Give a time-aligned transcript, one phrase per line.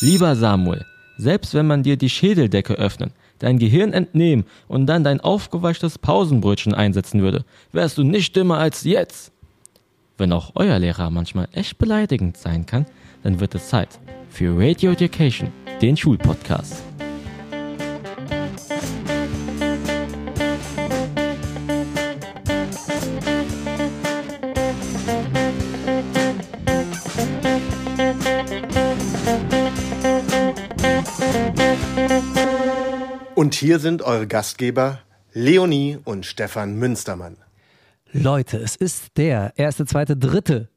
[0.00, 0.86] Lieber Samuel,
[1.18, 6.74] selbst wenn man dir die Schädeldecke öffnen, dein Gehirn entnehmen und dann dein aufgewaschtes Pausenbrötchen
[6.74, 9.30] einsetzen würde, wärst du nicht dümmer als jetzt.
[10.16, 12.86] Wenn auch euer Lehrer manchmal echt beleidigend sein kann,
[13.22, 13.98] dann wird es Zeit
[14.30, 15.50] für Radio Education,
[15.82, 16.89] den Schulpodcast.
[33.40, 34.98] Und hier sind eure Gastgeber
[35.32, 37.38] Leonie und Stefan Münstermann.
[38.12, 40.68] Leute, es ist der erste, zweite, dritte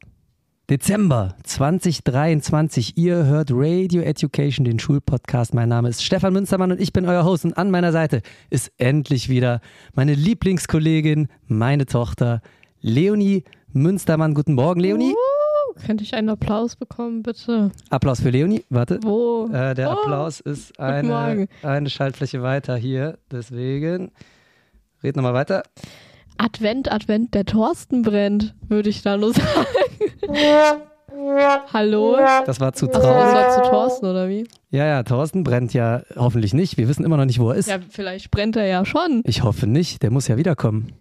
[0.70, 2.98] Dezember 2023.
[2.98, 5.54] Ihr hört Radio Education, den Schulpodcast.
[5.54, 7.44] Mein Name ist Stefan Münstermann und ich bin euer Host.
[7.44, 9.60] Und an meiner Seite ist endlich wieder
[9.94, 12.42] meine Lieblingskollegin, meine Tochter,
[12.80, 14.36] Leonie Münstermann.
[14.36, 15.12] Guten Morgen, Leonie.
[15.12, 15.33] Uh,
[15.86, 17.72] könnte ich einen Applaus bekommen, bitte?
[17.90, 18.64] Applaus für Leonie.
[18.70, 19.00] Warte.
[19.04, 19.48] Wo?
[19.52, 23.18] Äh, der Oh, Applaus ist eine, eine Schaltfläche weiter hier.
[23.32, 24.12] Deswegen.
[25.04, 25.64] Red nochmal weiter.
[26.38, 30.82] Advent, Advent, der Thorsten brennt, würde ich da nur sagen.
[31.72, 32.18] Hallo?
[32.46, 33.34] Das war zu Achso, das traurig.
[33.34, 34.48] war zu Thorsten, oder wie?
[34.72, 36.78] Ja, ja, Thorsten brennt ja hoffentlich nicht.
[36.78, 37.70] Wir wissen immer noch nicht, wo er ist.
[37.70, 39.22] Ja, vielleicht brennt er ja schon.
[39.26, 40.92] Ich hoffe nicht, der muss ja wiederkommen.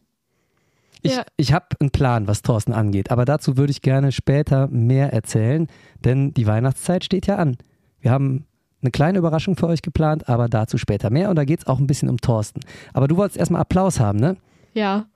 [1.02, 1.24] Ich, Ja.
[1.36, 5.66] ich habe einen Plan, was Thorsten angeht, aber dazu würde ich gerne später mehr erzählen,
[6.00, 7.56] denn die Weihnachtszeit steht ja an.
[8.00, 8.46] Wir haben
[8.82, 11.78] eine kleine Überraschung für euch geplant, aber dazu später mehr und da geht es auch
[11.78, 12.60] ein bisschen um Thorsten.
[12.92, 14.36] Aber du wolltest erstmal Applaus haben, ne?
[14.74, 15.06] Ja.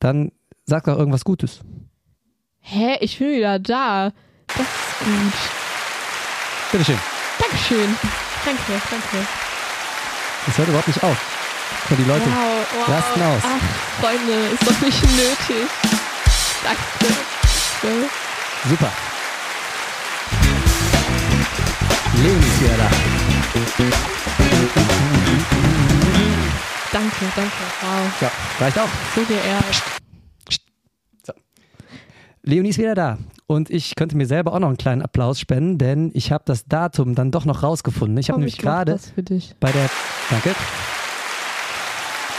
[0.00, 0.32] Dann
[0.64, 1.60] sag doch irgendwas Gutes.
[2.60, 4.12] Hä, ich bin wieder da.
[4.48, 5.32] Das ist gut.
[6.72, 6.98] Bitteschön.
[7.38, 7.96] Dankeschön.
[8.44, 9.26] Danke, danke.
[10.46, 11.39] Das hört überhaupt nicht auf.
[11.90, 12.24] Für die Leute.
[12.24, 12.88] Wow, wow.
[12.88, 13.42] rasten aus.
[13.42, 15.68] Ach, Freunde, ist doch nicht nötig.
[16.62, 17.14] Danke.
[18.68, 18.92] Super.
[22.14, 22.90] Leonie ist wieder da.
[26.92, 27.52] Danke, danke.
[27.80, 28.20] Wow.
[28.20, 28.88] Ja, reicht auch.
[29.16, 29.64] So geehrt.
[32.42, 33.18] Leonie ist wieder da.
[33.48, 36.66] Und ich könnte mir selber auch noch einen kleinen Applaus spenden, denn ich habe das
[36.66, 38.16] Datum dann doch noch rausgefunden.
[38.18, 39.00] Ich habe Komm, nämlich gerade
[39.58, 39.90] bei der,
[40.30, 40.54] danke,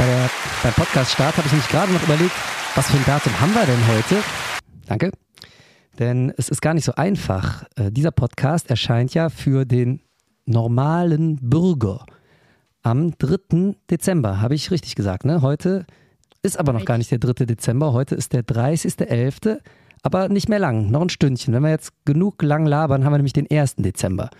[0.01, 0.31] bei der,
[0.63, 2.31] beim Podcast-Start habe ich nämlich gerade noch überlegt,
[2.73, 4.23] was für ein Datum haben wir denn heute?
[4.87, 5.11] Danke.
[5.99, 7.65] Denn es ist gar nicht so einfach.
[7.75, 10.01] Äh, dieser Podcast erscheint ja für den
[10.45, 12.03] normalen Bürger
[12.81, 13.75] am 3.
[13.91, 14.41] Dezember.
[14.41, 15.43] Habe ich richtig gesagt, ne?
[15.43, 15.85] Heute
[16.41, 17.45] ist aber noch gar nicht der 3.
[17.45, 17.93] Dezember.
[17.93, 19.59] Heute ist der 30.11.,
[20.01, 21.53] aber nicht mehr lang, noch ein Stündchen.
[21.53, 23.75] Wenn wir jetzt genug lang labern, haben wir nämlich den 1.
[23.75, 24.31] Dezember.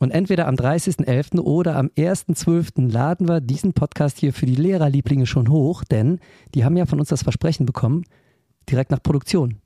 [0.00, 1.40] Und entweder am 30.11.
[1.40, 2.90] oder am 1.12.
[2.90, 6.18] laden wir diesen Podcast hier für die Lehrerlieblinge schon hoch, denn
[6.54, 8.04] die haben ja von uns das Versprechen bekommen,
[8.68, 9.60] direkt nach Produktion.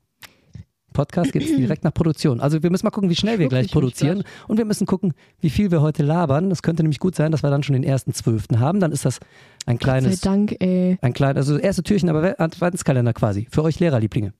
[0.93, 2.39] Podcast gibt es direkt nach Produktion.
[2.39, 4.23] Also wir müssen mal gucken, wie schnell wir Schluck gleich produzieren.
[4.47, 6.49] Und wir müssen gucken, wie viel wir heute labern.
[6.49, 8.57] Das könnte nämlich gut sein, dass wir dann schon den 1.12.
[8.57, 8.79] haben.
[8.79, 9.19] Dann ist das
[9.65, 10.97] ein Gott sei kleines, Dank, ey.
[11.01, 13.47] ein kleines, also erste Türchen, aber Adventskalender quasi.
[13.51, 14.33] Für euch Lehrerlieblinge.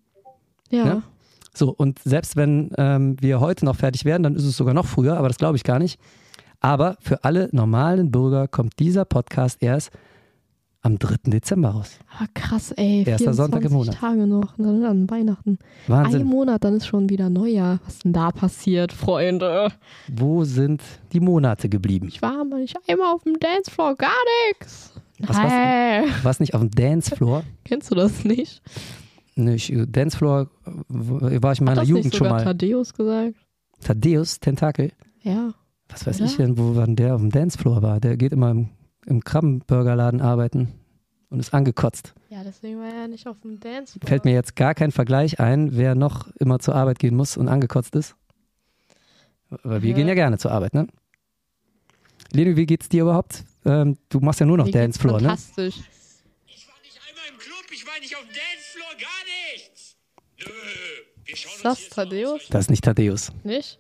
[0.70, 0.86] Ja.
[0.86, 1.04] Ja?
[1.60, 4.86] So, und selbst wenn ähm, wir heute noch fertig werden, dann ist es sogar noch
[4.86, 6.00] früher, aber das glaube ich gar nicht.
[6.62, 9.92] Aber für alle normalen Bürger kommt dieser Podcast erst
[10.82, 11.18] am 3.
[11.26, 12.00] Dezember raus.
[12.18, 13.00] Aber krass, ey.
[13.00, 13.96] Erster 24 Sonntag im Monat.
[13.96, 15.60] Tage noch, dann, dann Weihnachten.
[15.88, 16.24] Ein Wahnsinn.
[16.28, 17.82] Monat, dann ist schon wieder Neujahr.
[17.86, 19.68] Was denn da passiert, Freunde?
[20.08, 20.82] Wo sind
[21.12, 22.08] die Monate geblieben?
[22.08, 24.12] Ich war mal nicht einmal auf dem Dancefloor, gar
[24.48, 24.94] nix.
[25.20, 26.04] Was war's Hey.
[26.24, 27.44] Was nicht auf dem Dancefloor?
[27.66, 28.62] Kennst du das nicht?
[29.44, 32.44] Nee, ich, Dancefloor äh, war ich in Hat meiner das Jugend nicht schon sogar mal.
[32.44, 33.36] Thaddeus gesagt?
[33.82, 34.92] Thaddeus, Tentakel.
[35.22, 35.54] Ja.
[35.88, 36.26] Was weiß Oder?
[36.30, 38.00] ich denn, wo wann der auf dem Dancefloor war?
[38.00, 38.70] Der geht immer im,
[39.06, 40.74] im Krabbenburgerladen arbeiten
[41.30, 42.14] und ist angekotzt.
[42.30, 44.08] Ja, deswegen war er nicht auf dem Dancefloor.
[44.08, 47.48] Fällt mir jetzt gar kein Vergleich ein, wer noch immer zur Arbeit gehen muss und
[47.48, 48.16] angekotzt ist.
[49.64, 49.96] Weil wir Ja.
[49.96, 50.88] gehen ja gerne zur Arbeit, ne?
[52.32, 53.44] Leni, wie geht's dir überhaupt?
[53.66, 55.30] Ähm, du machst ja nur noch Mir Dancefloor, ne?
[55.30, 55.78] Fantastisch.
[56.46, 58.69] Ich war nicht einmal im Club, ich war nicht auf dem Dancefloor,
[59.00, 59.96] gar nichts.
[60.40, 60.46] Nö,
[61.26, 62.42] wir schauen Ist das Thaddeus?
[62.50, 63.32] Das ist nicht Thaddeus.
[63.44, 63.78] Nicht?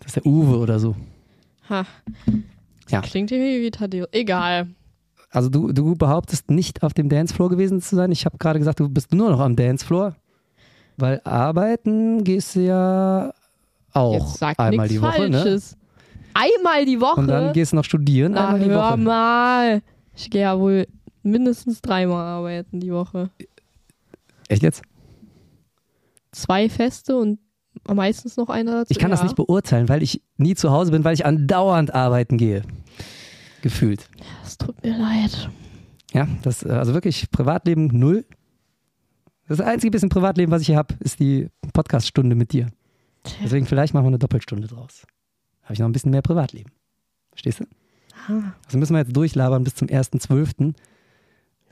[0.00, 0.96] Das ist der Uwe oder so.
[1.68, 1.84] Ha.
[2.88, 3.00] Ja.
[3.02, 4.08] Klingt irgendwie wie Thaddeus.
[4.12, 4.68] Egal.
[5.30, 8.10] Also du, du behauptest nicht auf dem Dancefloor gewesen zu sein.
[8.12, 10.16] Ich habe gerade gesagt, du bist nur noch am Dancefloor.
[10.96, 13.32] Weil arbeiten gehst du ja
[13.92, 15.38] auch Jetzt sag einmal die Woche, ne?
[15.42, 15.76] Falsches.
[16.34, 17.20] Einmal die Woche?
[17.20, 18.96] Und dann gehst du noch studieren Na, einmal die hör Woche.
[18.98, 19.82] mal.
[20.16, 20.86] Ich gehe ja wohl
[21.22, 23.30] mindestens dreimal arbeiten die Woche.
[24.48, 24.82] Echt jetzt?
[26.32, 27.38] Zwei Feste und
[27.86, 28.90] meistens noch einer dazu.
[28.90, 29.24] Ich kann das ja.
[29.24, 32.62] nicht beurteilen, weil ich nie zu Hause bin, weil ich andauernd arbeiten gehe.
[33.62, 34.08] Gefühlt.
[34.42, 35.50] Das tut mir leid.
[36.12, 38.24] Ja, das, äh, also wirklich Privatleben null.
[39.48, 42.68] Das einzige bisschen Privatleben, was ich hier habe, ist die Podcaststunde mit dir.
[43.42, 45.06] Deswegen vielleicht machen wir eine Doppelstunde draus.
[45.62, 46.70] habe ich noch ein bisschen mehr Privatleben.
[47.30, 47.64] Verstehst du?
[48.28, 50.74] Ah, Also müssen wir jetzt durchlabern bis zum 1.12.,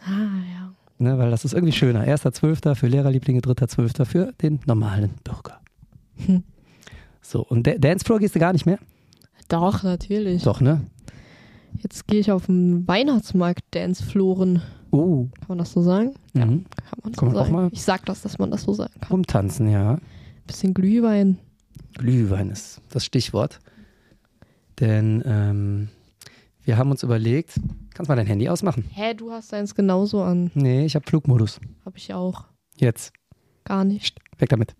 [0.00, 0.74] ah ja.
[0.98, 2.04] Ne, weil das ist irgendwie schöner.
[2.06, 2.74] 1.12.
[2.74, 4.04] für Lehrerlieblinge, 3.12.
[4.04, 5.60] für den normalen Bürger.
[6.26, 6.42] Hm.
[7.22, 8.78] So, und Da- Dancefloor gehst du gar nicht mehr?
[9.48, 10.42] Doch, natürlich.
[10.44, 10.80] Doch, ne?
[11.82, 14.62] Jetzt gehe ich auf den Weihnachtsmarkt Dancefloren.
[14.92, 16.14] Oh, Kann man das so sagen?
[16.32, 16.64] mhm.
[16.74, 17.52] Kann man so Kann man auch sagen.
[17.52, 19.08] mal- Ich sag das, dass man das so sagen kann.
[19.10, 19.98] rumtanzen, ja.
[20.46, 21.38] Bisschen Glühwein.
[21.94, 23.58] Glühwein ist das Stichwort.
[24.80, 25.88] Denn ähm,
[26.64, 27.58] wir haben uns überlegt,
[27.96, 28.84] kannst mal dein Handy ausmachen?
[28.92, 30.50] Hä, du hast deins genauso an.
[30.54, 31.58] Nee, ich habe Flugmodus.
[31.84, 32.44] Hab ich auch.
[32.76, 33.12] Jetzt.
[33.64, 34.18] Gar nicht.
[34.38, 34.74] Weg damit.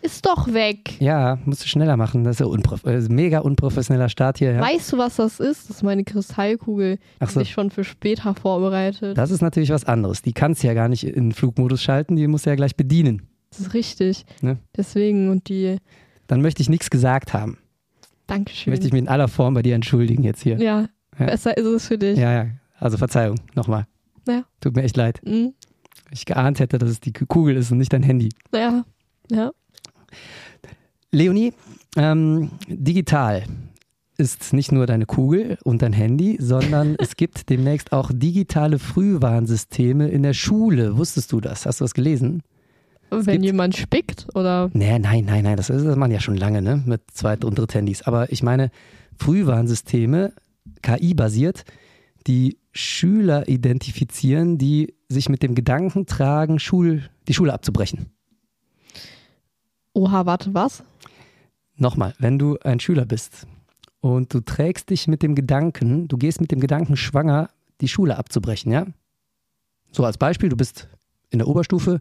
[0.00, 1.00] Ist doch weg.
[1.00, 2.24] Ja, musst du schneller machen.
[2.24, 4.50] Das ist ja unprof äh, mega unprofessioneller Start hier.
[4.52, 4.60] Ja.
[4.60, 5.68] Weißt du, was das ist?
[5.70, 7.40] Das ist meine Kristallkugel, Ach die so.
[7.40, 9.16] sich schon für später vorbereitet.
[9.16, 10.22] Das ist natürlich was anderes.
[10.22, 13.28] Die kannst du ja gar nicht in Flugmodus schalten, die musst du ja gleich bedienen.
[13.50, 14.24] Das ist richtig.
[14.40, 14.58] Ne?
[14.76, 15.76] Deswegen und die.
[16.26, 17.58] Dann möchte ich nichts gesagt haben.
[18.26, 18.72] Dankeschön.
[18.72, 20.56] Möchte ich mich in aller Form bei dir entschuldigen jetzt hier.
[20.58, 21.26] ja, Ja.
[21.26, 22.18] besser ist es für dich.
[22.18, 22.46] Ja, ja.
[22.82, 23.86] Also Verzeihung, nochmal.
[24.26, 24.44] Ja.
[24.60, 25.20] Tut mir echt leid.
[25.24, 25.54] Mhm.
[26.10, 28.30] Ich geahnt hätte, dass es die Kugel ist und nicht dein Handy.
[28.52, 28.84] Ja.
[29.30, 29.52] Ja.
[31.12, 31.52] Leonie,
[31.96, 33.44] ähm, digital
[34.18, 40.08] ist nicht nur deine Kugel und dein Handy, sondern es gibt demnächst auch digitale Frühwarnsysteme
[40.08, 40.96] in der Schule.
[40.98, 41.66] Wusstest du das?
[41.66, 42.42] Hast du das gelesen?
[43.10, 44.70] Wenn jemand spickt oder.
[44.72, 46.82] Nee, nein, nein, nein, das, ist, das man ja schon lange, ne?
[46.84, 48.02] Mit Zweit- und Dritthandys.
[48.02, 48.70] Aber ich meine,
[49.18, 50.32] Frühwarnsysteme,
[50.80, 51.64] KI-basiert,
[52.26, 58.06] die Schüler identifizieren, die sich mit dem Gedanken tragen, Schul, die Schule abzubrechen.
[59.92, 60.82] Oha, warte, was?
[61.76, 63.46] Nochmal, wenn du ein Schüler bist
[64.00, 68.16] und du trägst dich mit dem Gedanken, du gehst mit dem Gedanken schwanger, die Schule
[68.16, 68.86] abzubrechen, ja?
[69.90, 70.88] So als Beispiel, du bist
[71.28, 72.00] in der Oberstufe,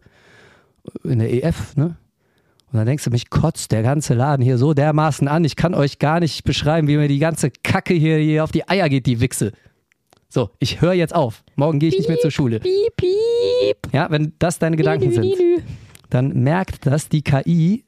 [1.03, 1.97] in der EF, ne?
[2.71, 5.73] Und dann denkst du, mich kotzt der ganze Laden hier so dermaßen an, ich kann
[5.73, 9.07] euch gar nicht beschreiben, wie mir die ganze Kacke hier, hier auf die Eier geht,
[9.07, 9.51] die Wichse.
[10.33, 11.43] So, ich höre jetzt auf.
[11.57, 12.61] Morgen gehe ich nicht mehr zur Schule.
[12.61, 13.77] Piep, piep.
[13.91, 15.61] Ja, wenn das deine Gedanken Nü, sind nü, nü.
[16.09, 17.83] dann merkt das die KI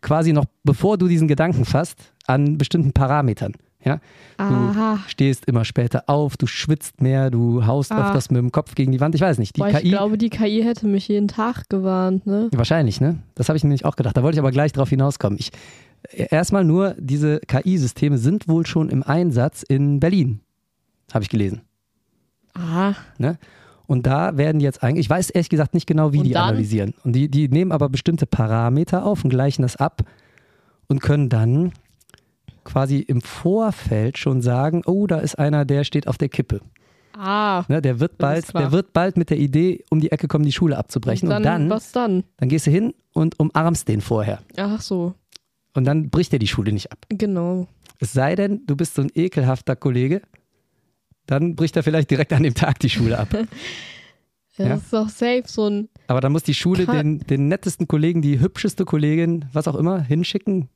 [0.00, 1.98] quasi noch, bevor du diesen Gedanken fasst,
[2.28, 3.54] an bestimmten Parametern.
[3.84, 3.98] Ja?
[4.36, 5.00] Aha.
[5.02, 8.06] Du stehst immer später auf, du schwitzt mehr, du haust Ah.
[8.06, 9.16] öfters mit dem Kopf gegen die Wand.
[9.16, 9.56] Ich weiß nicht.
[9.56, 9.88] Die Boah, ich KI.
[9.88, 12.50] glaube, die KI hätte mich jeden Tag gewarnt, ne?
[12.52, 13.18] Wahrscheinlich, ne?
[13.34, 14.16] Das habe ich nämlich auch gedacht.
[14.16, 15.38] Da wollte ich aber gleich drauf hinauskommen.
[15.40, 15.50] Ich,
[16.12, 20.40] erstmal nur, diese KI-Systeme sind wohl schon im Einsatz in Berlin.
[21.12, 21.62] Habe ich gelesen.
[22.54, 23.38] Ah, Ne?
[23.86, 26.50] Und da werden jetzt eigentlich, ich weiß ehrlich gesagt nicht genau, wie Und die dann?
[26.50, 26.94] analysieren.
[27.02, 30.02] Und die, die nehmen aber bestimmte Parameter auf und gleichen das ab
[30.86, 31.72] und können dann
[32.62, 36.60] quasi im Vorfeld schon sagen, oh, da ist einer, der steht auf der Kippe.
[37.16, 37.64] ah.
[37.68, 40.52] Ne, der, wird bald, der wird bald mit der Idee um die Ecke kommen, die
[40.52, 41.28] Schule abzubrechen.
[41.28, 42.22] dann, Und dann, was dann?
[42.36, 44.38] dann gehst du hin und umarmst den vorher.
[44.56, 45.14] Ach so,
[45.74, 46.98] Und dann bricht er die Schule nicht ab.
[47.08, 47.66] genau.
[47.98, 50.22] Es sei denn, du bist so ein ekelhafter Kollege,
[51.30, 53.28] dann bricht er vielleicht direkt an dem Tag die Schule ab.
[54.58, 54.74] Ja, Ja.
[54.74, 55.88] Das ist doch safe so ein.
[56.06, 60.02] Aber dann muss die Schule den, den nettesten Kollegen, die hübscheste Kollegin, was auch immer,
[60.02, 60.68] hinschicken.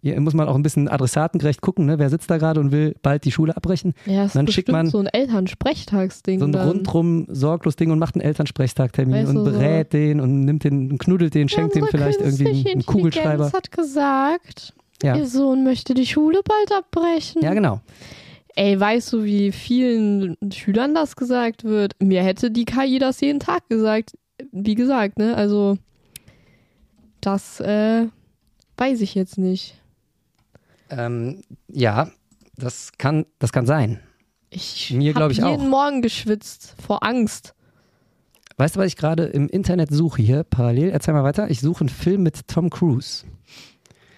[0.00, 1.98] Hier muss man auch ein bisschen adressatengerecht gucken, ne?
[1.98, 3.92] wer sitzt da gerade und will bald die Schule abbrechen.
[4.06, 6.38] Ja, das ist Dann schickt man so ein Elternsprechtagsding.
[6.38, 6.66] So ein dann.
[6.68, 10.96] rundrum sorglos Ding und macht einen Elternsprechtagtermin Weißt und so- berät den und nimmt den,
[10.96, 13.52] knuddelt den, schenkt dem Unsere vielleicht irgendwie künstliche einen Kugelschreiber.
[13.52, 15.16] Hat gesagt, Ja.
[15.16, 17.42] ihr Sohn möchte die Schule bald abbrechen.
[17.42, 17.80] ja, genau.
[18.56, 21.92] Ey, weißt du, wie vielen Schülern das gesagt wird?
[22.02, 24.16] Mir hätte die KI das jeden Tag gesagt.
[24.50, 25.36] Wie gesagt, ne?
[25.36, 25.76] Also,
[27.20, 28.06] das äh,
[28.78, 29.80] weiß ich jetzt nicht.
[30.88, 32.10] Ähm, ja,
[32.56, 34.00] das kann, das kann sein.
[34.48, 35.50] Ich Mir glaub hab ich auch.
[35.50, 37.54] jeden Morgen geschwitzt vor Angst.
[38.56, 40.88] Weißt du, was ich gerade im Internet suche hier parallel?
[40.90, 41.50] Erzähl mal weiter.
[41.50, 43.26] Ich suche einen Film mit Tom Cruise.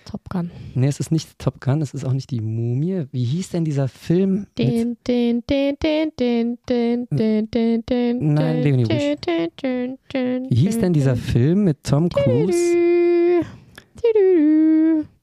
[0.09, 0.51] Top Gun.
[0.75, 3.05] Nee, es ist nicht Top Gun, es ist auch nicht die Mumie.
[3.13, 4.47] Wie hieß denn dieser Film?
[4.57, 8.33] Den, den, den, den, den, den, den, den, den.
[8.33, 12.57] Nein, Leonie wie hieß denn dieser Film mit Tom Cruise?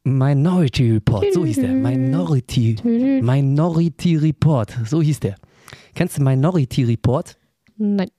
[0.04, 1.72] Minority Report, so hieß der.
[1.72, 2.76] Minority.
[2.84, 5.36] Minority Report, so hieß der.
[5.96, 7.40] Kennst du Minority Report?
[7.78, 8.12] Nein.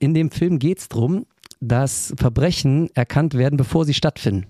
[0.00, 1.24] In dem Film geht es darum,
[1.62, 4.46] dass Verbrechen erkannt werden, bevor sie stattfinden.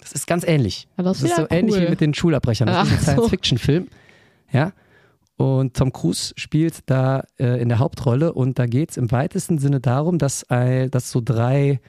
[0.00, 0.88] Das ist ganz ähnlich.
[0.96, 1.82] Ja, das Das ist so wieder ähnlich cool.
[1.82, 2.66] wie mit den Schulabbrechern.
[2.68, 3.02] Das ist ein Ach.
[3.02, 3.88] Science-Fiction-Film.
[4.52, 4.72] Ja.
[5.36, 9.58] Und Tom Cruise spielt da äh, in der Hauptrolle und da geht es im weitesten
[9.58, 11.80] Sinne darum, dass, äh, dass so drei,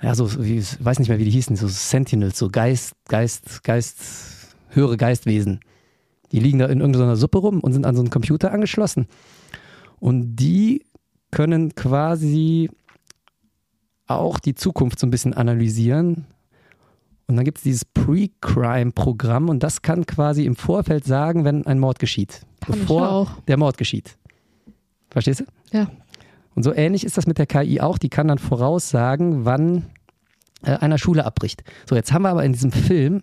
[0.00, 3.62] ja, so, wie, ich weiß nicht mehr, wie die hießen, so Sentinels, so Geist, Geist,
[3.62, 3.98] Geist,
[4.70, 5.60] höhere Geistwesen.
[6.32, 9.06] Die liegen da in irgendeiner Suppe rum und sind an so einen Computer angeschlossen.
[10.00, 10.84] Und die
[11.30, 12.70] können quasi
[14.06, 16.26] auch die Zukunft so ein bisschen analysieren.
[17.28, 21.80] Und dann gibt es dieses Pre-Crime-Programm und das kann quasi im Vorfeld sagen, wenn ein
[21.80, 22.42] Mord geschieht.
[22.60, 23.30] Kann bevor auch.
[23.48, 24.16] der Mord geschieht.
[25.10, 25.44] Verstehst du?
[25.72, 25.90] Ja.
[26.54, 27.98] Und so ähnlich ist das mit der KI auch.
[27.98, 29.86] Die kann dann voraussagen, wann
[30.62, 31.64] äh, einer Schule abbricht.
[31.88, 33.22] So, jetzt haben wir aber in diesem Film,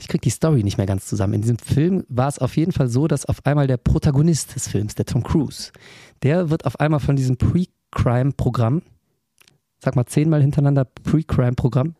[0.00, 1.34] ich krieg die Story nicht mehr ganz zusammen.
[1.34, 4.68] In diesem Film war es auf jeden Fall so, dass auf einmal der Protagonist des
[4.68, 5.70] Films, der Tom Cruise,
[6.22, 8.82] der wird auf einmal von diesem Pre-Crime-Programm,
[9.80, 11.94] sag mal zehnmal hintereinander Pre-Crime-Programm,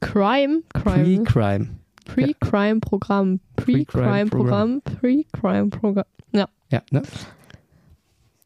[0.00, 1.70] Crime, Crime, Pre-Crime,
[2.04, 6.04] Pre-Crime-Programm, Pre-Crime-Programm, Pre-Crime-Programm.
[6.32, 7.02] Ja, ja, ne?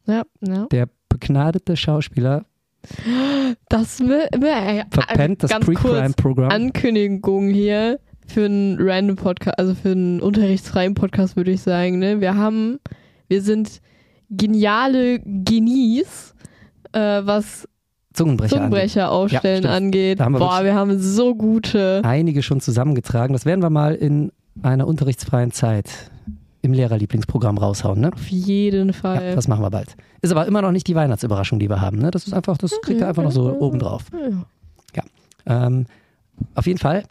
[0.07, 0.65] ja, ja.
[0.65, 2.45] der begnadete Schauspieler
[3.69, 6.49] Das will, will verpennt das Pre-Crime-Programm.
[6.49, 11.99] Ankündigung hier für einen random Podcast, also für einen unterrichtsfreien Podcast, würde ich sagen.
[11.99, 12.21] Ne?
[12.21, 12.79] Wir haben,
[13.27, 13.81] wir sind
[14.29, 16.33] geniale Genies,
[16.93, 17.67] äh, was
[18.13, 18.55] Zungenbrecher.
[18.57, 18.69] angeht.
[18.71, 19.73] Zungenbrecher aufstellen stimmt.
[19.73, 20.19] angeht.
[20.19, 22.01] Haben wir Boah, wir haben so gute.
[22.03, 23.33] einige schon zusammengetragen.
[23.33, 25.89] Das werden wir mal in einer unterrichtsfreien Zeit
[26.61, 27.99] im Lehrerlieblingsprogramm raushauen.
[28.01, 28.11] Ne?
[28.13, 29.35] Auf jeden Ja, Fall.
[29.35, 29.95] das machen wir bald.
[30.21, 31.97] Ist aber immer noch nicht die Weihnachtsüberraschung, die wir haben.
[31.97, 32.11] Ne?
[32.11, 34.03] Das ist einfach, das kriegt ihr einfach noch so obendrauf.
[34.95, 35.03] Ja.
[35.47, 35.85] Ähm,
[36.53, 37.03] auf jeden Fall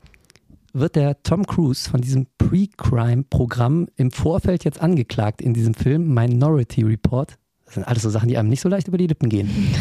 [0.73, 6.83] wird der Tom Cruise von diesem Pre-Crime-Programm im Vorfeld jetzt angeklagt in diesem Film Minority
[6.83, 7.37] Report.
[7.65, 9.51] Das sind alles so Sachen, die einem nicht so leicht über die Lippen gehen.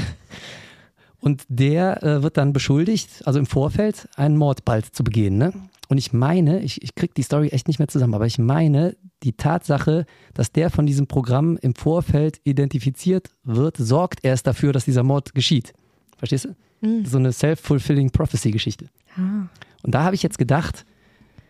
[1.21, 5.37] Und der äh, wird dann beschuldigt, also im Vorfeld, einen Mord bald zu begehen.
[5.37, 5.51] Ne?
[5.89, 8.95] Und ich meine, ich, ich krieg die Story echt nicht mehr zusammen, aber ich meine,
[9.23, 14.85] die Tatsache, dass der von diesem Programm im Vorfeld identifiziert wird, sorgt erst dafür, dass
[14.85, 15.73] dieser Mord geschieht.
[16.17, 16.55] Verstehst du?
[16.87, 17.05] Mhm.
[17.05, 18.85] So eine self-fulfilling Prophecy-Geschichte.
[19.17, 19.47] Ah.
[19.83, 20.85] Und da habe ich jetzt gedacht,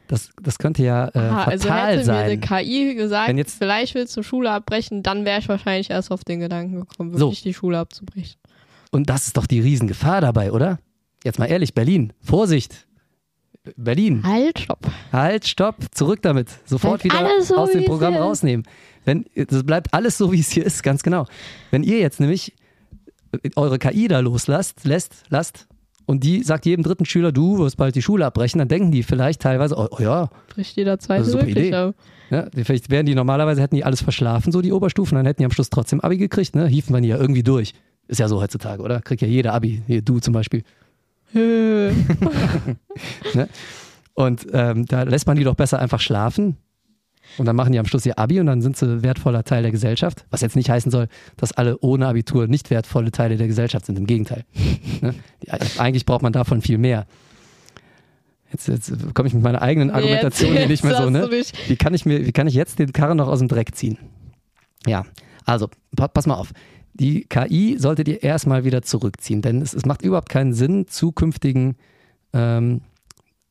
[0.08, 2.26] das, das könnte ja äh, Aha, fatal also hätte mir sein.
[2.26, 6.12] eine KI gesagt, Wenn jetzt- vielleicht willst du Schule abbrechen, dann wäre ich wahrscheinlich erst
[6.12, 7.28] auf den Gedanken gekommen, So.
[7.28, 8.40] wirklich die Schule abzubrechen.
[8.92, 10.80] Und das ist doch die Riesengefahr dabei, oder?
[11.24, 12.88] Jetzt mal ehrlich, Berlin, Vorsicht.
[13.76, 14.88] Berlin, Halt, stopp.
[15.12, 16.48] halt, stopp, zurück damit.
[16.66, 18.66] Sofort Bleibt wieder so, aus dem Programm rausnehmen.
[19.06, 21.26] Wenn, das bleibt alles so, wie es hier ist, ganz genau.
[21.70, 22.54] Wenn ihr jetzt nämlich
[23.56, 25.68] eure KI da loslasst, lässt, lasst,
[26.06, 29.04] und die sagt jedem dritten Schüler, du wirst bald die Schule abbrechen, dann denken die
[29.04, 31.76] vielleicht teilweise, oh, oh ja, Bricht jeder zweite super wirklich Idee.
[31.76, 31.96] ab.
[32.32, 35.46] Ja, vielleicht wären die normalerweise, hätten die alles verschlafen, so die Oberstufen, dann hätten die
[35.46, 36.68] am Schluss trotzdem Abi gekriegt, ne?
[36.68, 37.74] Hiefen wir die ja irgendwie durch.
[38.10, 39.02] Ist ja so heutzutage, oder?
[39.02, 40.64] Kriegt ja jeder Abi, hier, du zum Beispiel.
[41.34, 41.92] Äh,
[44.16, 46.58] Und ähm, da lässt man die doch besser einfach schlafen.
[47.38, 49.72] Und dann machen die am Schluss ihr Abi und dann sind sie wertvoller Teil der
[49.72, 50.26] Gesellschaft.
[50.32, 53.98] Was jetzt nicht heißen soll, dass alle ohne Abitur nicht wertvolle Teile der Gesellschaft sind.
[53.98, 54.44] Im Gegenteil.
[55.02, 55.14] ne?
[55.44, 57.06] die, eigentlich braucht man davon viel mehr.
[58.52, 61.70] Jetzt, jetzt komme ich mit meiner eigenen Argumentation hier nicht mehr so, jetzt ne?
[61.70, 64.00] Wie kann ich mir, wie kann ich jetzt den Karren noch aus dem Dreck ziehen?
[64.88, 65.06] Ja,
[65.46, 66.52] also, pa pass mal auf.
[66.94, 71.76] Die KI solltet ihr erstmal wieder zurückziehen, denn es, es macht überhaupt keinen Sinn, zukünftigen
[72.34, 72.82] ähm,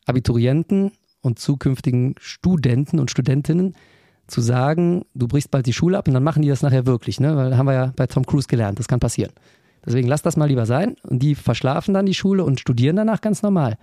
[0.07, 3.75] Abiturienten und zukünftigen Studenten und Studentinnen
[4.27, 7.19] zu sagen, du brichst bald die Schule ab und dann machen die das nachher wirklich,
[7.21, 7.37] ne?
[7.37, 9.33] Weil haben wir ja bei Tom Cruise gelernt, das kann passieren.
[9.85, 13.21] Deswegen lasst das mal lieber sein und die verschlafen dann die Schule und studieren danach
[13.21, 13.79] ganz normal.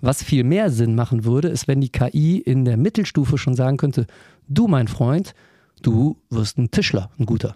[0.00, 3.76] Was viel mehr Sinn machen würde, ist, wenn die KI in der Mittelstufe schon sagen
[3.76, 4.06] könnte,
[4.46, 5.34] du mein Freund,
[5.82, 7.54] du wirst ein Tischler, ein guter.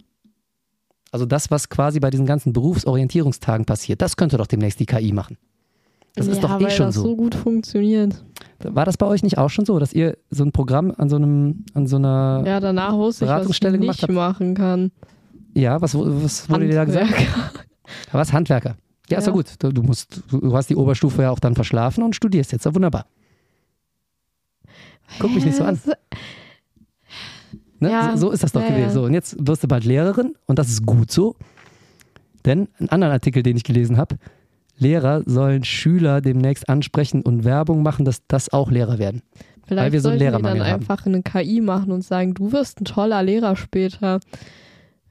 [1.12, 5.12] Also das, was quasi bei diesen ganzen Berufsorientierungstagen passiert, das könnte doch demnächst die KI
[5.12, 5.37] machen.
[6.14, 7.02] Das ist ja, doch eh schon das so.
[7.02, 8.25] so gut funktioniert.
[8.62, 11.17] War das bei euch nicht auch schon so, dass ihr so ein Programm an so
[11.17, 14.12] einem, an so einer, ja, Ja, danach wusste ich, was ich Beratungsstelle gemacht nicht habt?
[14.12, 14.90] machen kann.
[15.55, 17.11] was, was wurde dir da gesagt?
[18.12, 18.76] Ja, Was, Handwerker?
[19.09, 19.37] Ja, ist ja Ja.
[19.37, 19.55] gut.
[19.59, 22.64] Du, du musst, du hast die Oberstufe ja auch dann verschlafen und studierst jetzt.
[22.64, 23.07] Ja, wunderbar.
[25.19, 25.81] Guck mich nicht so an.
[27.80, 27.90] Ne?
[27.90, 28.90] Ja, so, so ist das doch ja, gewesen.
[28.90, 31.34] So, und jetzt wirst du bald Lehrerin und das ist gut so.
[32.44, 34.16] Denn einen anderen Artikel, den ich gelesen habe,
[34.78, 39.22] Lehrer sollen Schüler demnächst ansprechen und Werbung machen, dass das auch Lehrer werden.
[39.66, 40.80] Vielleicht wir so einen Lehrermangel dann haben.
[40.80, 44.20] einfach eine KI machen und sagen, du wirst ein toller Lehrer später.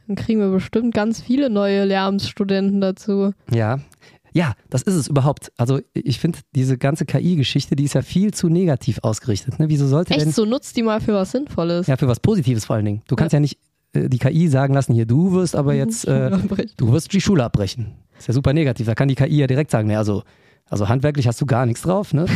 [0.08, 3.32] Dann kriegen wir bestimmt ganz viele neue Lehramtsstudenten dazu.
[3.52, 3.80] Ja.
[4.34, 5.52] Ja, das ist es überhaupt.
[5.58, 9.60] Also ich finde, diese ganze KI-Geschichte, die ist ja viel zu negativ ausgerichtet.
[9.60, 9.70] Ne?
[9.70, 11.88] Wieso sollte denn Echt so, nutzt die mal für was Sinnvolles.
[11.88, 13.02] Ja, für was Positives vor allen Dingen.
[13.08, 13.58] Du kannst ja, nicht
[13.94, 16.30] äh, die KI sagen lassen, hier, du wirst aber jetzt, äh,
[16.78, 17.96] du wirst die Schule abbrechen.
[18.18, 18.86] Ist ja super negativ.
[18.86, 20.24] Da kann die KI ja direkt sagen, ne, also,
[20.66, 22.26] also handwerklich hast du gar nichts drauf, ne?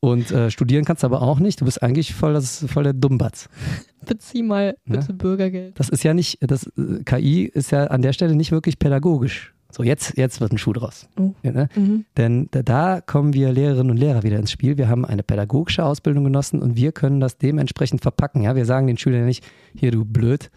[0.00, 1.60] Und äh, studieren kannst du aber auch nicht.
[1.60, 3.48] Du bist eigentlich voll, das, voll der Dummbatz.
[4.06, 4.98] Bezieh mal Ne?
[4.98, 5.78] bitte Bürgergeld.
[5.78, 9.54] Das ist ja nicht, das äh, KI ist ja an der Stelle nicht wirklich pädagogisch.
[9.70, 11.08] So, jetzt, jetzt wird ein Schuh draus.
[11.18, 11.32] Oh.
[11.42, 11.68] Ja, ne?
[11.74, 12.06] Mhm.
[12.16, 14.78] Denn da, da kommen wir Lehrerinnen und Lehrer wieder ins Spiel.
[14.78, 18.42] Wir haben eine pädagogische Ausbildung genossen und wir können das dementsprechend verpacken.
[18.42, 19.44] Ja, wir sagen den Schülern ja nicht,
[19.74, 20.50] hier du blöd,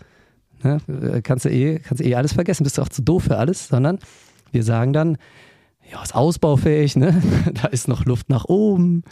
[0.63, 0.77] ne?
[0.87, 3.37] äh, kannst du eh, kannst du eh alles vergessen, bist du auch zu doof für
[3.37, 3.99] alles, sondern
[4.53, 5.17] wir sagen dann,
[5.91, 7.21] ja, ist ausbaufähig, ne?
[7.61, 9.03] Da ist noch Luft nach oben.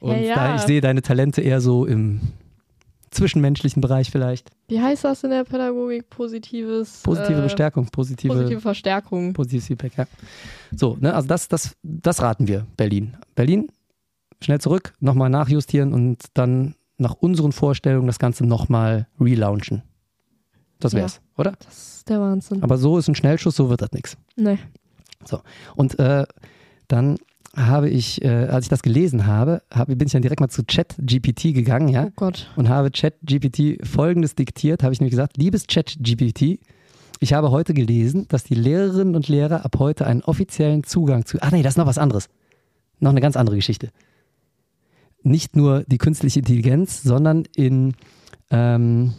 [0.00, 0.34] Und Ja, ja.
[0.34, 2.20] Da, ich sehe deine Talente eher so im
[3.10, 4.50] zwischenmenschlichen Bereich vielleicht.
[4.68, 6.08] Wie heißt das in der Pädagogik?
[6.10, 7.02] Positives.
[7.02, 9.32] Positive äh, Bestärkung, positive, Positive Verstärkung.
[9.32, 10.06] positives Feedback, ja.
[10.76, 13.16] So, ne, also das, das, das raten wir, Berlin.
[13.34, 13.68] Berlin,
[14.40, 19.82] schnell zurück, nochmal nachjustieren und dann nach unseren Vorstellungen das Ganze nochmal relaunchen.
[20.78, 21.00] Das Ja.
[21.00, 21.52] wär's, oder?
[21.64, 22.62] Das ist der Wahnsinn.
[22.62, 24.16] Aber so ist ein Schnellschuss, so wird das nichts.
[24.36, 24.58] Nee.
[25.76, 26.24] Und äh,
[26.88, 27.18] dann
[27.56, 30.62] habe ich, äh, als ich das gelesen habe, habe, bin ich dann direkt mal zu
[30.64, 32.50] ChatGPT gegangen, ja, Oh Gott.
[32.56, 36.60] und habe ChatGPT folgendes diktiert, habe ich nämlich gesagt, liebes ChatGPT,
[37.22, 41.38] ich habe heute gelesen, dass die Lehrerinnen und Lehrer ab heute einen offiziellen Zugang zu,
[41.40, 42.28] ach nee, das ist noch was anderes,
[42.98, 43.90] noch eine ganz andere Geschichte.
[45.22, 47.94] Nicht nur die künstliche Intelligenz, sondern in,
[48.50, 49.12] ähm,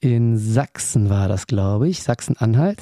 [0.00, 2.80] in Sachsen war das, glaube ich, Sachsen-Anhalt.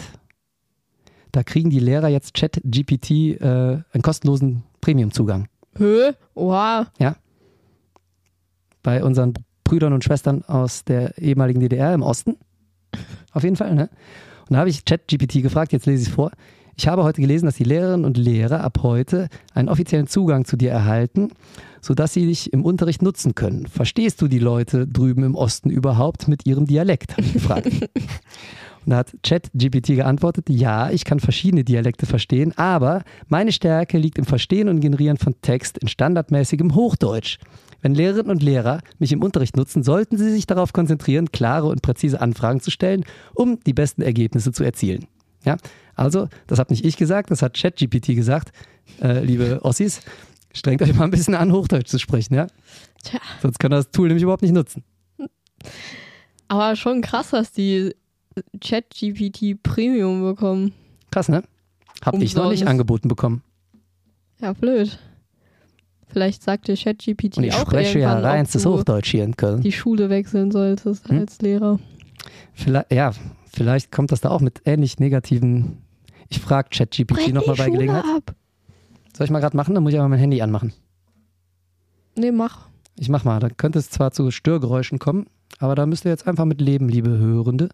[1.33, 5.49] Da kriegen die Lehrer jetzt ChatGPT äh, einen kostenlosen Premiumzugang.
[5.77, 6.12] Hö?
[6.35, 6.89] Oha.
[8.83, 9.35] bei unseren
[9.65, 12.37] Brüdern und Schwestern aus der ehemaligen DDR im Osten.
[13.33, 13.89] Auf jeden Fall, ne?
[14.49, 16.31] Und da habe ich ChatGPT gefragt, jetzt lese ich es vor.
[16.77, 20.57] Ich habe heute gelesen, dass die Lehrerinnen und Lehrer ab heute einen offiziellen Zugang zu
[20.57, 21.31] dir erhalten,
[21.81, 23.67] sodass sie dich im Unterricht nutzen können.
[23.67, 27.12] Verstehst du die Leute drüben im Osten überhaupt mit ihrem Dialekt?
[27.12, 27.69] Habe ich gefragt.
[28.85, 34.19] Und da hat ChatGPT geantwortet, ja, ich kann verschiedene Dialekte verstehen, aber meine Stärke liegt
[34.19, 37.39] im Verstehen und Generieren von Text in standardmäßigem Hochdeutsch.
[37.81, 41.83] Wenn Lehrerinnen und Lehrer mich im Unterricht nutzen, sollten sie sich darauf konzentrieren, klare und
[41.83, 45.07] präzise Anfragen zu stellen, um die besten Ergebnisse zu erzielen.
[45.45, 45.57] Ja,
[45.97, 48.53] also, das habe nicht ich gesagt, das hat ChatGPT gesagt.
[49.01, 50.01] Äh, liebe Ossis,
[50.53, 52.47] strengt euch mal ein bisschen an, Hochdeutsch zu sprechen, ja?
[53.03, 53.21] Tja.
[53.43, 54.85] Sonst kann das Tool nämlich überhaupt nicht nutzen.
[56.47, 57.95] Aber schon krass, dass die
[58.61, 60.73] ChatGPT Premium bekommen.
[61.11, 61.43] Krass, ne?
[62.05, 62.67] Hab ich noch nicht Umsonst.
[62.67, 63.43] angeboten bekommen.
[64.41, 64.99] Ja, blöd.
[66.09, 69.62] Vielleicht sagt dir ChatGPT Und ich auch spreche ja reinstes du Hochdeutsch hier in Köln.
[69.62, 71.18] die Schule wechseln solltest Hm?
[71.21, 71.79] als Lehrer.
[72.53, 73.12] Vielleicht, ja,
[73.53, 75.79] vielleicht kommt das da auch mit ähnlich negativen.
[76.29, 78.05] Ich frage ChatGPT nochmal bei Schule Gelegenheit.
[78.05, 78.35] ab.
[79.16, 79.75] Soll ich mal gerade machen?
[79.75, 80.73] Dann muss ich aber mein Handy anmachen.
[82.16, 82.68] Nee, mach.
[82.99, 83.40] Ich mach mal.
[83.40, 85.27] Da könnte es zwar zu Störgeräuschen kommen,
[85.59, 87.68] aber da müsst ihr jetzt einfach mit leben, liebe Hörende.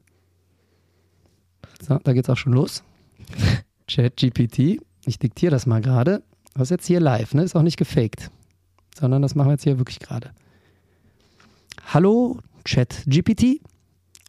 [1.80, 2.82] So, da geht's auch schon los.
[3.88, 4.80] ChatGPT.
[5.04, 6.22] Ich diktiere das mal gerade.
[6.54, 7.42] Das ist jetzt hier live, ne?
[7.42, 8.30] Ist auch nicht gefaked.
[8.98, 10.32] Sondern das machen wir jetzt hier wirklich gerade.
[11.86, 13.60] Hallo, ChatGPT.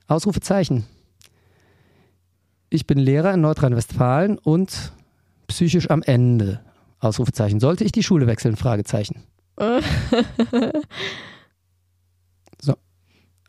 [0.08, 0.86] Ausrufezeichen.
[2.70, 4.94] Ich bin Lehrer in Nordrhein-Westfalen und
[5.48, 6.62] psychisch am Ende.
[7.00, 7.60] Ausrufezeichen.
[7.60, 8.56] Sollte ich die Schule wechseln?
[8.56, 9.24] Fragezeichen.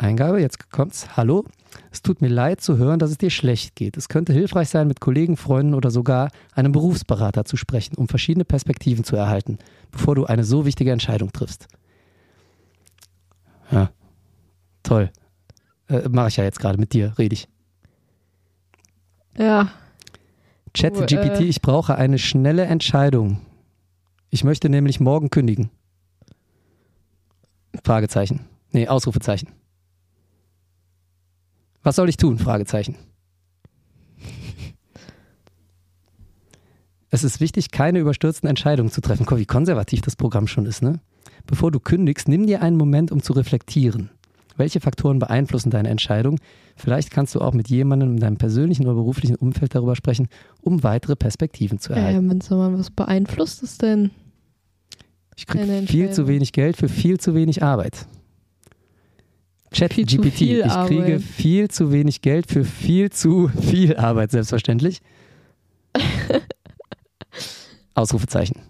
[0.00, 1.16] Eingabe, jetzt kommt's.
[1.16, 1.44] Hallo.
[1.92, 3.98] Es tut mir leid zu hören, dass es dir schlecht geht.
[3.98, 8.46] Es könnte hilfreich sein, mit Kollegen, Freunden oder sogar einem Berufsberater zu sprechen, um verschiedene
[8.46, 9.58] Perspektiven zu erhalten,
[9.90, 11.68] bevor du eine so wichtige Entscheidung triffst.
[13.70, 13.90] Ja,
[14.82, 15.10] toll.
[15.88, 17.48] Äh, Mache ich ja jetzt gerade mit dir, rede ich.
[19.36, 19.70] Ja.
[20.72, 23.42] ChatGPT, äh, ich brauche eine schnelle Entscheidung.
[24.30, 25.70] Ich möchte nämlich morgen kündigen.
[27.84, 28.46] Fragezeichen.
[28.72, 29.59] Nee, Ausrufezeichen.
[31.82, 32.38] Was soll ich tun?
[32.38, 32.96] Fragezeichen.
[37.10, 39.26] Es ist wichtig, keine überstürzten Entscheidungen zu treffen.
[39.26, 41.00] Guck, wie konservativ das Programm schon ist, ne?
[41.46, 44.10] Bevor du kündigst, nimm dir einen Moment, um zu reflektieren.
[44.56, 46.38] Welche Faktoren beeinflussen deine Entscheidung?
[46.76, 50.28] Vielleicht kannst du auch mit jemandem in deinem persönlichen oder beruflichen Umfeld darüber sprechen,
[50.60, 52.40] um weitere Perspektiven zu erhalten.
[52.40, 54.10] Sag mal, was beeinflusst es denn?
[55.36, 58.06] Ich kriege viel zu wenig Geld für viel zu wenig Arbeit.
[59.72, 61.22] Chat Viel zu GPT, viel ich kriege Arbeit.
[61.22, 65.00] viel zu wenig Geld für viel zu viel Arbeit, selbstverständlich.
[67.94, 68.69] Ausrufezeichen.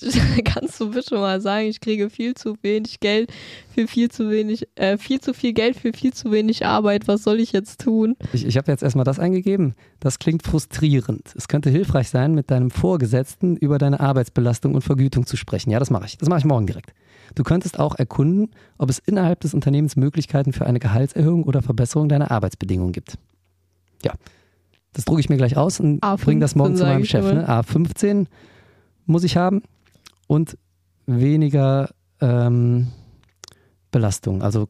[0.44, 3.32] Kannst du bitte mal sagen, ich kriege viel zu wenig Geld
[3.74, 7.08] für viel zu wenig, äh, viel zu viel Geld für viel zu wenig Arbeit.
[7.08, 8.16] Was soll ich jetzt tun?
[8.32, 9.74] Ich, ich habe jetzt erstmal das eingegeben.
[10.00, 11.34] Das klingt frustrierend.
[11.34, 15.70] Es könnte hilfreich sein, mit deinem Vorgesetzten über deine Arbeitsbelastung und Vergütung zu sprechen.
[15.70, 16.18] Ja, das mache ich.
[16.18, 16.92] Das mache ich morgen direkt.
[17.34, 22.08] Du könntest auch erkunden, ob es innerhalb des Unternehmens Möglichkeiten für eine Gehaltserhöhung oder Verbesserung
[22.08, 23.18] deiner Arbeitsbedingungen gibt.
[24.02, 24.12] Ja,
[24.92, 27.24] das drucke ich mir gleich aus und A15 bringe das morgen zu meinem Chef.
[27.24, 27.48] Ne?
[27.48, 28.26] A15
[29.04, 29.62] muss ich haben
[30.26, 30.56] und
[31.06, 32.88] weniger ähm,
[33.90, 34.42] Belastung.
[34.42, 34.68] Also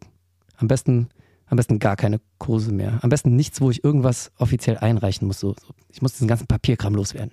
[0.57, 1.09] am besten,
[1.47, 2.99] am besten gar keine Kurse mehr.
[3.03, 5.41] Am besten nichts, wo ich irgendwas offiziell einreichen muss.
[5.41, 5.75] So, so.
[5.91, 7.33] Ich muss diesen ganzen Papierkram loswerden.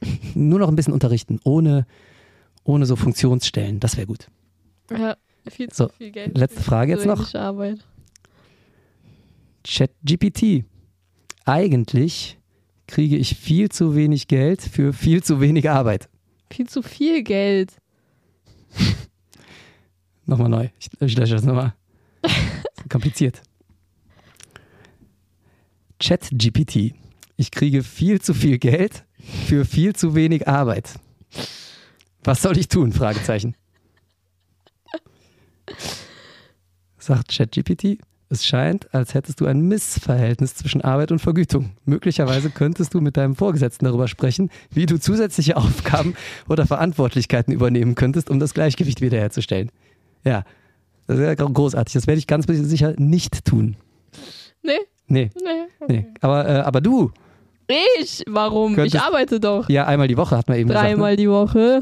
[0.34, 1.86] Nur noch ein bisschen unterrichten, ohne,
[2.64, 3.80] ohne so Funktionsstellen.
[3.80, 4.28] Das wäre gut.
[4.90, 5.16] Ja,
[5.48, 6.36] viel zu So, viel Geld.
[6.36, 7.34] letzte Frage jetzt noch.
[7.34, 7.84] Arbeit.
[9.64, 10.64] ChatGPT.
[11.44, 12.38] Eigentlich
[12.86, 16.08] kriege ich viel zu wenig Geld für viel zu wenig Arbeit.
[16.50, 17.76] Viel zu viel Geld.
[20.26, 20.68] Nochmal neu.
[20.78, 21.74] Ich, ich lösche das nochmal.
[22.88, 23.42] Kompliziert.
[26.00, 26.94] Chat-GPT.
[27.36, 29.04] Ich kriege viel zu viel Geld
[29.46, 30.98] für viel zu wenig Arbeit.
[32.24, 32.92] Was soll ich tun?
[32.92, 33.56] Fragezeichen.
[36.98, 37.98] Sagt ChatGPT.
[38.30, 41.70] Es scheint, als hättest du ein Missverhältnis zwischen Arbeit und Vergütung.
[41.86, 46.14] Möglicherweise könntest du mit deinem Vorgesetzten darüber sprechen, wie du zusätzliche Aufgaben
[46.48, 49.70] oder Verantwortlichkeiten übernehmen könntest, um das Gleichgewicht wiederherzustellen.
[50.24, 50.44] Ja,
[51.06, 51.94] das ist ja großartig.
[51.94, 53.76] Das werde ich ganz sicher nicht tun.
[54.62, 54.72] Nee,
[55.10, 55.86] Nee, nee.
[55.88, 56.06] nee.
[56.20, 57.10] Aber, äh, aber du,
[57.98, 58.24] Ich?
[58.26, 58.74] Warum?
[58.74, 59.70] Könntest- ich arbeite doch.
[59.70, 61.80] ja, einmal die Woche hat man eben Dreimal die Woche.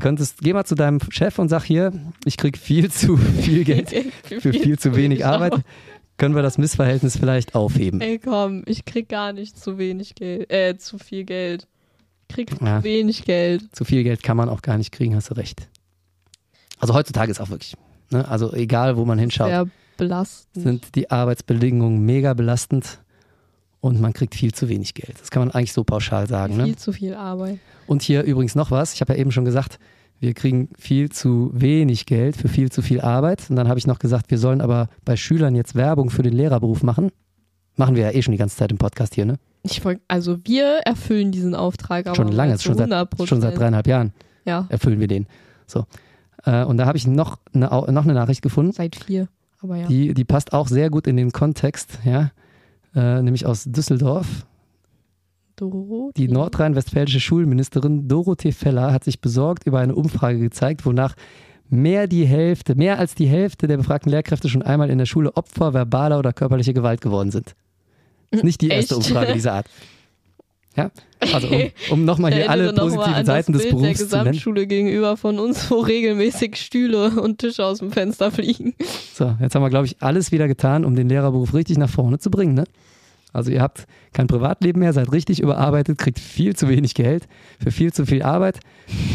[0.00, 1.92] Könntest, geh mal zu deinem Chef und sag hier,
[2.24, 3.90] ich krieg viel zu viel Geld
[4.24, 5.54] für viel zu wenig Arbeit.
[6.16, 8.00] Können wir das Missverhältnis vielleicht aufheben?
[8.00, 10.50] Ey, komm, ich krieg gar nicht zu wenig Geld.
[10.52, 11.66] Äh, zu viel Geld.
[12.28, 12.78] Ich krieg Ja.
[12.78, 13.64] zu wenig Geld.
[13.74, 15.68] Zu viel Geld kann man auch gar nicht kriegen, hast du recht.
[16.78, 17.74] Also heutzutage ist auch wirklich,
[18.10, 18.26] ne?
[18.28, 20.62] also egal wo man hinschaut, Sehr belastend.
[20.64, 23.00] sind die Arbeitsbedingungen mega belastend
[23.80, 25.18] und man kriegt viel zu wenig Geld.
[25.20, 26.54] Das kann man eigentlich so pauschal sagen.
[26.56, 26.76] Viel Ne?
[26.76, 27.58] zu viel Arbeit.
[27.90, 29.80] Und hier übrigens noch was, ich habe ja eben schon gesagt,
[30.20, 33.50] wir kriegen viel zu wenig Geld für viel zu viel Arbeit.
[33.50, 36.32] Und dann habe ich noch gesagt, wir sollen aber bei Schülern jetzt Werbung für den
[36.32, 37.10] Lehrerberuf machen.
[37.74, 39.40] Machen wir ja eh schon die ganze Zeit im Podcast hier, ne?
[39.64, 43.26] Ich wollt, also wir erfüllen diesen Auftrag aber Schon lange, schon seit, 100%.
[43.26, 44.12] schon seit dreieinhalb Jahren
[44.44, 45.26] Ja, erfüllen wir den.
[45.66, 45.84] So.
[46.44, 48.70] Äh, Und da habe ich noch eine, noch eine Nachricht gefunden.
[48.70, 49.26] seit vier.
[49.60, 49.88] Aber ja.
[49.88, 52.30] Die, die passt auch sehr gut in den Kontext, ja.
[52.94, 54.46] Äh, nämlich aus Düsseldorf.
[55.60, 56.10] Doro.
[56.16, 61.14] Die nordrhein-westfälische Schulministerin Dorothee Feller hat sich besorgt über eine Umfrage gezeigt, wonach
[61.68, 65.36] mehr die Hälfte, mehr als die Hälfte der befragten Lehrkräfte schon einmal in der Schule
[65.36, 67.54] Opfer verbaler oder körperlicher Gewalt geworden sind.
[68.30, 69.08] Ist nicht die erste Echt?
[69.08, 69.66] Umfrage dieser Art.
[70.76, 70.90] Ja,
[71.32, 74.24] also um, um nochmal hier alle positiven Seiten das des Bild Berufs der zu nennen.
[74.26, 78.74] Gesamtschule gegenüber von uns, wo regelmäßig Stühle und Tische aus dem Fenster fliegen.
[79.12, 82.18] So, jetzt haben wir, glaube ich, alles wieder getan, um den Lehrerberuf richtig nach vorne
[82.18, 82.54] zu bringen.
[82.54, 82.64] Ne?
[83.32, 87.28] Also ihr habt kein Privatleben mehr, seid richtig überarbeitet, kriegt viel zu wenig Geld
[87.62, 88.60] für viel zu viel Arbeit.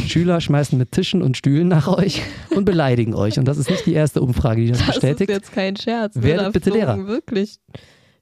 [0.07, 2.21] Schüler schmeißen mit Tischen und Stühlen nach euch
[2.55, 3.37] und beleidigen euch.
[3.39, 5.29] Und das ist nicht die erste Umfrage, die das, Das bestätigt.
[5.29, 6.15] ist jetzt kein Scherz.
[6.15, 6.23] ne?
[6.23, 7.05] Werdet bitte Lehrer.
[7.07, 7.57] wirklich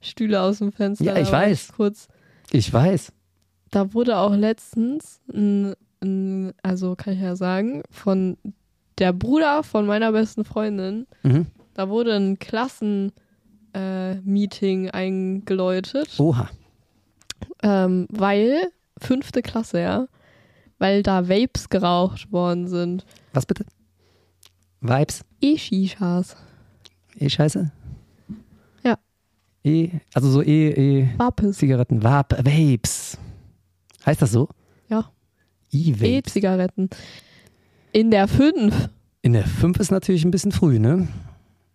[0.02, 1.06] Stühle aus dem Fenster.
[1.06, 1.74] Ja, ich weiß.
[1.76, 2.08] Kurz,
[2.52, 3.12] Ich weiß.
[3.72, 8.38] da wurde auch letztens, ein, ein, also kann ich ja sagen, von
[8.98, 11.48] der Bruder von meiner besten Freundin, Mhm.
[11.74, 13.14] da wurde ein Klassenmeeting
[13.74, 16.20] äh, Meeting eingeläutet.
[16.20, 16.50] Oha.
[17.62, 20.08] Ähm, weil, fünfte Klasse, ja,
[20.80, 23.06] weil da Vapes geraucht worden sind.
[23.34, 23.66] Was bitte?
[24.82, 25.24] Vibes?
[25.42, 26.36] E-Shishas.
[27.18, 27.72] Eh scheiße?
[28.84, 28.98] Ja.
[29.64, 31.58] Eh, also so eh, eh Vapes.
[31.58, 33.18] Zigaretten, Vap, Vapes.
[34.06, 34.50] Heißt das so?
[34.90, 35.10] Ja.
[35.72, 36.10] E-Vapes.
[36.10, 36.90] E-Zigaretten.
[37.94, 38.90] In der 5.
[39.22, 41.08] In der 5 ist natürlich ein bisschen früh, ne?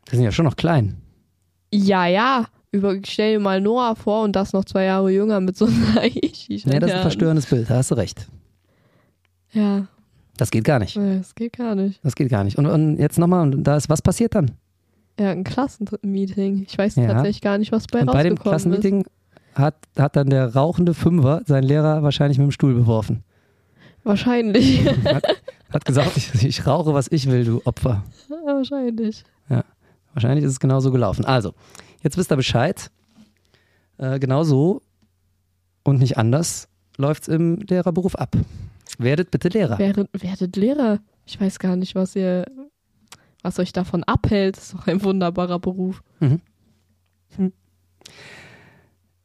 [0.06, 1.00] Wir sind ja schon noch klein.
[1.72, 2.46] Ja, ja.
[2.70, 6.04] Über, stell dir mal Noah vor und das noch zwei Jahre jünger mit so einer
[6.22, 6.70] E-Shisha.
[6.70, 8.28] Ja, das ist ein verstörendes Bild, da hast du recht.
[9.52, 9.87] Ja,
[10.37, 10.96] Das geht gar nicht.
[10.96, 12.00] nee, das geht gar nicht.
[12.04, 12.59] Das geht gar nicht.
[12.59, 14.50] Und, und jetzt nochmal, und da ist, was passiert dann?
[15.18, 16.66] Ja, ein Klassenmeeting.
[16.68, 17.07] Ich weiß Ja.
[17.09, 19.04] tatsächlich gar nicht, was bei und bei dem rausgekommen Klassenmeeting
[19.54, 23.16] hat, hat dann der rauchende Fünfer seinen Lehrer wahrscheinlich mit dem Stuhl beworfen.
[23.16, 24.04] ist.
[24.04, 24.87] Wahrscheinlich.
[25.72, 28.04] Hat gesagt, ich, ich rauche, was ich will, du Opfer.
[28.44, 29.24] Wahrscheinlich.
[30.14, 31.25] Wahrscheinlich ist es genau so gelaufen.
[31.25, 31.55] Also,
[32.03, 32.90] jetzt wisst ihr Bescheid.
[33.99, 34.83] Äh, genau so
[35.85, 38.37] und nicht anders läuft es im Lehrerberuf ab.
[38.99, 39.79] Werdet bitte Lehrer.
[39.79, 41.01] Werdet, werdet Lehrer.
[41.25, 42.47] Ich weiß gar nicht, was ihr,
[43.42, 44.57] was euch davon abhält.
[44.57, 46.03] Das ist doch ein wunderbarer Beruf.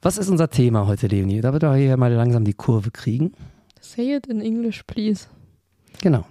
[0.01, 1.41] Was ist unser Thema heute, Leonie?
[1.41, 3.33] Da wird wir hier mal langsam die Kurve kriegen.
[3.79, 5.27] Say it in English, please.
[6.01, 6.25] Genau.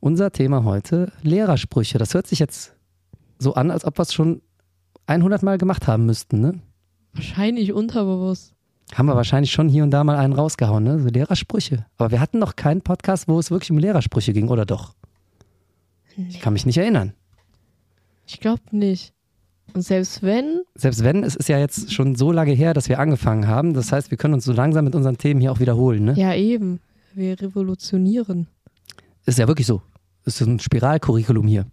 [0.00, 1.98] Unser Thema heute, Lehrersprüche.
[1.98, 2.74] Das hört sich jetzt
[3.40, 4.42] so an, als ob wir es schon
[5.06, 6.60] 100 Mal gemacht haben müssten, ne?
[7.14, 8.54] Wahrscheinlich unterbewusst.
[8.94, 11.00] Haben wir wahrscheinlich schon hier und da mal einen rausgehauen, ne?
[11.00, 11.86] So Lehrersprüche.
[11.96, 14.94] Aber wir hatten noch keinen Podcast, wo es wirklich um Lehrersprüche ging, oder doch?
[16.28, 17.14] Ich kann mich nicht erinnern.
[18.26, 19.12] Ich glaube nicht.
[19.72, 22.98] Und selbst wenn, Selbst wenn, es ist ja jetzt schon so lange her, dass wir
[22.98, 23.72] angefangen haben.
[23.74, 26.14] Das heißt, wir können uns so langsam mit unseren Themen hier auch wiederholen, ne?
[26.16, 26.80] ja eben,
[27.14, 28.48] wir revolutionieren.
[29.26, 29.82] Ist ja wirklich so.
[30.24, 31.66] Ist ein Spiralcurriculum hier.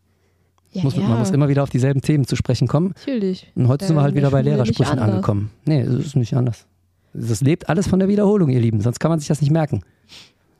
[0.72, 2.94] Ja, muss, ja, Man muss immer wieder auf dieselben Themen zu sprechen kommen.
[2.98, 3.52] natürlich.
[3.56, 5.50] Und heute sind wir halt wieder bei Lehrersprüchen angekommen.
[5.66, 6.66] Nee, es ist nicht anders.
[7.14, 8.82] Das lebt alles von der Wiederholung, ihr Lieben.
[8.82, 9.82] Sonst kann man sich das nicht merken.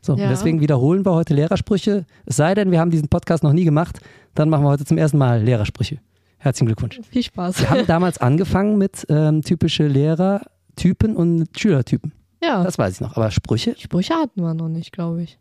[0.02, 0.30] So, und Ja.
[0.30, 2.06] deswegen wiederholen wir heute Lehrersprüche.
[2.26, 4.00] Es sei denn, wir haben diesen Podcast noch nie gemacht,
[4.34, 6.00] dann machen wir heute zum ersten Mal Lehrersprüche.
[6.40, 7.00] Herzlichen Glückwunsch.
[7.10, 7.60] Viel Spaß.
[7.60, 12.14] Wir haben damals angefangen mit ähm, typische Lehrertypen und Schülertypen.
[12.42, 13.18] ja, Das weiß ich noch.
[13.18, 13.76] Aber Sprüche?
[13.78, 15.38] Sprüche hatten wir noch nicht, glaube ich.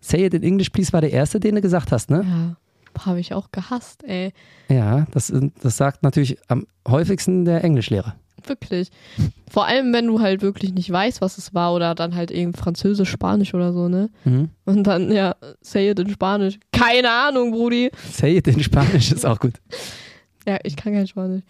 [0.00, 2.24] Say it in English, please war der erste, den du gesagt hast, ne?
[2.24, 2.56] Ja.
[3.04, 4.32] Habe ich auch gehasst, ey.
[4.68, 5.32] Ja, das,
[5.62, 8.14] das sagt natürlich am häufigsten der Englischlehrer.
[8.46, 8.90] Wirklich.
[9.50, 12.58] Vor allem, wenn du halt wirklich nicht weißt, was es war oder dann halt irgendwie
[12.58, 14.10] Französisch, Spanisch oder so, ne?
[14.24, 14.50] Mhm.
[14.64, 16.58] Und dann, ja, say it in Spanisch.
[16.72, 17.90] Keine Ahnung, Brudi.
[18.10, 19.54] Say it in Spanisch ist auch gut.
[20.46, 21.42] Ja, ich kann kein Spanisch.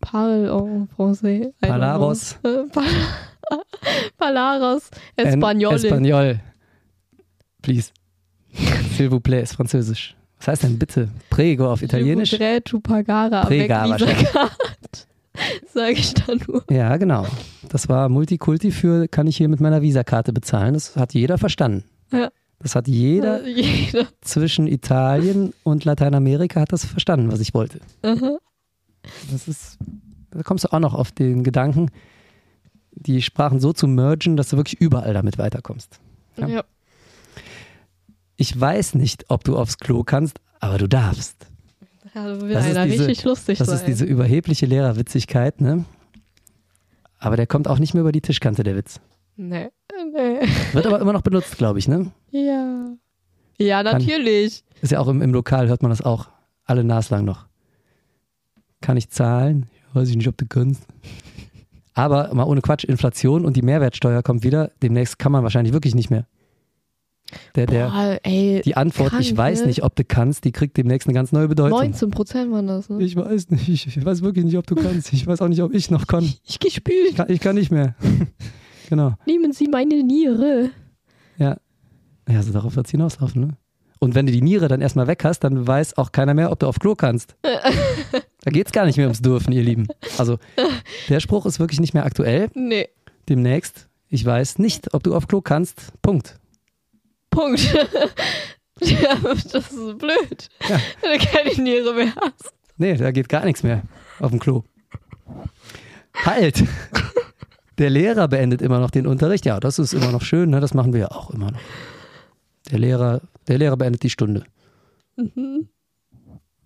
[0.00, 1.52] Parle en français.
[1.60, 2.38] Palaros.
[2.42, 2.84] Pal-
[4.16, 4.90] Palaros.
[5.16, 5.74] Español.
[5.74, 6.40] Espanol.
[7.62, 7.92] Please.
[8.96, 10.16] S'il vous plaît ist Französisch.
[10.38, 11.08] Was heißt denn bitte?
[11.30, 12.32] Prego auf Italienisch?
[12.32, 14.32] Je voudrais tu pagare Prega avec Visa wahrscheinlich.
[14.32, 15.06] Card.
[15.74, 16.64] Sag ich dann nur.
[16.70, 17.26] Ja, genau.
[17.68, 20.74] Das war Multikulti für, kann ich hier mit meiner Visakarte bezahlen.
[20.74, 21.84] Das hat jeder verstanden.
[22.12, 22.30] Ja.
[22.58, 24.06] Das hat jeder Äh, Jeder.
[24.22, 27.80] zwischen Italien und Lateinamerika hat das verstanden, was ich wollte.
[28.02, 28.38] Aha.
[29.30, 29.78] Das ist,
[30.30, 31.90] da kommst du auch noch auf den Gedanken,
[32.92, 36.00] die Sprachen so zu mergen, dass du wirklich überall damit weiterkommst.
[36.38, 36.46] Ja.
[36.48, 36.64] Ja.
[38.36, 41.46] Ich weiß nicht, ob du aufs Klo kannst, aber du darfst.
[42.14, 43.76] Ja, da will Das ist einer diese- richtig lustig Das sein.
[43.78, 45.84] ist diese überhebliche Lehrerwitzigkeit, ne?
[47.18, 49.00] Aber der kommt auch nicht mehr über die Tischkante, der Witz.
[49.36, 49.68] nee.
[50.12, 50.40] Nee.
[50.72, 52.10] Wird aber immer noch benutzt, glaube ich, ne?
[52.30, 52.90] Ja.
[53.58, 54.62] Ja, natürlich.
[54.82, 56.28] Ist ja auch im, im Lokal, hört man das auch.
[56.64, 57.46] Alle naslang noch.
[58.82, 59.66] Kann ich zahlen?
[59.94, 60.82] Weiß ich nicht, ob du kannst.
[61.94, 64.70] Aber mal ohne Quatsch, Inflation und die Mehrwertsteuer kommt wieder.
[64.82, 66.26] Demnächst kann man wahrscheinlich wirklich nicht mehr.
[67.56, 69.66] Der, der, Boah, ey, die Antwort, ich krank, weiß ne?
[69.66, 71.78] nicht, ob du kannst, die kriegt demnächst eine ganz neue Bedeutung.
[71.78, 73.02] 19 Prozent waren das, ne?
[73.02, 75.12] Ich weiß nicht, ich weiß wirklich nicht, ob du kannst.
[75.12, 76.32] Ich weiß auch nicht, ob ich noch kann.
[76.44, 77.10] Ich gespült.
[77.10, 77.96] Ich kann, ich kann nicht mehr.
[78.88, 79.14] genau.
[79.26, 80.70] Nehmen Sie meine Niere.
[81.36, 81.56] Ja.
[82.28, 83.56] Ja, also darauf wird es hinauslaufen, ne?
[83.98, 86.58] Und wenn du die Niere dann erstmal weg hast, dann weiß auch keiner mehr, ob
[86.58, 87.36] du auf Klo kannst.
[87.42, 89.88] da geht es gar nicht mehr ums Dürfen, ihr Lieben.
[90.18, 90.38] Also,
[91.08, 92.48] der Spruch ist wirklich nicht mehr aktuell.
[92.54, 92.88] Nee.
[93.28, 95.92] Demnächst, ich weiß nicht, ob du auf Klo kannst.
[96.02, 96.38] Punkt.
[97.36, 97.60] Punkt.
[98.80, 100.48] ja, das ist blöd.
[100.68, 100.80] Ja.
[101.02, 102.54] Wenn du keine Niere mehr hast.
[102.78, 103.82] Nee, da geht gar nichts mehr
[104.20, 104.64] auf dem Klo.
[106.14, 106.64] Halt!
[107.76, 109.44] Der Lehrer beendet immer noch den Unterricht.
[109.44, 110.60] Ja, das ist immer noch schön, ne?
[110.60, 111.60] das machen wir ja auch immer noch.
[112.70, 114.44] Der Lehrer, der Lehrer beendet die Stunde.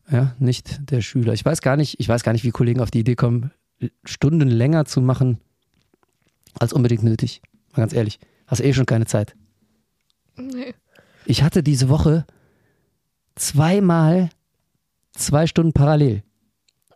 [0.09, 1.33] Ja, nicht der Schüler.
[1.33, 3.51] Ich weiß gar nicht, ich weiß gar nicht, wie Kollegen auf die Idee kommen,
[4.05, 5.39] Stunden länger zu machen
[6.61, 7.43] als unbedingt nötig.
[7.73, 8.21] Mal ganz ehrlich.
[8.47, 9.35] Hast eh schon keine Zeit.
[10.41, 10.75] Nee.
[11.27, 12.27] Ich hatte diese Woche
[13.35, 14.31] zweimal
[15.13, 16.23] zwei Stunden parallel.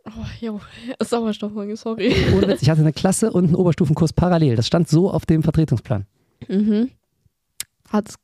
[0.06, 0.60] Oh, jo.
[1.00, 2.14] Sauerstoffmangel, sorry.
[2.34, 4.56] Ohne Witz, ich hatte eine Klasse und einen Oberstufenkurs parallel.
[4.56, 6.06] Das stand so auf dem Vertretungsplan.
[6.48, 6.90] Mhm.
[7.88, 8.16] Hat's.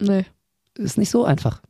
[0.00, 0.26] Nee.
[0.76, 1.62] Ist nicht so einfach.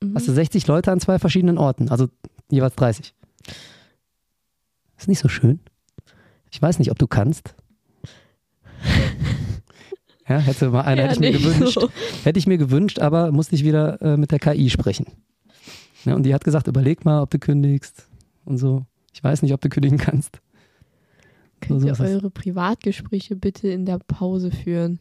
[0.00, 0.14] Mhm.
[0.14, 2.08] Hast du 60 Leute an zwei verschiedenen Orten, also
[2.50, 3.14] jeweils 30.
[4.96, 5.60] Ist nicht so schön.
[6.50, 7.54] Ich weiß nicht, ob du kannst.
[10.28, 11.78] Ja, hätte mal einer, Ja, hätte ich mir gewünscht.
[11.78, 11.90] so.
[12.24, 15.06] Hätte ich mir gewünscht, aber musste ich wieder äh, mit der KI sprechen.
[16.04, 18.08] Ja, und die hat gesagt, überleg mal, ob du kündigst
[18.44, 18.84] und so.
[19.12, 20.40] Ich weiß nicht, ob du kündigen kannst.
[21.60, 24.98] Könnt so ihr eure Privatgespräche bitte in der Pause führen?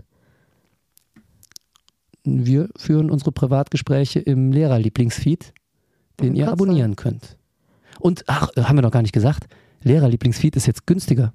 [2.23, 5.53] Wir führen unsere Privatgespräche im Lehrerlieblingsfeed,
[6.21, 7.37] den ihr abonnieren könnt.
[7.99, 9.47] Und, ach, haben wir noch gar nicht gesagt,
[9.83, 11.33] Lehrerlieblingsfeed ist jetzt günstiger.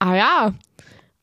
[0.00, 0.54] Ah ja.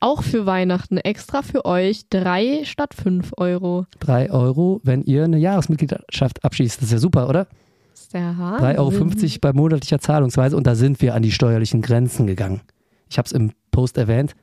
[0.00, 3.86] Auch für Weihnachten extra für euch drei statt fünf Euro.
[3.98, 6.78] Drei Euro, wenn ihr eine Jahresmitgliedschaft abschließt.
[6.78, 7.46] Das ist ja super, oder?
[7.92, 8.58] Das ist der Hammer.
[8.60, 12.60] 3,50 Euro bei monatlicher Zahlungsweise und da sind wir an die steuerlichen Grenzen gegangen.
[13.08, 14.34] Ich habe es im Post erwähnt.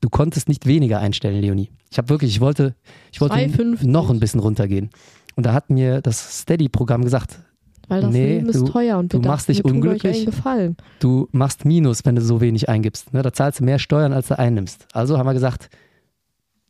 [0.00, 1.70] Du konntest nicht weniger einstellen, Leonie.
[1.90, 2.74] Ich habe wirklich, ich wollte,
[3.10, 3.86] ich wollte 2,50.
[3.86, 4.90] noch ein bisschen runtergehen.
[5.34, 7.40] Und da hat mir das Steady-Programm gesagt,
[7.88, 9.76] Weil das Nee, Leben ist du- teuer und wir du machst dachten, dich wir tun
[9.76, 10.18] unglücklich.
[10.18, 10.76] Euch Gefallen.
[10.98, 13.12] du machst Minus, wenn du so wenig eingibst.
[13.14, 14.86] Ne, da zahlst du mehr Steuern, als du einnimmst.
[14.92, 15.68] Also haben wir gesagt,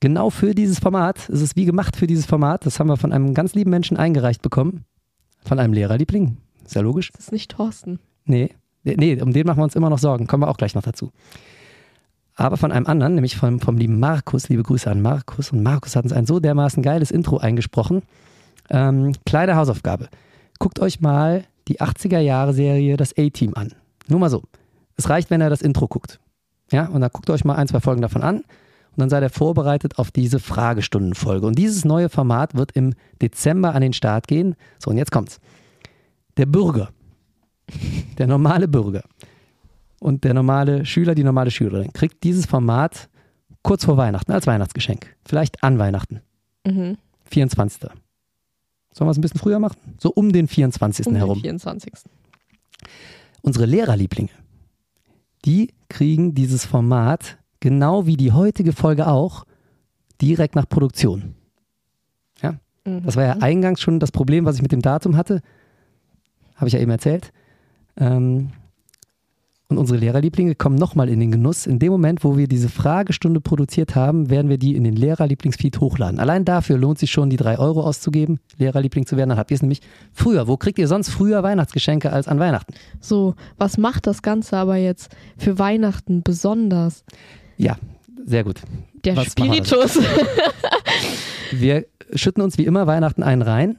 [0.00, 1.28] Genau für dieses Format.
[1.28, 2.64] Es ist wie gemacht für dieses Format.
[2.64, 4.84] Das haben wir von einem ganz lieben Menschen eingereicht bekommen.
[5.44, 6.36] Von einem Lehrerliebling.
[6.68, 7.10] Ist ja logisch.
[7.12, 7.98] Das ist nicht Thorsten.
[8.26, 8.54] Nee,
[8.84, 10.26] nee, um den machen wir uns immer noch Sorgen.
[10.26, 11.12] Kommen wir auch gleich noch dazu.
[12.34, 14.50] Aber von einem anderen, nämlich vom, vom lieben Markus.
[14.50, 15.50] Liebe Grüße an Markus.
[15.50, 18.02] Und Markus hat uns ein so dermaßen geiles Intro eingesprochen.
[18.68, 20.10] Ähm, kleine Hausaufgabe.
[20.58, 23.72] Guckt euch mal die 80er-Jahre-Serie Das A-Team an.
[24.06, 24.42] Nur mal so.
[24.96, 26.20] Es reicht, wenn ihr das Intro guckt.
[26.70, 28.36] Ja, und dann guckt euch mal ein, zwei Folgen davon an.
[28.36, 31.46] Und dann seid ihr vorbereitet auf diese Fragestundenfolge.
[31.46, 34.54] Und dieses neue Format wird im Dezember an den Start gehen.
[34.78, 35.40] So, und jetzt kommt's.
[36.38, 36.88] Der Bürger
[38.18, 39.04] der normale Bürger
[40.00, 43.08] und der normale Schüler, die normale Schülerin, kriegt dieses Format
[43.62, 45.16] kurz vor Weihnachten als Weihnachtsgeschenk.
[45.24, 46.20] Vielleicht an Weihnachten.
[46.66, 46.96] Mhm.
[47.26, 47.82] 24.
[48.92, 49.76] Sollen wir es ein bisschen früher machen?
[49.98, 51.06] So um den 24.
[51.06, 51.40] Um den herum.
[51.40, 51.92] 24.
[53.42, 54.30] Unsere Lehrerlieblinge,
[55.44, 59.44] die kriegen dieses Format, genau wie die heutige Folge auch,
[60.20, 61.34] direkt nach Produktion.
[62.88, 63.02] Mhm.
[63.04, 65.42] Das war ja eingangs schon das Problem, was ich mit dem Datum hatte.
[66.58, 67.32] Habe ich ja eben erzählt.
[67.96, 68.50] Ähm,
[69.70, 71.66] und unsere Lehrerlieblinge kommen nochmal in den Genuss.
[71.66, 75.78] In dem Moment, wo wir diese Fragestunde produziert haben, werden wir die in den Lehrerlieblingsfeed
[75.78, 76.18] hochladen.
[76.18, 79.28] Allein dafür lohnt sich schon, die drei Euro auszugeben, Lehrerliebling zu werden.
[79.28, 80.48] Dann habt ihr es nämlich früher.
[80.48, 82.72] Wo kriegt ihr sonst früher Weihnachtsgeschenke als an Weihnachten?
[83.00, 87.04] So, was macht das Ganze aber jetzt für Weihnachten besonders?
[87.58, 87.76] Ja,
[88.24, 88.62] sehr gut.
[89.04, 89.98] Der Was Spiritus.
[91.52, 93.76] Wir schütten uns wie immer Weihnachten einen rein.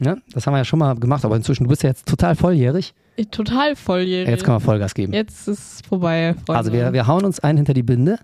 [0.00, 2.36] Ja, das haben wir ja schon mal gemacht, aber inzwischen, du bist ja jetzt total
[2.36, 2.94] volljährig.
[3.32, 4.28] Total volljährig.
[4.28, 5.12] Jetzt können wir Vollgas geben.
[5.12, 6.34] Jetzt ist es vorbei.
[6.34, 6.56] Freunde.
[6.58, 8.18] Also wir, wir hauen uns einen hinter die Binde,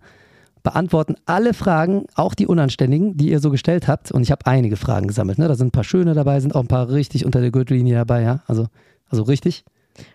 [0.63, 4.13] beantworten alle Fragen, auch die unanständigen, die ihr so gestellt habt.
[4.13, 5.39] Und ich habe einige Fragen gesammelt.
[5.39, 5.49] Ne?
[5.49, 8.23] Da sind ein paar schöne dabei, sind auch ein paar richtig unter der Gürtellinie dabei.
[8.23, 8.43] Ja?
[8.47, 8.69] Also,
[9.09, 9.65] also richtig.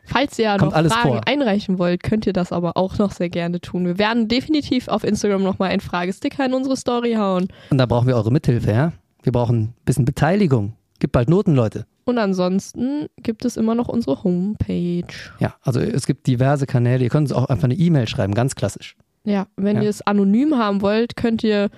[0.06, 1.28] Falls ihr Kommt noch Fragen vor.
[1.28, 3.86] einreichen wollt, könnt ihr das aber auch noch sehr gerne tun.
[3.86, 7.48] Wir werden definitiv auf Instagram nochmal einen Fragesticker in unsere Story hauen.
[7.69, 8.72] Und da brauchen wir eure Mithilfe.
[8.72, 8.93] Ja?
[9.24, 10.74] Wir brauchen ein bisschen Beteiligung.
[11.00, 11.86] Gibt bald Noten, Leute.
[12.06, 15.04] Und ansonsten gibt es immer noch unsere Homepage.
[15.40, 17.04] Ja, also es gibt diverse Kanäle.
[17.04, 18.96] Ihr könnt uns auch einfach eine E-Mail schreiben, ganz klassisch.
[19.24, 19.84] Ja, wenn Ja.
[19.84, 21.70] ihr es anonym haben wollt, könnt ihr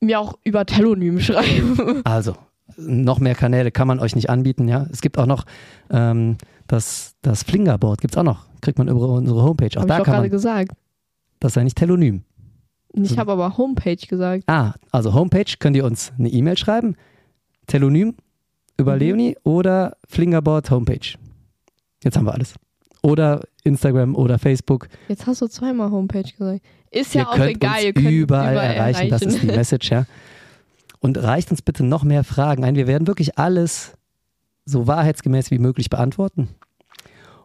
[0.00, 2.02] mir auch über Telonym schreiben.
[2.04, 2.34] Also,
[2.76, 4.86] noch mehr Kanäle kann man euch nicht anbieten, ja.
[4.90, 5.44] Es gibt auch noch
[5.90, 8.46] ähm, das, das Flingerboard, gibt es auch noch.
[8.62, 9.68] Kriegt man über unsere Homepage.
[9.76, 10.72] Auch Habe ich da doch kann gerade gesagt.
[11.40, 12.22] Das sei nicht Telonym.
[12.94, 14.44] Ich habe aber Homepage gesagt.
[14.46, 16.96] Ah, also Homepage könnt ihr uns eine E-Mail schreiben.
[17.72, 18.14] Telonym
[18.76, 18.98] über Mhm.
[19.00, 21.16] Leonie oder Flingerboard Homepage.
[22.04, 22.54] Jetzt haben wir alles.
[23.02, 24.88] Oder Instagram oder Facebook.
[25.08, 26.60] Jetzt hast du zweimal Homepage gesagt.
[26.90, 27.82] Ist ja ihr auch egal.
[27.82, 29.08] ihr könnt überall, erreichen.
[29.08, 30.04] Das ist die Message, ja.
[31.00, 32.76] Und reicht uns bitte noch mehr Fragen ein.
[32.76, 33.92] Wir werden wirklich alles
[34.66, 36.48] so wahrheitsgemäß wie möglich beantworten.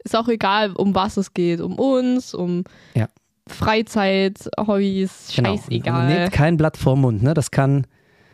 [0.03, 1.61] Ist auch egal, um was es geht.
[1.61, 3.07] Um uns, um Ja.
[3.47, 5.55] Freizeit, Hobbys, Genau.
[5.55, 6.07] scheißegal.
[6.07, 7.23] Nehmt kein Blatt vorm Mund.
[7.23, 7.33] Ne?
[7.33, 7.87] Das, kann,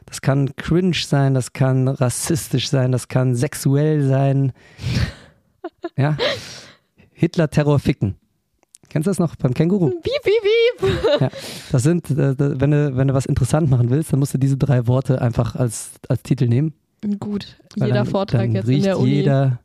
[0.06, 4.54] das kann cringe sein, das kann rassistisch sein, das kann sexuell sein.
[5.98, 6.18] ja.
[7.14, 8.16] Hitler-Terror ficken.
[8.90, 9.90] Kennst du das noch beim Känguru?
[9.90, 11.22] Piep, piep, piep.
[11.22, 11.30] Ja.
[11.72, 14.58] Das sind, äh, wenn du, wenn du was interessant machen willst, dann musst du diese
[14.58, 16.74] drei Worte einfach als, als Titel nehmen.
[17.20, 19.10] Gut, Weil jeder dann, Vortrag dann jetzt in riecht der Uni.
[19.10, 19.60] Jeder,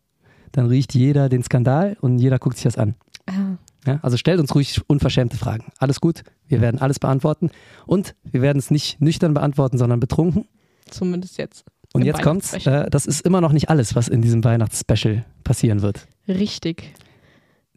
[0.52, 2.94] dann riecht jeder den Skandal und jeder guckt sich das an.
[3.26, 5.72] Ah, Ja, also stellt uns ruhig unverschämte Fragen.
[5.78, 7.50] Alles gut, wir werden alles beantworten.
[7.86, 10.46] Und wir werden es nicht nüchtern beantworten, sondern betrunken.
[10.90, 11.64] zumindest jetzt.
[11.94, 12.52] Und jetzt kommt's.
[12.66, 16.06] Äh, das ist immer noch nicht alles, was in diesem Weihnachtsspecial passieren wird.
[16.26, 16.94] Richtig.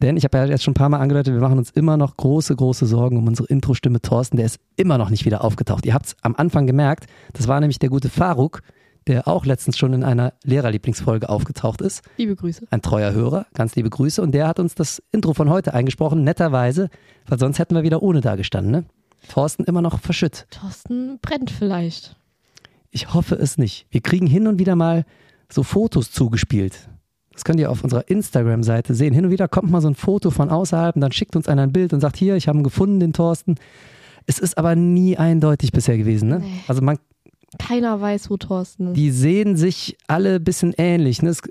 [0.01, 2.17] Denn ich habe ja jetzt schon ein paar Mal angedeutet, wir machen uns immer noch
[2.17, 4.37] große, große Sorgen um unsere Intro-Stimme Thorsten.
[4.37, 5.85] Der ist immer noch nicht wieder aufgetaucht.
[5.85, 8.61] Ihr habt es am Anfang gemerkt, das war nämlich der gute Faruk,
[9.07, 12.03] der auch letztens schon in einer Lehrerlieblingsfolge aufgetaucht ist.
[12.17, 12.67] Liebe Grüße.
[12.69, 14.21] Ein treuer Hörer, ganz liebe Grüße.
[14.21, 16.89] Und der hat uns das Intro von heute eingesprochen, netterweise,
[17.27, 18.71] weil sonst hätten wir wieder ohne da gestanden.
[18.71, 18.85] Ne?
[19.27, 20.47] Thorsten immer noch verschütt.
[20.51, 22.15] Thorsten brennt vielleicht.
[22.91, 23.87] Ich hoffe es nicht.
[23.89, 25.05] Wir kriegen hin und wieder mal
[25.49, 26.89] so Fotos zugespielt.
[27.33, 29.13] Das könnt ihr auf unserer Instagram-Seite sehen.
[29.13, 31.63] Hin und wieder kommt mal so ein Foto von außerhalb und dann schickt uns einer
[31.63, 33.55] ein Bild und sagt, hier, ich habe ihn gefunden, den Thorsten.
[34.25, 36.29] Es ist aber nie eindeutig bisher gewesen.
[36.29, 36.39] Ne?
[36.39, 36.59] Nee.
[36.67, 36.99] Also man,
[37.59, 38.97] Keiner weiß, wo Thorsten ist.
[38.97, 41.21] die sehen sich alle ein bisschen ähnlich.
[41.21, 41.29] Ne?
[41.29, 41.41] Es,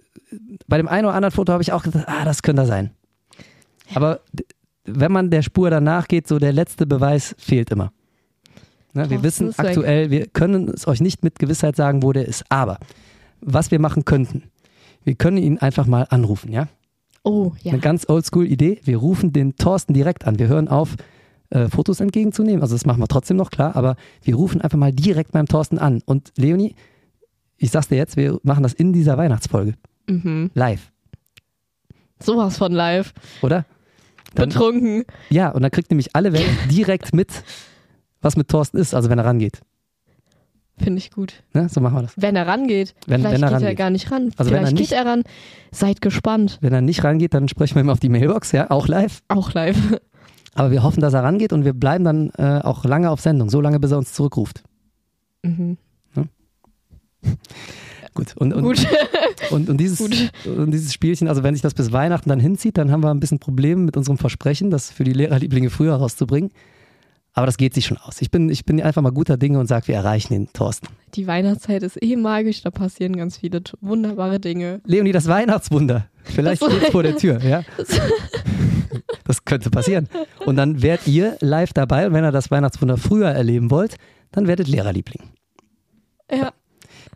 [0.67, 2.91] bei dem einen oder anderen Foto habe ich auch gedacht, ah, das könnte er sein.
[3.95, 4.21] Aber
[4.85, 7.93] wenn man der Spur danach geht, so der letzte Beweis fehlt immer.
[8.93, 12.45] Ne, wir wissen aktuell, wir können es euch nicht mit Gewissheit sagen, wo der ist.
[12.49, 12.79] Aber
[13.41, 14.45] was wir machen könnten,
[15.05, 16.69] wir können ihn einfach mal anrufen, ja?
[17.23, 17.73] Oh, ja.
[17.73, 18.81] Eine ganz oldschool Idee.
[18.85, 20.39] Wir rufen den Thorsten direkt an.
[20.39, 20.97] Wir hören auf,
[21.51, 22.63] äh, Fotos entgegenzunehmen.
[22.63, 25.79] Also das machen wir trotzdem noch klar, aber wir rufen einfach mal direkt beim Thorsten
[25.79, 26.03] an.
[26.07, 26.75] Und Leonie,
[27.57, 29.75] ich sag's dir jetzt, wir machen das in dieser Weihnachtsfolge.
[30.09, 30.51] Mhm.
[30.55, 30.91] Live,
[32.23, 33.13] Sowas von live.
[33.43, 33.65] oder?
[34.35, 35.05] Dann, Betrunken.
[35.29, 37.29] ja, und dann kriegt nämlich alle Welt direkt mit,
[38.21, 39.61] was mit Thorsten ist, also wenn er rangeht.
[40.79, 41.43] Finde ich gut.
[41.53, 41.69] Ne?
[41.69, 42.13] So machen wir das.
[42.17, 42.95] Wenn er rangeht.
[43.07, 43.79] Wenn- Vielleicht wenn er geht er rangeht.
[43.79, 44.33] gar nicht ran.
[44.37, 45.23] Also wenn er Vielleicht nicht- geht er ran.
[45.73, 46.59] Seid gespannt.
[46.63, 49.21] Wenn er nicht rangeht, dann sprechen wir ihm auf die Mailbox, ja, auch live.
[49.29, 49.77] Auch live.
[50.55, 53.51] Aber wir hoffen, dass er rangeht und wir bleiben dann äh, auch lange auf Sendung,
[53.51, 54.63] so lange, bis er uns zurückruft.
[55.43, 55.77] Mhm.
[58.15, 58.35] Gut.
[58.37, 58.87] Und, und, Gut.
[59.51, 60.31] Und, und, dieses, Gut.
[60.47, 63.19] und dieses Spielchen, also wenn sich das bis Weihnachten dann hinzieht, dann haben wir ein
[63.19, 66.51] bisschen Probleme mit unserem Versprechen, das für die Lehrerlieblinge früher rauszubringen.
[67.33, 68.21] Aber das geht sich schon aus.
[68.23, 70.87] Ich bin, ich bin einfach mal guter Dinge und sage, wir erreichen den Thorsten.
[71.15, 72.63] Die Weihnachtszeit ist eh magisch.
[72.63, 74.81] Da passieren ganz viele wunderbare Dinge.
[74.85, 76.07] Leonie, das Weihnachtswunder.
[76.23, 77.63] Vielleicht Das- steht vor der Tür, ja?
[77.77, 77.89] Das
[79.45, 80.09] könnte passieren.
[80.47, 83.97] Und dann werdet ihr live dabei und wenn ihr das Weihnachtswunder früher erleben wollt,
[84.33, 85.23] dann werdet Lehrerliebling.
[86.31, 86.53] Ja.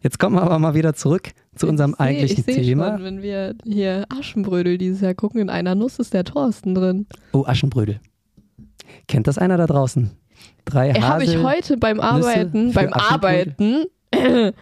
[0.02, 2.92] Jetzt kommen wir aber mal wieder zurück zu unserem Ich seh- eigentlichen ich seh Thema.
[2.96, 7.06] Schon, wenn wir hier Aschenbrödel dieses Jahr gucken, in einer Nuss ist der Thorsten drin.
[7.32, 8.00] Oh, Aschenbrödel.
[9.08, 10.10] Kennt das einer da draußen?
[10.64, 12.92] Drei Er habe ich Hasel- heute beim Arbeiten, beim?
[12.92, 13.84] Arbeiten,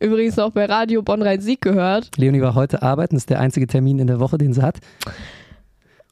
[0.00, 2.10] übrigens auch bei Radio Bonn-Rhein-Sieg gehört.
[2.16, 4.78] Leonie war heute arbeiten, das ist der einzige Termin in der Woche, den sie hat.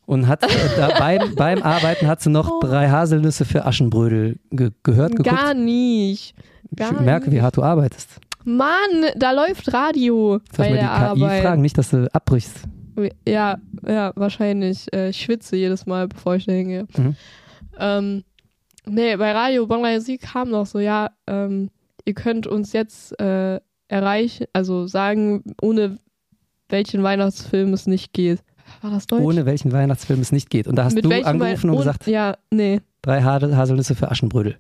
[0.07, 0.49] Und hat äh,
[0.99, 5.37] beim, beim Arbeiten hat sie noch drei Haselnüsse für Aschenbrödel ge gehört, geguckt.
[5.37, 6.35] Gar nicht.
[6.75, 8.21] Gar ich merke, wie hart du arbeitest.
[8.45, 11.43] Mann, da läuft Radio Soll bei ich mal der die KI Arbeit.
[11.43, 12.63] fragen, nicht, dass du abbrichst.
[13.29, 14.93] Ja, ja, wahrscheinlich.
[14.95, 16.87] Äh, ich schwitze jedes Mal, bevor ich da hingehe.
[16.97, 17.17] Mhm.
[17.79, 18.25] Ähm,
[18.87, 21.71] nee, bei Radio Bonn Sieg kam noch so, ja, ähm,
[22.05, 25.99] ihr könnt uns jetzt äh, erreichen, also sagen, ohne
[26.69, 28.43] welchen Weihnachtsfilm es nicht geht.
[28.83, 29.23] War das Deutsch?
[29.23, 30.67] Ohne welchen Weihnachtsfilm es nicht geht.
[30.67, 32.81] Und da hast Mit du angerufen und gesagt, Ja, nee.
[33.03, 34.57] drei Hasel Haselnüsse für Aschenbrödel.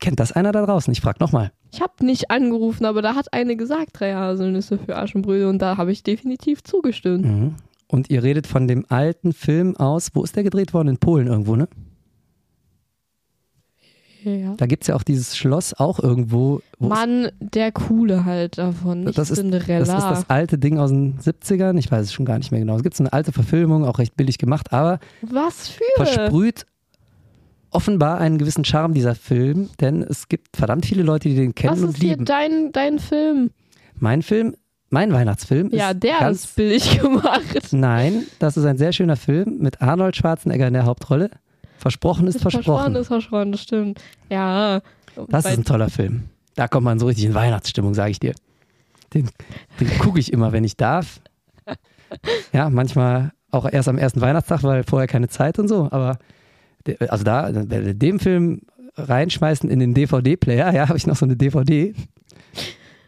[0.00, 0.92] Kennt das einer da draußen?
[0.92, 1.52] Ich frag nochmal.
[1.72, 5.76] Ich habe nicht angerufen, aber da hat eine gesagt, drei Haselnüsse für Aschenbrödel und da
[5.76, 7.24] habe ich definitiv zugestimmt.
[7.24, 7.54] Mhm.
[7.86, 10.88] Und ihr redet von dem alten Film aus, wo ist der gedreht worden?
[10.88, 11.68] In Polen irgendwo, ne?
[14.24, 14.54] Ja.
[14.56, 16.60] Da gibt es ja auch dieses Schloss auch irgendwo.
[16.78, 19.84] Mann, der Coole halt davon, nicht das ist, Cinderella.
[19.84, 21.78] das ist das alte Ding aus den 70ern.
[21.78, 22.76] Ich weiß es schon gar nicht mehr genau.
[22.76, 25.82] Es gibt so eine alte Verfilmung, auch recht billig gemacht, aber Was für?
[25.96, 26.66] versprüht
[27.70, 31.72] offenbar einen gewissen Charme dieser Film, denn es gibt verdammt viele Leute, die den kennen
[31.74, 32.24] Was und ist hier lieben.
[32.26, 33.50] dein, dein Film?
[33.96, 34.54] Mein Film,
[34.90, 37.68] mein Weihnachtsfilm Ja, ist der ganz ist billig gemacht.
[37.72, 41.30] Nein, das ist ein sehr schöner Film mit Arnold Schwarzenegger in der Hauptrolle.
[41.82, 42.94] Versprochen ist versprochen.
[42.94, 44.00] ist versprochen, das stimmt.
[44.30, 44.82] Ja.
[45.28, 46.28] Das ist ein toller Film.
[46.54, 48.34] Da kommt man so richtig in Weihnachtsstimmung, sage ich dir.
[49.12, 49.28] Den,
[49.80, 51.20] den gucke ich immer, wenn ich darf.
[52.52, 55.88] Ja, manchmal auch erst am ersten Weihnachtstag, weil vorher keine Zeit und so.
[55.90, 56.18] Aber
[57.08, 58.60] also da, wenn wir den Film
[58.96, 61.94] reinschmeißen in den DVD-Player, ja, habe ich noch so eine DVD.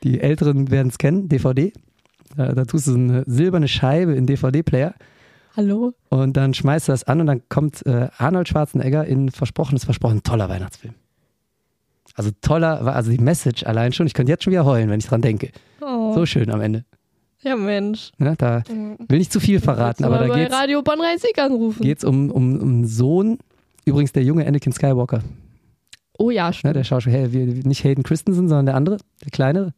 [0.05, 1.71] Die Älteren werden es kennen, DVD.
[2.35, 4.95] Da, da tust du so eine silberne Scheibe in DVD-Player
[5.57, 5.93] Hallo?
[6.11, 10.23] und dann schmeißt du das an und dann kommt äh, Arnold Schwarzenegger in Versprochenes Versprochen.
[10.23, 10.95] Toller Weihnachtsfilm.
[12.17, 14.07] Also toller, also die Message allein schon.
[14.07, 15.51] Ich könnte jetzt schon wieder heulen, wenn ich dran denke.
[15.81, 16.85] Oh, So schön am Ende.
[17.43, 18.11] ja, Mensch.
[18.19, 21.83] Ne, da will nicht zu viel verraten, aber da bei geht's, Radio Bonn Rhein-Sieg anrufen.
[21.83, 23.39] geht's um, um, um einen Sohn.
[23.85, 25.23] Übrigens der junge Anakin Skywalker.
[26.19, 26.77] Oh ja, Ne, stimmt.
[26.77, 29.75] der Schauspieler, hey, nicht Hayden Christensen, sondern der andere, der kleinere,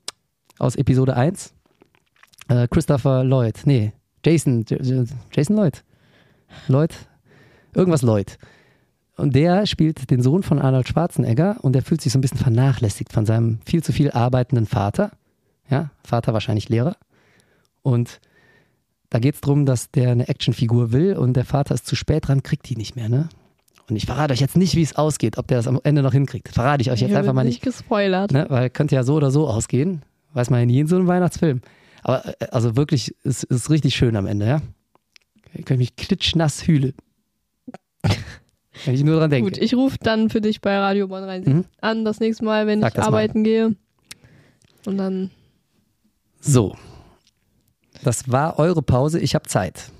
[0.58, 1.54] aus Episode 1.
[2.48, 3.60] Äh, Christopher Lloyd.
[3.64, 3.92] Nee,
[4.26, 4.64] Jason.
[5.32, 5.84] Jason Lloyd.
[6.66, 6.94] Lloyd.
[7.74, 8.38] Irgendwas Lloyd.
[9.16, 12.38] Und der spielt den Sohn von Arnold Schwarzenegger und der fühlt sich so ein bisschen
[12.38, 15.12] vernachlässigt von seinem viel zu viel arbeitenden Vater.
[15.70, 16.96] Ja, Vater wahrscheinlich Lehrer.
[17.82, 18.20] Und
[19.10, 22.26] da geht es darum, dass der eine Actionfigur will und der Vater ist zu spät
[22.26, 23.28] dran, kriegt die nicht mehr, ne?
[23.88, 26.12] Und ich verrate euch jetzt nicht, wie es ausgeht, ob der das am Ende noch
[26.12, 26.48] hinkriegt.
[26.48, 27.62] Verrate ich euch jetzt Hier einfach mal nicht.
[27.62, 28.32] gespoilert.
[28.32, 28.46] Ne?
[28.48, 30.02] Weil könnte ja so oder so ausgehen.
[30.34, 31.60] Weiß man ja nie in so einem Weihnachtsfilm.
[32.08, 34.62] Aber äh, also wirklich, es ist richtig schön am Ende, ja?
[35.54, 36.94] Ich könnte mich klitschnass hühle.
[38.84, 39.50] Wenn ich nur dran denke.
[39.50, 41.64] Gut, ich rufe dann für dich bei Radio Bonn Rhein-Sieg Mhm.
[41.80, 43.08] an, das nächste Mal, wenn Sag ich das mal.
[43.08, 43.74] arbeiten gehe.
[44.84, 45.30] Und dann,
[46.40, 46.76] So.
[48.04, 49.90] Das war eure Pause, ich habe Zeit.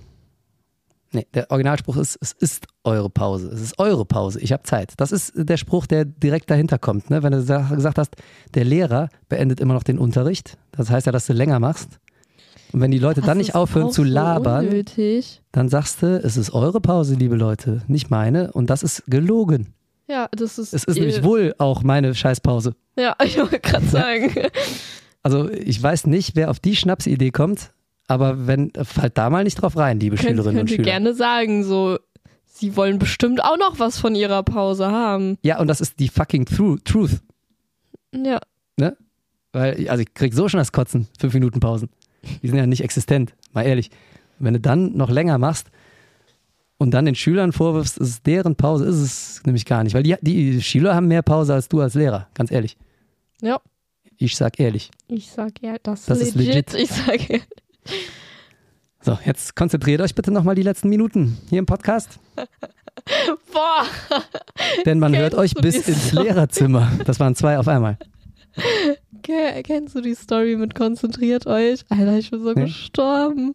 [1.13, 3.49] Nee, der Originalspruch ist, es ist eure Pause.
[3.49, 4.95] Es ist eure Pause, ich habe Zeit.
[4.97, 7.11] Das ist der Spruch, der direkt dahinter kommt.
[7.11, 7.23] Ne?
[7.23, 8.17] Wenn du sa- gesagt hast,
[8.55, 10.59] der Lehrer beendet immer noch den Unterricht.
[10.73, 11.99] Das heißt ja, dass du länger machst.
[12.73, 15.41] Und wenn die Leute Das dann nicht aufhören zu labern, Unnötig.
[15.53, 18.53] dann sagst du, es ist eure Pause, liebe Leute, nicht meine.
[18.53, 19.73] Und das ist gelogen.
[20.09, 20.75] Ja, das ist.
[20.75, 22.75] Es ist nämlich wohl auch meine Scheißpause.
[22.99, 24.33] Ja, ich wollte gerade sagen.
[25.23, 27.73] Also ich weiß nicht, wer auf die Schnapsidee kommt,
[28.09, 30.83] aber wenn, fallt da mal nicht drauf rein, liebe Könnt, Schülerinnen und Schüler.
[30.85, 31.99] gerne sagen, so.
[32.45, 35.37] Sie wollen bestimmt auch noch was von ihrer Pause haben.
[35.43, 37.21] Ja, und das ist die fucking Tru Truth.
[38.15, 38.41] Ja.
[38.79, 38.97] Ne?
[39.53, 41.91] Weil, also ich krieg so schon das Kotzen, fünf Minuten Pausen.
[42.43, 43.91] Die sind ja nicht existent, mal ehrlich.
[44.39, 45.69] Wenn du dann noch länger machst
[46.79, 49.95] und dann den Schülern vorwirfst, es ist deren Pause, ist es nämlich gar nicht.
[49.95, 52.77] Weil die, die Schüler haben mehr Pause als du als Lehrer, ganz ehrlich.
[53.43, 53.61] Ja.
[54.19, 54.91] Ich sag ehrlich.
[55.09, 56.73] Ich sag ja, das, Das ist ist legit.
[56.73, 56.75] legit.
[56.75, 57.39] Ich sag ja.
[59.03, 62.19] So, jetzt konzentriert euch bitte nochmal die letzten Minuten hier im Podcast,
[63.53, 63.87] Boah.
[64.85, 66.25] denn man Kennst hört euch bis ins Story?
[66.25, 66.91] Lehrerzimmer.
[67.05, 67.99] Das waren zwei auf einmal.
[69.23, 71.85] Ke- Kennst du die Story mit konzentriert euch?
[71.89, 72.65] Alter, ich bin so Nee.
[72.65, 73.55] gestorben.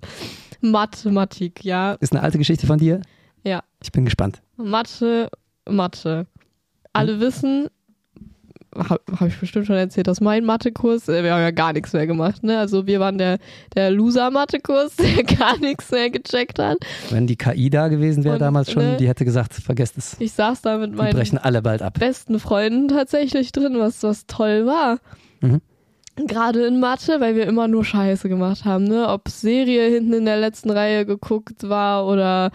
[0.61, 1.93] Mathematik, ja.
[1.93, 3.01] Ist eine alte Geschichte von dir?
[3.43, 3.63] Ja.
[3.83, 4.41] Ich bin gespannt.
[4.57, 5.29] Mathe,
[5.67, 6.27] Mathe.
[6.93, 7.67] Alle wissen,
[8.75, 11.93] habe hab ich bestimmt schon erzählt, dass mein Mathekurs, äh, wir haben ja gar nichts
[11.93, 12.59] mehr gemacht, ne?
[12.59, 13.37] Also wir waren der,
[13.75, 16.77] der Loser-Mathekurs, der gar nichts mehr gecheckt hat.
[17.09, 18.97] Wenn die KI da gewesen wäre damals schon, ne?
[18.97, 20.15] die hätte gesagt, vergesst es.
[20.19, 21.99] Ich saß da mit meinen brechen alle bald ab.
[21.99, 24.99] besten Freunden tatsächlich drin, was, was toll war.
[25.41, 25.61] Mhm.
[26.27, 29.07] Gerade in Mathe, weil wir immer nur Scheiße gemacht haben, ne?
[29.07, 32.51] Ob Serie hinten in der letzten Reihe geguckt war oder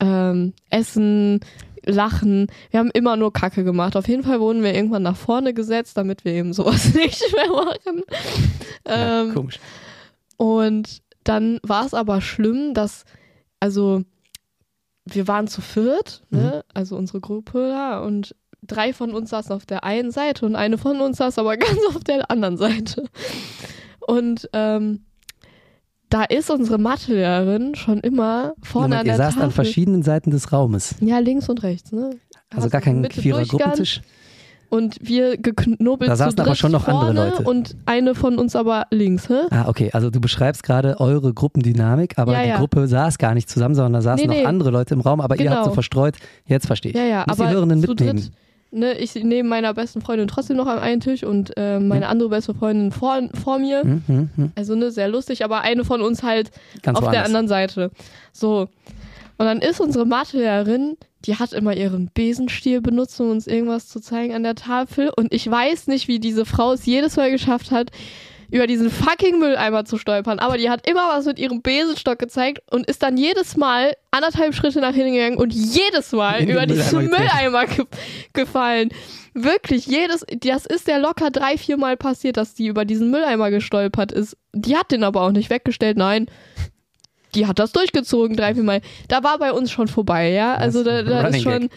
[0.00, 1.40] ähm, Essen,
[1.84, 2.46] Lachen.
[2.70, 3.96] Wir haben immer nur Kacke gemacht.
[3.96, 7.48] Auf jeden Fall wurden wir irgendwann nach vorne gesetzt, damit wir eben sowas nicht mehr
[7.50, 8.02] machen.
[8.86, 9.58] Ja, Ähm, komisch.
[10.36, 13.04] und dann war es aber schlimm, dass,
[13.60, 14.02] also,
[15.04, 16.64] wir waren zu viert, ne?
[16.74, 20.78] also unsere Gruppe da, und drei von uns saßen auf der einen Seite und eine
[20.78, 23.04] von uns saß aber ganz auf der anderen Seite.
[24.06, 25.04] Und ähm,
[26.12, 29.44] da ist unsere Mathelehrerin schon immer vorne Moment, an ihr der saßt Tafel.
[29.46, 30.94] an verschiedenen Seiten des Raumes.
[31.00, 32.10] ja, links und rechts, ne?
[32.50, 34.02] Also Hast gar kein Vierer-Gruppentisch.
[34.68, 37.42] Und wir geknobelt Da zu saßen aber schon noch andere Leute.
[37.42, 39.34] Und eine von uns aber links, hä?
[39.50, 39.90] Ah, okay.
[39.92, 42.56] Also du beschreibst gerade eure Gruppendynamik, aber Ja, die ja.
[42.58, 44.42] Gruppe saß gar nicht zusammen, sondern da saßen Nee, nee.
[44.42, 45.68] noch andere Leute im Raum, aber ihr habt Genau.
[45.68, 46.16] so verstreut.
[46.46, 46.96] Jetzt verstehe ich.
[46.96, 48.16] Ja, ja, Muss aber die Hörenden mitnehmen.
[48.16, 48.32] dritt,
[48.72, 52.30] ne, ich neben meiner besten Freundin trotzdem noch am einen Tisch und äh, meine andere
[52.30, 53.82] beste Freundin vor, vor mir.
[53.82, 54.52] Hm, hm, hm.
[54.54, 56.50] Also ne, sehr lustig, aber eine von uns halt
[56.82, 57.26] Ganz auf der woanders.
[57.26, 57.90] anderen Seite.
[58.32, 58.68] So.
[59.38, 64.00] Und dann ist unsere Mathelehrerin, die hat immer ihren Besenstiel benutzt, um uns irgendwas zu
[64.00, 65.10] zeigen an der Tafel.
[65.14, 67.90] Und ich weiß nicht, wie diese Frau es jedes Mal geschafft hat,
[68.52, 70.38] über diesen fucking Mülleimer zu stolpern.
[70.38, 74.54] Aber die hat immer was mit ihrem Besenstock gezeigt und ist dann jedes Mal anderthalb
[74.54, 77.86] Schritte nach hinten gegangen und jedes Mal über diesen Mülleimer ge
[78.34, 78.90] gefallen.
[79.32, 83.50] Wirklich, jedes, das ist ja locker drei, vier Mal passiert, dass die über diesen Mülleimer
[83.50, 84.36] gestolpert ist.
[84.52, 86.26] Die hat den aber auch nicht weggestellt, nein.
[87.34, 88.82] Die hat das durchgezogen, drei, vier Mal.
[89.08, 90.54] Da war bei uns schon vorbei, ja.
[90.56, 91.70] Also da, da ist schon,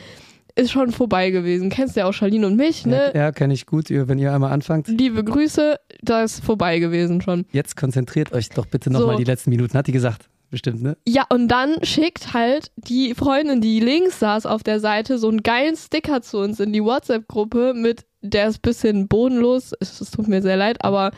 [0.56, 1.70] ist schon vorbei gewesen.
[1.70, 3.12] Kennst ja auch Charlene und mich, ne?
[3.14, 4.88] Ja, ja kenne ich gut, wenn ihr einmal anfangt.
[4.88, 7.46] Liebe Grüße, da ist vorbei gewesen schon.
[7.52, 9.18] Jetzt konzentriert euch doch bitte nochmal So.
[9.18, 9.78] die letzten Minuten.
[9.78, 10.30] Hat die gesagt?
[10.52, 10.96] Bestimmt, ne?
[11.06, 15.44] Ja, und dann schickt halt die Freundin, die links saß auf der Seite, so einen
[15.44, 20.28] geilen Sticker zu uns in die WhatsApp-Gruppe mit, der ist ein bisschen bodenlos, es tut
[20.28, 21.12] mir sehr leid, aber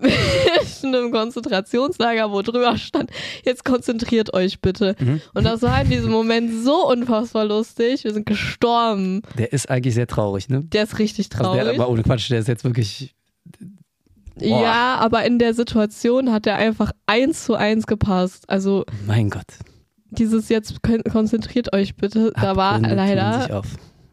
[0.00, 3.10] mit einem Konzentrationslager, wo drüber stand,
[3.44, 4.94] jetzt konzentriert euch bitte.
[4.98, 5.20] Mhm.
[5.34, 9.22] Und das war in diesem Moment so unfassbar lustig, wir sind gestorben.
[9.38, 10.62] Der ist eigentlich sehr traurig, ne?
[10.64, 11.62] Der ist richtig Also traurig.
[11.64, 13.14] der, aber ohne Quatsch, der ist jetzt wirklich.
[14.36, 14.62] Boah.
[14.62, 18.48] ja, aber in der Situation hat er einfach eins zu eins gepasst.
[18.48, 19.44] Also Mein Gott.
[20.10, 23.62] dieses jetzt kon- konzentriert euch bitte, da war leider.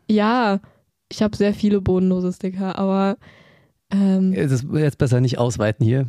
[0.09, 0.59] Ja,
[1.09, 3.15] ich habe sehr viele bodenlose Sticker, aber
[3.91, 6.07] ähm, Es ist jetzt besser nicht ausweiten hier.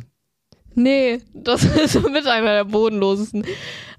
[0.75, 3.43] nee, das ist mit einer der bodenlosesten.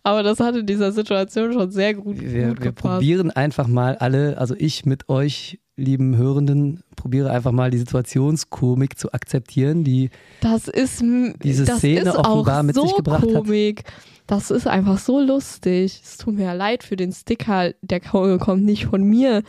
[0.05, 3.97] Aber das hat in dieser Situation schon sehr gut, Wir, gut wir probieren einfach mal
[3.97, 10.11] alle, also ich mit euch, lieben Hörenden, probiere einfach mal die Situationskomik zu akzeptieren, die
[10.41, 11.03] Das ist
[11.43, 13.33] diese das Szene ist offenbar auch mit so sich gebracht hat.
[13.33, 13.85] Komik.
[14.27, 16.01] Das ist einfach so lustig.
[16.03, 19.43] Es tut mir ja leid für den Sticker, der ko- kommt nicht von mir.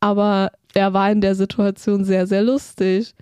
[0.00, 3.14] Aber er war in der Situation sehr, sehr lustig.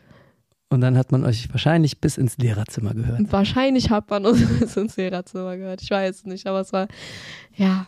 [0.68, 3.20] Und dann hat man euch wahrscheinlich bis ins Lehrerzimmer gehört.
[3.32, 5.82] Wahrscheinlich hat man uns bis ins Lehrerzimmer gehört.
[5.82, 6.88] Ich weiß nicht, aber es war,
[7.54, 7.86] ja,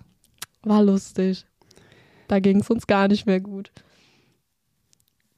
[0.62, 1.44] war lustig.
[2.28, 3.70] Da ging es uns gar nicht mehr gut.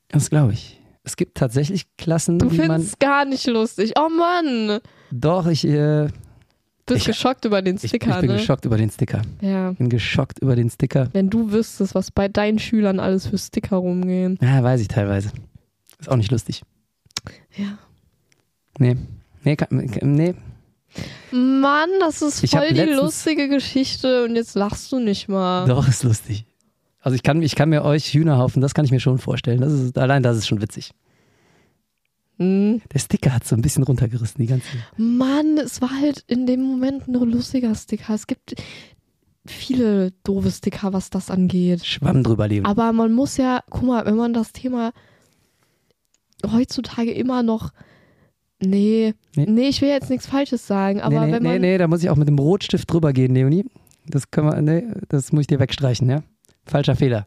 [0.09, 0.80] Das glaube ich.
[1.05, 2.72] Es gibt tatsächlich Klassen, Du die man.
[2.72, 3.93] findest gar nicht lustig.
[3.99, 4.80] Oh Mann!
[5.11, 6.09] Doch, ich, äh,
[6.86, 8.36] Bist Ich- geschockt über den ich, ich Sticker, bin ne?
[8.36, 9.22] geschockt über den Sticker.
[9.41, 9.72] Ja.
[9.72, 11.09] Bin geschockt über den Sticker.
[11.12, 14.38] Wenn du wüsstest, was bei deinen Schülern alles für Sticker rumgehen.
[14.43, 15.30] Ja, weiß ich teilweise.
[15.99, 16.62] Ist auch nicht lustig.
[17.57, 17.79] Ja.
[18.79, 18.97] Nee.
[19.43, 19.57] Nee,
[20.03, 20.35] nee.
[21.33, 25.66] Mann, das ist Ich voll die lustige Geschichte und jetzt lachst du nicht mal.
[25.66, 26.45] Doch, ist lustig.
[27.01, 29.61] Also ich kann, ich kann mir euch Hühnerhaufen, das kann ich mir schon vorstellen.
[29.61, 30.91] Das ist, allein das ist schon witzig.
[32.39, 32.83] Hm.
[32.93, 34.66] Der Sticker hat so ein bisschen runtergerissen, die ganze.
[34.97, 38.14] Mann, es war halt in dem Moment ein lustiger Sticker.
[38.14, 38.55] Es gibt
[39.47, 41.85] viele doofe Sticker, was das angeht.
[41.87, 42.66] Schwamm drüber leben.
[42.66, 44.93] Aber man muss ja, guck mal, wenn man das Thema
[46.53, 47.72] heutzutage immer noch.
[48.62, 49.47] Nee, Nee.
[49.49, 51.53] nee, ich will jetzt nichts Falsches sagen, aber nee, nee, wenn man.
[51.53, 53.64] nee, nee, da muss ich auch mit dem Rotstift drüber gehen, Leonie.
[54.07, 56.22] Das können wir, nee, das muss ich dir wegstreichen, ja?
[56.66, 57.26] Falscher Fehler.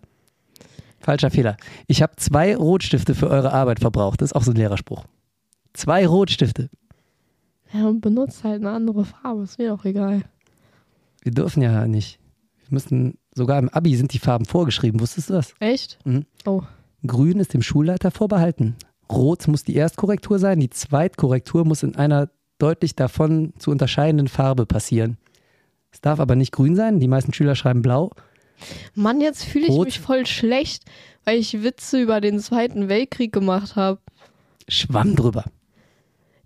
[1.00, 1.58] Falscher Fehler.
[1.88, 4.22] Ich habe zwei Rotstifte für eure Arbeit verbraucht.
[4.22, 5.04] Das ist auch so ein Lehrerspruch.
[5.74, 6.70] Zwei Rotstifte.
[7.74, 10.22] Ja, und benutzt halt eine andere Farbe, ist mir doch egal.
[11.24, 12.20] Wir dürfen ja nicht.
[12.68, 15.00] Wir müssen, sogar im Abi sind die Farben vorgeschrieben.
[15.00, 15.54] Wusstest du das?
[15.60, 15.98] Echt?
[16.06, 16.26] Mhm.
[16.46, 16.62] Oh.
[17.06, 18.76] Grün ist dem Schulleiter vorbehalten.
[19.16, 20.60] Rot muss die Erstkorrektur sein.
[20.60, 25.18] Die Zweitkorrektur muss in einer deutlich davon zu unterscheidenden Farbe passieren.
[25.92, 27.00] Es darf aber nicht grün sein.
[27.00, 28.12] Die meisten Schüler schreiben blau.
[28.96, 29.86] Mann, jetzt fühle ich Rot.
[29.86, 30.84] mich voll schlecht,
[31.26, 34.00] weil ich Witze über den Zweiten Weltkrieg gemacht habe.
[34.68, 35.44] Schwamm drüber.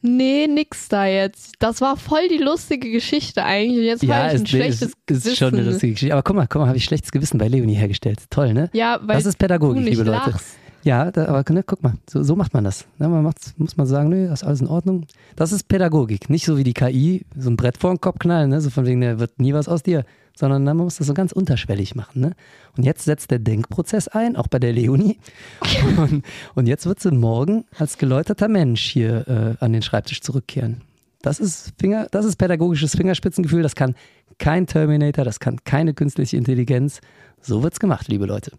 [0.01, 1.53] Nee, nix da jetzt.
[1.59, 3.78] Das war voll die lustige Geschichte eigentlich.
[3.80, 5.72] Und jetzt Ja, habe ich ein ist, schlechtes ist, ist schon eine Gewissen.
[5.72, 6.13] lustige Geschichte.
[6.13, 8.20] Aber guck mal, guck mal, habe ich schlechtes Gewissen bei Leonie hergestellt.
[8.30, 8.70] Toll, ne?
[8.74, 10.30] Ja, weil Das ist Pädagogik, liebe Leute.
[10.32, 10.55] lachst.
[10.84, 12.86] Ja, da, aber ne, guck mal, so, so macht man das.
[12.98, 15.06] Ne, man macht's, muss man sagen, nö, das ist alles in Ordnung.
[15.36, 16.30] Das ist Pädagogik.
[16.30, 18.62] Nicht so wie die KI, so ein Brett vor den Kopf knallen, ne?
[18.62, 20.06] so von wegen, da wird nie was aus dir.
[20.36, 22.22] Sondern ne, man muss das so ganz unterschwellig machen.
[22.22, 22.36] Ne?
[22.78, 25.20] Und jetzt setzt der Denkprozess ein, auch bei der Leonie.
[25.98, 26.24] Und,
[26.54, 30.82] und jetzt wird sie morgen als geläuterter Mensch hier äh, an den Schreibtisch zurückkehren.
[31.22, 33.64] Das ist, Finger, das ist pädagogisches Fingerspitzengefühl.
[33.64, 33.96] Das kann
[34.38, 37.02] kein Terminator, das kann keine künstliche Intelligenz.
[37.42, 38.52] So wird's gemacht, liebe Leute.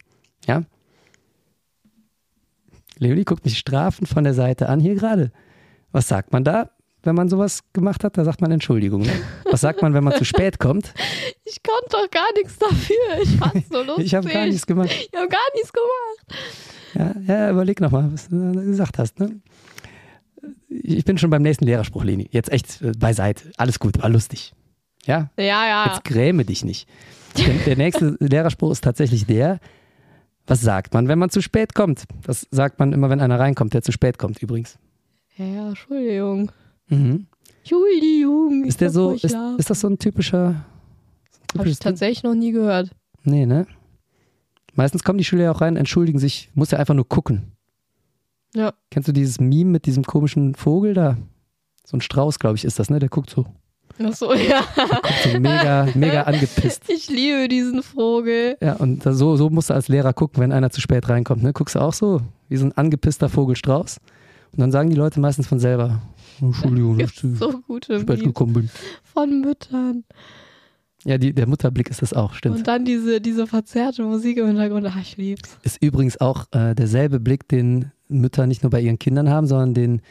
[0.46, 0.64] Ja?
[2.98, 5.30] Leonie guckt mich strafend von der Seite an hier gerade.
[5.92, 6.70] Was sagt man da,
[7.02, 8.18] wenn man sowas gemacht hat?
[8.18, 9.02] Da sagt man Entschuldigung.
[9.02, 9.12] Ne?
[9.50, 10.92] Was sagt man, wenn man zu spät kommt?
[11.50, 13.22] Ich konnte doch gar nichts dafür.
[13.22, 14.04] Ich fand's so lustig.
[14.04, 14.90] Ich habe gar nichts gemacht.
[14.90, 16.44] Ich habe gar nichts gemacht.
[16.94, 19.18] Ja, ja überleg nochmal, was du da gesagt hast.
[19.18, 19.40] Ne?
[20.68, 22.28] Ich bin schon beim nächsten Lehrerspruch, Leni.
[22.32, 23.50] Jetzt echt äh, beiseite.
[23.56, 24.52] Alles gut, war lustig.
[25.06, 25.86] Ja, Ja, ja.
[25.86, 26.86] Jetzt gräme dich nicht.
[27.38, 29.58] Denn der nächste Lehrerspruch ist tatsächlich der,
[30.48, 32.04] was sagt man, wenn man zu spät kommt?
[32.22, 34.78] Das sagt man immer, wenn einer reinkommt, der zu spät kommt übrigens.
[35.36, 36.50] Ja, Entschuldigung.
[36.88, 37.26] Mhm.
[37.60, 38.64] Entschuldigung.
[38.64, 40.64] Ist der so, ist, ist das so ein typischer,
[41.52, 41.84] so ein Hab ich Ding?
[41.84, 42.90] tatsächlich noch nie gehört.
[43.24, 43.66] Nee, ne?
[44.74, 47.52] Meistens kommen die Schüler ja auch rein, entschuldigen sich, muss ja einfach nur gucken.
[48.54, 48.72] Ja.
[48.90, 51.18] Kennst du dieses Meme mit diesem komischen Vogel da?
[51.84, 52.98] So ein Strauß, glaube ich, ist das, ne?
[52.98, 53.46] Der guckt so,
[54.02, 54.62] Ach so, ja.
[55.24, 56.82] so mega, mega angepisst.
[56.88, 58.56] Ich liebe diesen Vogel.
[58.60, 61.42] Ja, und so, so musst du als Lehrer gucken, wenn einer zu spät reinkommt.
[61.42, 61.52] Ne?
[61.52, 63.98] Guckst du auch so, wie so ein angepisster Vogelstrauß.
[64.52, 66.00] Und dann sagen die Leute meistens von selber,
[66.40, 68.70] "Oh, Entschuldigung, dass Gibt's ich zu so gute spät gekommen bin.
[69.02, 70.04] von Müttern.
[71.04, 72.56] Ja, die, der Mutterblick ist das auch, stimmt.
[72.56, 74.86] Und dann diese, diese verzerrte Musik im Hintergrund.
[74.88, 75.56] Ach, ich lieb's.
[75.62, 79.74] Ist übrigens auch äh, derselbe Blick, den Mütter nicht nur bei ihren Kindern haben, sondern
[79.74, 80.02] den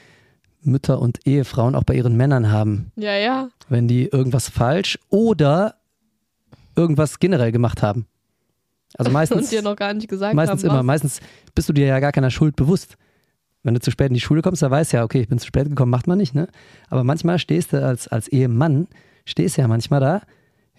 [0.67, 3.49] Mütter und Ehefrauen auch bei ihren Männern haben, Ja, ja.
[3.69, 5.75] wenn die irgendwas falsch oder
[6.75, 8.05] irgendwas generell gemacht haben.
[8.97, 10.85] Also meistens, Und dir noch gar nicht gesagt meistens haben, immer, was.
[10.85, 11.19] meistens
[11.55, 12.95] bist du dir ja gar keiner Schuld bewusst.
[13.63, 15.39] Wenn du zu spät in die Schule kommst, da weißt du ja, okay, ich bin
[15.39, 16.47] zu spät gekommen, macht man nicht, ne?
[16.89, 18.87] Aber manchmal stehst du als, als Ehemann,
[19.25, 20.21] stehst ja manchmal da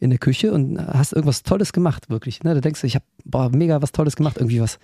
[0.01, 2.45] in der Küche und hast irgendwas Tolles gemacht, wirklich.
[2.45, 2.55] Ne?
[2.55, 4.79] Da denkst du, ich habe mega was Tolles gemacht, irgendwie was,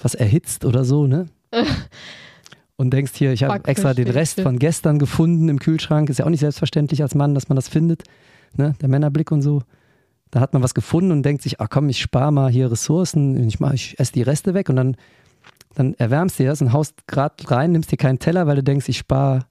[0.00, 1.26] was erhitzt oder so, ne?
[2.76, 6.10] Und denkst hier, ich habe extra den Rest von gestern gefunden im Kühlschrank.
[6.10, 8.02] Ist ja auch nicht selbstverständlich als Mann, dass man das findet.
[8.56, 8.74] Ne?
[8.80, 9.62] Der Männerblick und so.
[10.30, 13.46] Da hat man was gefunden und denkt sich, ah komm, ich spare mal hier Ressourcen,
[13.46, 14.96] ich, mach, ich esse die Reste weg und dann,
[15.74, 18.88] dann erwärmst du das und haust gerade rein, nimmst dir keinen Teller, weil du denkst,
[18.88, 19.46] ich spare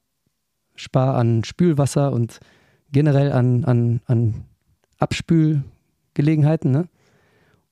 [0.75, 2.39] spar an Spülwasser und
[2.91, 4.45] generell an, an, an
[4.99, 6.71] Abspülgelegenheiten.
[6.71, 6.89] Ne?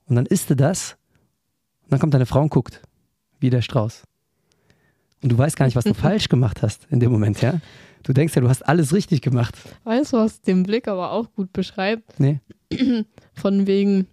[0.05, 0.97] Und dann isst du das
[1.83, 2.81] und dann kommt deine Frau und guckt,
[3.39, 4.03] wie der Strauß.
[5.23, 7.59] Und du weißt gar nicht, was du falsch gemacht hast in dem Moment, ja?
[8.03, 9.55] Du denkst ja, du hast alles richtig gemacht.
[9.83, 12.19] Weißt du, was den Blick aber auch gut beschreibt?
[12.19, 12.39] Nee.
[13.35, 14.07] Von wegen,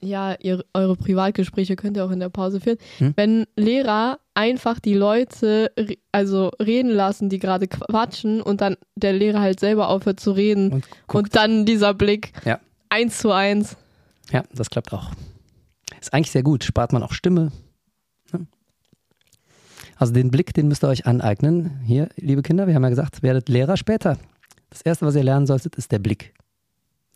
[0.00, 2.78] ja, ihr, eure Privatgespräche könnt ihr auch in der Pause führen.
[2.98, 3.12] Hm?
[3.16, 5.70] Wenn Lehrer einfach die Leute
[6.10, 10.72] also reden lassen, die gerade quatschen und dann der Lehrer halt selber aufhört zu reden
[10.72, 12.58] Und und dann dieser Blick Ja.
[12.88, 13.76] eins zu eins.
[14.32, 15.10] Ja, das klappt auch.
[16.00, 17.50] Ist eigentlich sehr gut, spart man auch Stimme.
[19.98, 21.80] Also den Blick, den müsst ihr euch aneignen.
[21.84, 24.16] Hier, liebe Kinder, wir haben ja gesagt, werdet Lehrer später.
[24.70, 26.34] Das Erste, was ihr lernen solltet, ist der Blick.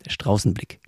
[0.05, 0.81] Der Straußenblick.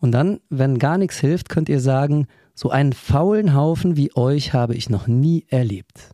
[0.00, 4.54] Und dann, wenn gar nichts hilft, könnt ihr sagen, so einen faulen Haufen wie euch
[4.54, 6.10] habe ich noch nie erlebt.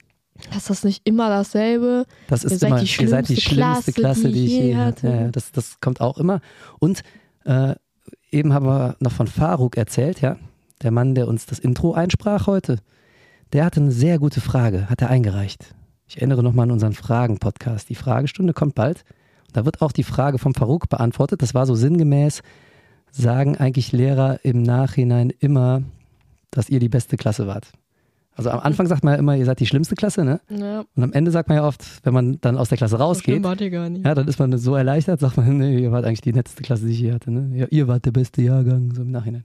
[0.57, 2.07] Ist das nicht immer dasselbe?
[2.29, 4.77] Das ist Ihr seid immer, die ihr seid die schlimmste Klasse, Klasse, die ich je
[4.77, 5.07] hatte.
[5.07, 6.41] Ja, ja, das, das kommt auch immer.
[6.79, 7.03] Und
[7.45, 7.75] äh,
[8.31, 10.39] eben haben wir noch von Faruk erzählt, ja,
[10.83, 12.79] der Mann, der uns das Intro einsprach heute.
[13.53, 15.75] Der hatte eine sehr gute Frage, hat er eingereicht.
[16.07, 17.89] Ich erinnere nochmal an unseren Fragen-Podcast.
[17.89, 19.05] Die Fragestunde kommt bald.
[19.53, 21.43] Da wird auch die Frage vom Faruk beantwortet.
[21.43, 22.43] Das war so sinngemäß,
[23.11, 25.83] sagen eigentlich Lehrer im Nachhinein immer,
[26.53, 27.73] dass ihr die beste Klasse wart.
[28.37, 30.41] Also am Anfang sagt man ja immer, ihr seid die schlimmste Klasse, ne?
[30.49, 33.03] Ja, Und am Ende sagt man ja oft, wenn man dann aus der Klasse so
[33.03, 33.35] rausgeht,
[33.91, 34.07] nicht.
[34.07, 36.87] ja, dann ist man so erleichtert, sagt man, nee, ihr wart eigentlich die netteste Klasse,
[36.87, 37.51] die ich je hatte, ne?
[37.59, 39.45] Ja, ihr wart der beste Jahrgang, so im Nachhinein.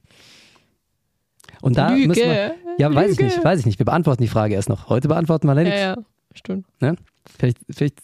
[1.62, 2.08] Und da Lüge.
[2.10, 3.26] müssen wir, ja, weiß ich Lüge.
[3.34, 3.80] nicht, weiß ich nicht.
[3.80, 4.90] Wir beantworten die Frage erst noch.
[4.90, 5.80] Heute beantworten wir Ja, nichts.
[5.82, 5.96] ja,
[6.34, 6.66] stimmt.
[7.38, 8.00] Vielleicht, vielleicht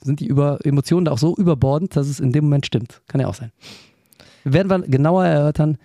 [0.00, 3.02] sind die über Emotionen da auch so überbordend, dass es in dem Moment stimmt.
[3.08, 3.52] Kann ja auch sein.
[4.44, 5.78] Werden wir genauer erörtern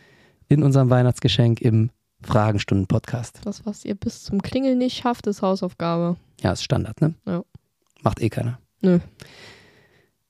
[0.47, 1.89] in unserem Weihnachtsgeschenk im
[2.24, 3.41] Fragenstunden-Podcast.
[3.43, 6.15] Das, was ihr bis zum Klingeln nicht schafft, ist Hausaufgabe.
[6.41, 7.13] Ja, ist Standard, ne?
[7.26, 7.43] Ja.
[8.01, 8.57] Macht eh keiner.
[8.82, 8.99] Nö.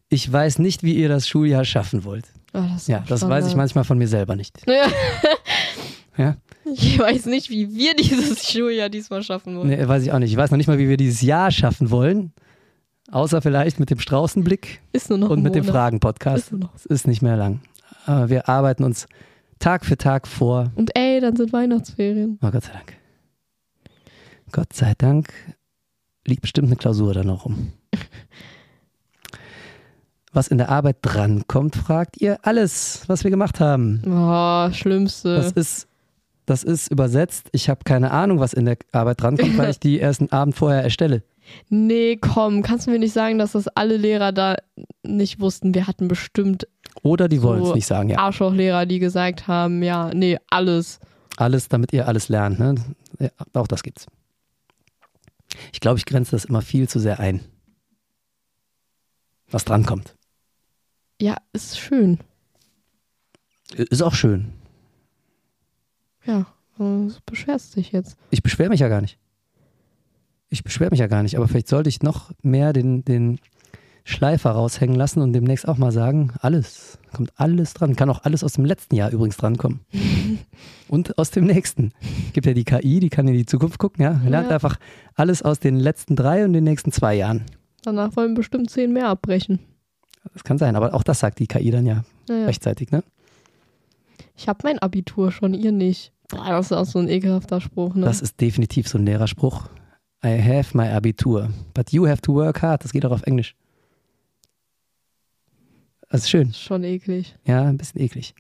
[0.10, 2.26] Ich weiß nicht, wie ihr das Schuljahr schaffen wollt.
[2.54, 3.56] Ah, das Ja, das weiß ich Standard.
[3.58, 4.58] manchmal von mir selber nicht.
[4.68, 4.88] Ja.
[6.18, 6.36] Ja?
[6.74, 9.70] Ich weiß nicht, wie wir dieses Schuljahr diesmal schaffen wollen.
[9.70, 10.32] Nee, weiß ich auch nicht.
[10.32, 12.34] Ich weiß noch nicht mal, wie wir dieses Jahr schaffen wollen.
[13.12, 15.64] Außer vielleicht mit dem Straußenblick Ist nur noch und mit dem.
[15.64, 16.46] Fragen-Podcast.
[16.46, 16.76] Ist nur noch.
[16.76, 17.62] Es ist nicht mehr lang.
[18.06, 19.08] Aber wir arbeiten uns
[19.60, 20.72] Tag für Tag vor.
[20.76, 22.38] Und ey, dann sind Weihnachtsferien.
[22.42, 22.94] Oh, Gott sei Dank.
[24.52, 25.30] Gott sei Dank
[26.26, 27.72] liegt bestimmt eine Klausur da noch rum.
[30.34, 34.04] Was in der Arbeit drankommt, fragt ihr alles, was wir gemacht haben.
[34.06, 35.36] Oh, Schlimmste.
[35.36, 35.87] Das ist,
[36.48, 37.50] das ist übersetzt.
[37.52, 40.56] Ich habe keine Ahnung, was in der Arbeit drankommt, weil ich die erst einen Abend
[40.56, 41.22] vorher erstelle.
[41.70, 44.56] Nee, komm, kannst du mir nicht sagen, dass das alle Lehrer da
[45.04, 45.76] nicht wussten?
[45.76, 46.68] Wir hatten bestimmt
[47.04, 48.18] Oder die wollen es So nicht sagen, ja.
[48.20, 51.00] Arschlochlehrer, die gesagt haben, ja, nee, alles.
[51.36, 52.60] Alles, damit ihr alles lernt.
[52.60, 52.76] Ne?
[53.20, 54.08] Ja, auch das gibt's.
[55.74, 57.42] Ich glaube, ich grenze das immer viel zu sehr ein.
[59.50, 60.16] Was drankommt.
[61.22, 62.20] Ja, ist schön.
[63.76, 64.54] Ist auch schön.
[66.28, 66.46] Ja,
[66.78, 68.18] du beschwerst dich jetzt.
[68.30, 69.18] Ich beschwere mich ja gar nicht.
[70.50, 73.40] Ich beschwere mich ja gar nicht, aber vielleicht sollte ich noch mehr den, den
[74.06, 77.98] Schleifer raushängen lassen und demnächst auch mal sagen, alles, kommt alles dran.
[77.98, 79.82] Kann auch alles aus dem letzten Jahr übrigens drankommen.
[80.88, 81.92] und aus dem nächsten.
[82.32, 84.22] Gibt ja die KI, die kann in die Zukunft gucken, ja.
[84.26, 84.56] Lernt Ja.
[84.56, 84.78] einfach
[85.16, 87.44] alles aus den letzten drei und den nächsten zwei Jahren.
[87.84, 89.60] Danach wollen bestimmt zehn mehr abbrechen.
[90.34, 93.04] Das kann sein, aber auch das sagt die KI dann ja Naja, rechtzeitig, ne?
[94.36, 96.14] ich habe mein Abitur schon, ihr nicht.
[96.30, 98.06] Boah, das ist auch so ein ekelhafter Spruch, ne?
[98.06, 99.70] Das ist definitiv so ein Lehrerspruch.
[100.26, 102.84] I have my Abitur, but you have to work hard.
[102.84, 103.56] Das geht auch auf Englisch.
[106.10, 106.54] Das ist schön.
[106.54, 107.36] schon eklig.
[107.46, 108.34] Ja, ein bisschen eklig.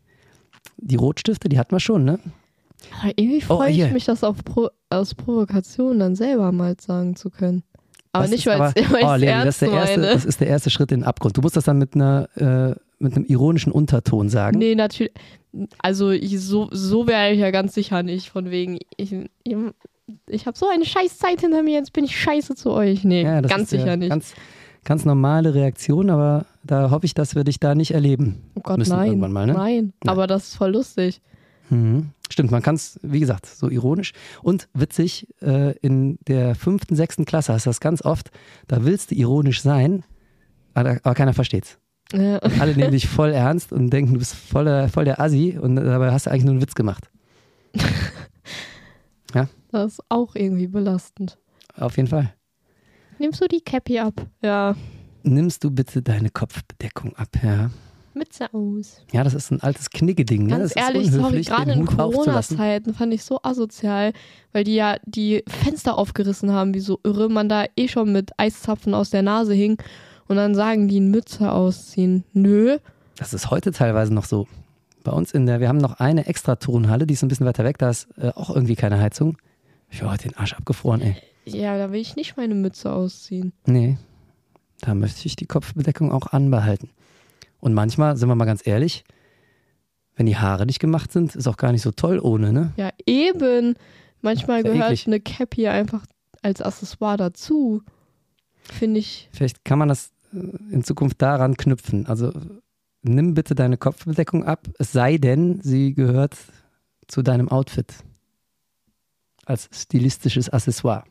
[0.77, 2.19] Die Rotstifte, die hatten wir schon, ne?
[3.01, 3.87] Aber irgendwie Oh, freue hier.
[3.87, 7.63] ich mich, das auf Pro aus Provokation dann selber mal sagen zu können.
[8.13, 10.13] Aber Das nicht, weil aber- ich oh, es das, ernst ist der erste, meine.
[10.13, 11.35] das ist der erste Schritt in den Abgrund.
[11.35, 14.57] Du musst das dann mit, einer, äh, mit einem ironischen Unterton sagen.
[14.59, 15.13] Nee, natürlich.
[15.79, 18.29] Also ich, so, so wäre ich ja ganz sicher nicht.
[18.29, 19.15] Von wegen, ich,
[20.27, 23.03] ich, habe so eine scheiß Zeit hinter mir, jetzt bin ich scheiße zu euch.
[23.03, 24.09] Nee, Ja, ganz ist ja sicher nicht.
[24.09, 24.33] Ganz,
[24.83, 28.43] ganz normale Reaktion, aber da hoffe ich, dass wir dich da nicht erleben.
[28.55, 29.07] oh Gott, müssen nein.
[29.07, 29.53] irgendwann mal, ne?
[29.53, 30.11] Nein, Nein.
[30.11, 31.21] aber das ist voll lustig.
[31.69, 32.11] Mhm.
[32.29, 37.25] Stimmt, man kann es, wie gesagt, so ironisch und witzig, äh, in der fünften, sechsten
[37.25, 38.31] Klasse hast du das ganz oft,
[38.67, 40.03] da willst du ironisch sein,
[40.73, 41.79] aber, aber keiner versteht's.
[42.13, 42.37] Ja.
[42.59, 45.75] Alle nehmen dich voll ernst und denken, du bist voll der, voll der Assi und
[45.75, 47.09] dabei hast du eigentlich nur einen Witz gemacht.
[49.71, 51.37] Das ist auch irgendwie belastend.
[51.75, 52.33] Auf jeden Fall.
[53.19, 54.13] Nimmst du die Cappy ab?
[54.41, 54.75] Ja.
[55.23, 57.69] Nimmst du bitte deine Kopfbedeckung ab, ja.
[58.13, 59.01] Mütze aus.
[59.11, 60.57] Ja, das ist ein altes Kniggeding, ne?
[60.57, 61.85] Ganz das ehrlich, ist sorry, unhöflich, gerade den in.
[61.85, 64.13] Corona-Zeiten fand ich so asozial,
[64.53, 68.31] weil die ja die Fenster aufgerissen haben, wie so irre, man da eh schon mit
[68.37, 69.77] Eiszapfen aus der Nase hing
[70.27, 72.23] und dann sagen die, Mütze ausziehen.
[72.33, 72.77] Nö.
[73.17, 74.47] Das ist heute teilweise noch so.
[75.03, 77.63] Bei uns in der, wir haben noch eine extra Turnhalle, die ist ein bisschen weiter
[77.63, 79.37] weg, da ist äh, auch irgendwie keine Heizung.
[79.89, 81.15] Ich war heute den Arsch abgefroren, ey.
[81.45, 83.53] Ja, da will ich nicht meine Mütze ausziehen.
[83.65, 83.97] Nee,
[84.81, 86.89] da möchte ich die Kopfbedeckung auch anbehalten.
[87.59, 89.05] Und manchmal, sind wir mal ganz ehrlich,
[90.15, 92.73] wenn die Haare nicht gemacht sind, ist auch gar nicht so toll ohne, ne?
[92.75, 93.75] Ja, eben.
[94.21, 95.07] Manchmal gehört eklig.
[95.07, 96.05] eine Cappy einfach
[96.41, 97.83] als Accessoire dazu.
[98.63, 99.29] Finde ich.
[99.31, 102.05] Vielleicht kann man das in Zukunft daran knüpfen.
[102.05, 102.31] Also
[103.01, 106.35] nimm bitte deine Kopfbedeckung ab, es sei denn, sie gehört
[107.07, 107.93] zu deinem Outfit.
[109.45, 111.05] Als stilistisches Accessoire.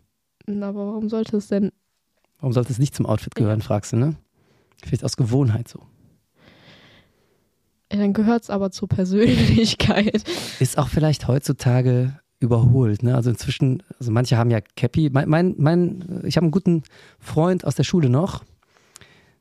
[0.47, 1.73] Aber warum sollte es denn.
[2.39, 4.17] Warum sollte es nicht zum Outfit gehören, fragst du, ne?
[4.85, 5.81] Vielleicht aus Gewohnheit so.
[7.91, 10.23] Ja, dann gehört es aber zur Persönlichkeit.
[10.61, 13.03] Ist auch vielleicht heutzutage überholt.
[13.03, 13.15] Ne?
[13.15, 15.09] Also inzwischen, also manche haben ja Cappy.
[15.11, 16.83] Mein, mein, mein ich habe einen guten
[17.19, 18.45] Freund aus der Schule noch,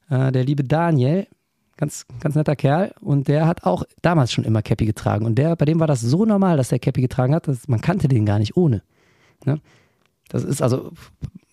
[0.10, 1.28] äh, der liebe Daniel,
[1.78, 5.26] ganz, ganz netter Kerl, und der hat auch damals schon immer Cappy getragen.
[5.26, 7.82] Und der, bei dem war das so normal, dass der Cappy getragen hat, dass man
[7.82, 8.82] kannte den gar nicht ohne.
[9.45, 9.60] Ne?
[10.30, 10.91] Das ist also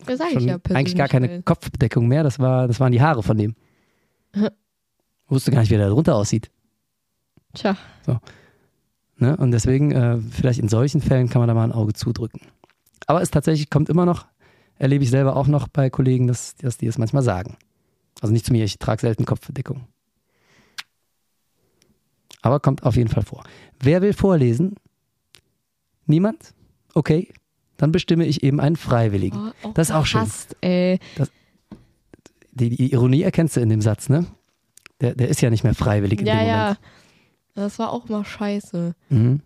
[0.07, 1.45] Das ja eigentlich gar keine Persönlichkeit.
[1.45, 2.23] Kopfbedeckung mehr.
[2.23, 3.55] Das, war, das waren die Haare von dem.
[5.29, 6.51] Wusste gar nicht, wie der da drunter aussieht.
[7.55, 7.77] Tja,
[9.23, 9.37] Ne?
[9.37, 12.41] Und deswegen, äh, vielleicht in solchen Fällen kann man da mal ein Auge zudrücken.
[13.07, 14.27] Aber es tatsächlich kommt immer noch,
[14.79, 17.57] erlebe ich selber auch noch bei Kollegen, dass, dass die es manchmal sagen.
[18.21, 19.87] Also nicht zu mir, ich trage selten Kopfbedeckung.
[22.43, 23.45] Aber kommt auf jeden Fall vor.
[23.81, 24.75] Wer will vorlesen?
[26.07, 26.55] Niemand?
[26.95, 27.33] Okay,
[27.77, 29.53] dann bestimme ich eben einen Freiwilligen.
[29.63, 30.23] oh, Das ist auch schön.
[30.23, 30.99] Hast, ey.
[32.53, 34.27] Die, die Ironie erkennst du in dem Satz, ne?
[35.01, 36.63] Der, der ist ja nicht mehr freiwillig in Ja, dem ja.
[36.65, 36.79] Moment.
[37.55, 38.95] Das war auch mal scheiße.
[39.09, 39.41] Mhm.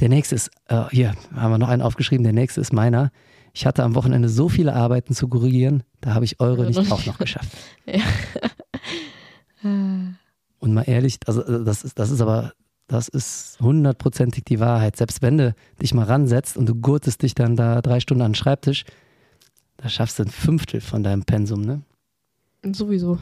[0.00, 3.10] Der nächste ist, äh, hier haben wir noch einen aufgeschrieben, der nächste ist meiner.
[3.54, 7.06] Ich hatte am Wochenende so viele Arbeiten zu korrigieren, da habe ich eure nicht auch
[7.06, 7.56] noch geschafft.
[9.62, 12.52] Und mal ehrlich, also äh, das ist, das ist aber,
[12.88, 14.96] das ist hundertprozentig die Wahrheit.
[14.96, 18.32] Selbst wenn du dich mal ransetzt und du gurtest dich dann da drei Stunden an
[18.32, 18.84] den Schreibtisch,
[19.76, 21.82] da schaffst du ein Fünftel von deinem Pensum, ne?
[22.72, 23.18] Sowieso.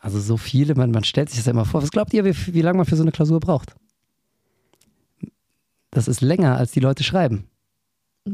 [0.00, 1.82] Also so viele, man, man stellt sich das ja immer vor.
[1.82, 3.74] Was glaubt ihr, wie, wie lange man für so eine Klausur braucht?
[5.90, 7.49] Das ist länger, als die Leute schreiben.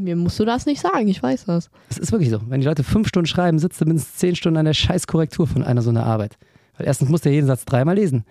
[0.02, 1.70] Mir musst du das nicht sagen, ich weiß das.
[1.88, 2.40] Es ist wirklich so.
[2.48, 5.62] Wenn die Leute fünf Stunden schreiben, sitzt du mindestens zehn Stunden an der Scheißkorrektur von
[5.62, 6.38] einer so einer Arbeit.
[6.76, 8.24] Weil erstens musst du jeden Satz dreimal lesen.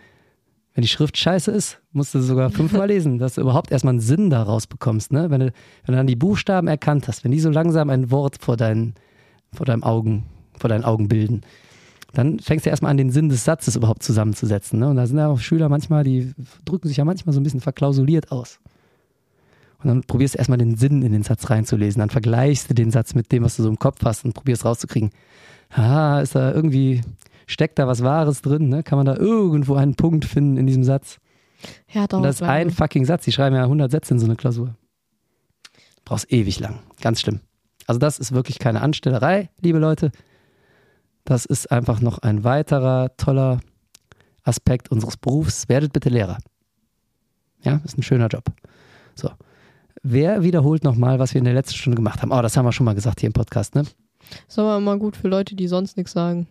[0.74, 4.01] Wenn die Schrift scheiße ist, musst du sogar fünfmal lesen, dass du überhaupt erstmal einen
[4.01, 5.13] Sinn daraus bekommst.
[5.13, 5.30] Ne?
[5.30, 8.38] Wenn, du, wenn du dann die Buchstaben erkannt hast, wenn die so langsam ein Wort
[8.41, 8.93] vor deinen,
[9.53, 10.26] vor deinen Augen,
[10.59, 11.41] vor deinen Augen bilden,
[12.13, 14.80] dann fängst du erstmal an, den Sinn des Satzes überhaupt zusammenzusetzen.
[14.80, 14.89] Ne?
[14.89, 16.34] Und da sind ja auch Schüler manchmal, die
[16.66, 18.59] drücken sich ja manchmal so ein bisschen verklausuliert aus.
[19.80, 21.99] Und dann probierst du erstmal den Sinn in den Satz reinzulesen.
[21.99, 24.65] Dann vergleichst du den Satz mit dem, was du so im Kopf hast und probierst
[24.65, 25.11] rauszukriegen.
[25.69, 27.01] Ah, ist da irgendwie,
[27.47, 28.69] steckt da was Wahres drin?
[28.69, 28.84] Ne?
[28.84, 31.19] Kann man da irgendwo einen Punkt finden in diesem Satz?
[31.91, 33.26] Ja, Und dauert das ist ein fucking Satz.
[33.26, 34.76] Die schreiben ja 100 Sätze in so eine Klausur.
[36.03, 36.80] Brauchst ewig lang.
[37.01, 37.41] Ganz schlimm.
[37.88, 40.11] Also das ist wirklich keine Anstellerei, liebe Leute.
[41.23, 43.59] Das ist einfach noch ein weiterer toller
[44.43, 45.69] Aspekt unseres Berufs.
[45.69, 46.38] Werdet bitte Lehrer.
[47.63, 48.45] Ja, ist ein schöner Job.
[49.15, 49.32] So.
[50.08, 52.32] Wer wiederholt nochmal, was wir in der letzten Stunde gemacht haben?
[52.32, 53.86] Oh, das haben wir schon mal gesagt hier im Podcast, ne?
[54.47, 56.45] Ist aber immer gut für Leute, die sonst nichts sagen.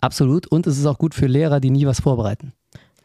[0.00, 0.48] Absolut.
[0.48, 2.52] Und es ist auch gut für Lehrer, die nie was vorbereiten.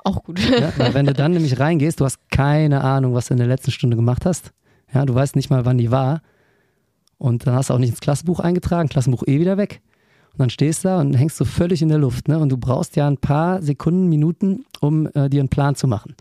[0.04, 0.40] Auch gut.
[0.40, 3.46] Ja, weil wenn du dann nämlich reingehst, du hast keine Ahnung, was du in der
[3.46, 4.54] letzten Stunde gemacht hast.
[4.92, 6.24] Ja, du weißt nicht mal, wann die war.
[7.20, 9.82] Und dann hast du auch nicht ins Klassenbuch eingetragen, Klassenbuch eh wieder weg.
[10.34, 12.28] Und dann stehst du da und hängst so völlig in der Luft.
[12.28, 12.40] Ne?
[12.40, 16.16] Und du brauchst ja ein paar Sekunden, Minuten, um äh, dir einen Plan zu machen.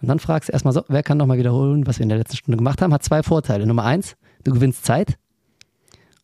[0.00, 2.36] Und dann fragst du erstmal so, wer kann nochmal wiederholen, was wir in der letzten
[2.36, 2.92] Stunde gemacht haben?
[2.92, 3.66] Hat zwei Vorteile.
[3.66, 5.18] Nummer eins, du gewinnst Zeit.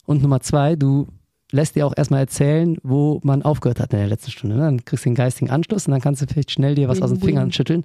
[0.06, 1.08] Und Nummer zwei, du
[1.52, 4.56] lässt dir auch erstmal erzählen, wo man aufgehört hat in der letzten Stunde.
[4.56, 4.62] Ne?
[4.62, 7.10] Dann kriegst du den geistigen Anschluss und dann kannst du vielleicht schnell dir was aus
[7.10, 7.20] den.
[7.20, 7.84] Fingern schütteln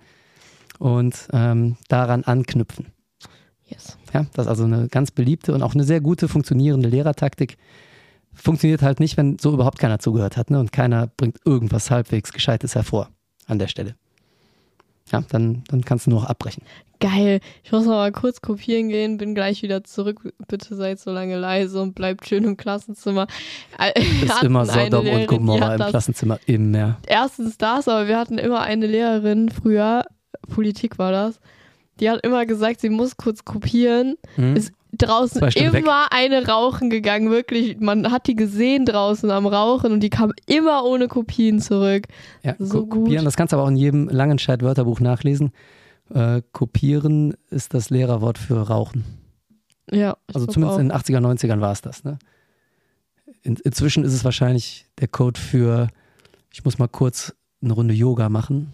[0.79, 2.87] und ähm, daran anknüpfen.
[3.65, 3.97] Yes.
[4.13, 7.57] Ja, das ist also eine ganz beliebte und auch eine sehr gute funktionierende Lehrertaktik.
[8.33, 10.59] Funktioniert halt nicht, wenn so überhaupt keiner zugehört hat ne?
[10.59, 13.09] und keiner bringt irgendwas halbwegs Gescheites hervor
[13.45, 13.95] an der Stelle.
[15.11, 16.63] Ja, dann, dann kannst du nur noch abbrechen.
[17.01, 17.39] Geil.
[17.63, 20.33] Ich muss noch mal kurz kopieren gehen, bin gleich wieder zurück.
[20.47, 23.25] Bitte seid so lange leise und bleibt schön im Klassenzimmer.
[23.95, 26.39] Ist immer Sodom und Lehrerin, die Gomorra im das Klassenzimmer.
[26.45, 26.97] Immer.
[27.07, 30.03] erstens das, aber wir hatten immer eine Lehrerin früher,
[30.47, 31.39] Politik war das,
[31.99, 34.15] die hat immer gesagt, sie muss kurz kopieren.
[34.35, 34.55] Hm?
[34.55, 37.79] Ist draußen immer eine rauchen gegangen, wirklich.
[37.79, 42.07] Man hat die gesehen draußen am Rauchen und die kam immer ohne Kopien zurück.
[42.43, 43.03] Ja, So gut.
[43.05, 45.51] kopieren, das kannst du aber auch in jedem Langenscheid-Wörterbuch nachlesen.
[46.13, 49.05] Äh, kopieren ist das Lehrerwort für Rauchen.
[49.89, 50.81] Ja, Also zumindest auch.
[50.81, 52.03] in den 80er, 90ern war es das.
[52.03, 52.19] Ne?
[53.43, 55.87] In, inzwischen ist es wahrscheinlich der Code für,
[56.51, 57.33] ich muss mal kurz
[57.63, 58.73] eine Runde Yoga machen.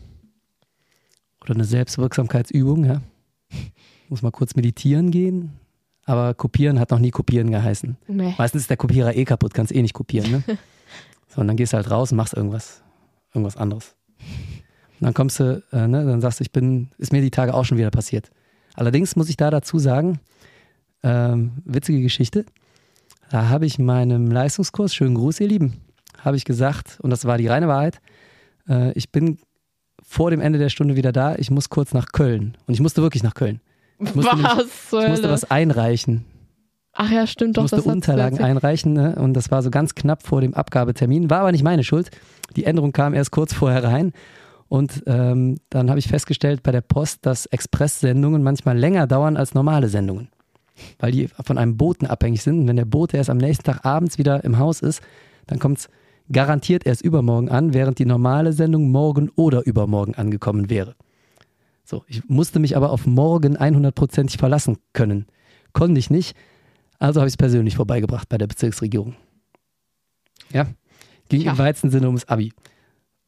[1.47, 3.01] Oder eine Selbstwirksamkeitsübung, ja.
[4.09, 5.53] Muss mal kurz meditieren gehen.
[6.05, 7.97] Aber kopieren hat noch nie kopieren geheißen.
[8.07, 8.33] Nee.
[8.37, 10.31] Meistens ist der Kopierer eh kaputt, kannst eh nicht kopieren.
[10.31, 10.43] Ne?
[11.27, 12.81] so, und dann gehst du halt raus und machst irgendwas,
[13.33, 13.95] irgendwas anderes.
[14.99, 17.53] Und dann kommst du, äh, ne, dann sagst du, ich bin, ist mir die Tage
[17.53, 18.31] auch schon wieder passiert.
[18.73, 20.19] Allerdings muss ich da dazu sagen,
[21.03, 22.45] ähm, witzige Geschichte.
[23.29, 25.81] Da habe ich meinem Leistungskurs, schönen Gruß, ihr Lieben,
[26.19, 27.99] habe ich gesagt, und das war die reine Wahrheit,
[28.69, 29.39] äh, ich bin
[30.09, 32.57] vor dem Ende der Stunde wieder da, ich muss kurz nach Köln.
[32.65, 33.59] Und ich musste wirklich nach Köln.
[33.99, 36.23] Ich musste, nämlich, Was zur ich musste was einreichen.
[36.93, 37.63] Ach ja, stimmt Ich doch.
[37.63, 39.15] musste das Unterlagen einreichen ne?
[39.15, 41.29] und das war so ganz knapp vor dem Abgabetermin.
[41.29, 42.09] War aber nicht meine Schuld.
[42.55, 44.13] Die Änderung kam erst kurz vorher rein
[44.69, 49.53] Und ähm, dann habe ich festgestellt bei der Post, dass Expresssendungen manchmal länger dauern als
[49.53, 50.29] normale Sendungen.
[50.99, 52.61] Weil die von einem Boten abhängig sind.
[52.61, 55.01] Und wenn der Bote erst am nächsten Tag abends wieder im Haus ist,
[55.47, 55.89] dann kommt es
[56.31, 60.95] garantiert erst übermorgen an, während die normale Sendung morgen oder übermorgen angekommen wäre.
[61.83, 65.25] So, ich musste mich aber auf morgen 100%ig verlassen können.
[65.73, 66.35] Konnte ich nicht.
[66.99, 69.15] Also habe ich es persönlich vorbeigebracht bei der Bezirksregierung.
[70.51, 70.67] Ja,
[71.29, 71.51] ging Ja.
[71.51, 72.51] im weitesten Sinne ums Abi.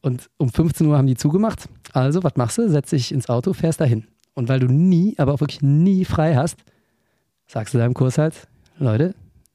[0.02, 1.68] Und um 15 Uhr haben die zugemacht.
[1.92, 2.68] Also, was machst du?
[2.68, 4.06] Setz dich ins Auto, fährst dahin.
[4.34, 6.56] Und weil du nie, aber auch wirklich nie frei hast,
[7.46, 8.48] sagst du deinem Kurs halt,
[8.78, 9.14] Leute,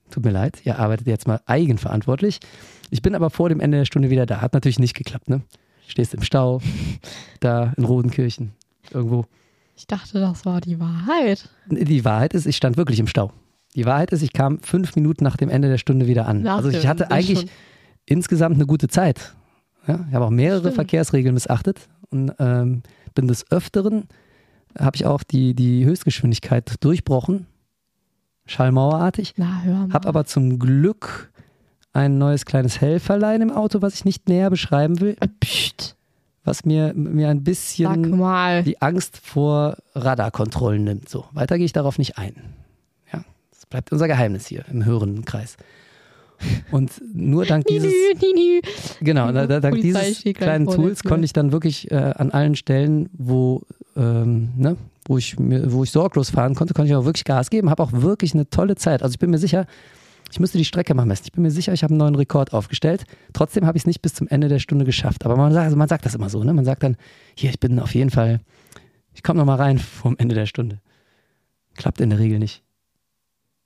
[0.09, 2.39] tut mir leid, ihr arbeitet jetzt mal eigenverantwortlich.
[2.89, 4.41] Ich bin aber vor dem Ende der Stunde wieder da.
[4.41, 5.41] Hat natürlich nicht geklappt, ne?
[5.87, 6.61] Stehst im Stau,
[7.39, 8.53] da in Rodenkirchen,
[8.91, 9.25] irgendwo.
[9.75, 11.49] Ich dachte, das war die Wahrheit.
[11.69, 13.31] Die Wahrheit ist, ich stand wirklich im Stau.
[13.75, 16.43] Die Wahrheit ist, ich kam fünf Minuten nach dem Ende der Stunde wieder an.
[16.43, 17.49] Nach also ich hatte eigentlich schon.
[18.05, 19.35] insgesamt eine gute Zeit.
[19.85, 20.75] Ja, ich habe auch mehrere Stimmt.
[20.75, 22.83] Verkehrsregeln missachtet und ähm,
[23.13, 24.07] bin des Öfteren,
[24.77, 27.47] habe ich auch die, die Höchstgeschwindigkeit durchbrochen,
[28.45, 29.93] schallmauerartig, Na, hör mal.
[29.93, 31.31] habe aber zum Glück
[31.93, 35.95] ein neues kleines Helferlein im Auto, was ich nicht näher beschreiben will, Äh, Psst,
[36.43, 38.63] was mir, mir ein bisschen mal.
[38.63, 41.09] die Angst vor Radarkontrollen nimmt.
[41.09, 42.35] So, weiter gehe ich darauf nicht ein.
[43.13, 45.57] Ja, das bleibt unser Geheimnis hier im hörenden Kreis.
[46.71, 47.93] Und nur dank dieses,
[48.99, 53.09] genau, da, da, dank dieses kleinen Tools konnte ich dann wirklich äh, an allen Stellen,
[53.13, 53.61] wo,
[53.95, 54.77] ähm, ne,
[55.07, 57.83] wo ich mir, wo ich sorglos fahren konnte, konnte ich auch wirklich Gas geben, habe
[57.83, 59.03] auch wirklich eine tolle Zeit.
[59.03, 59.65] Also ich bin mir sicher,
[60.31, 61.23] ich müsste die Strecke mal messen.
[61.25, 63.05] Ich bin mir sicher, ich habe einen neuen Rekord aufgestellt.
[63.33, 65.23] Trotzdem habe ich es nicht bis zum Ende der Stunde geschafft.
[65.25, 66.53] Aber man sagt, also man sagt das immer so, ne?
[66.53, 66.97] Man sagt dann,
[67.35, 68.41] hier, ich bin auf jeden Fall,
[69.13, 70.81] ich komme noch mal rein vom Ende der Stunde.
[71.75, 72.63] Klappt in der Regel nicht.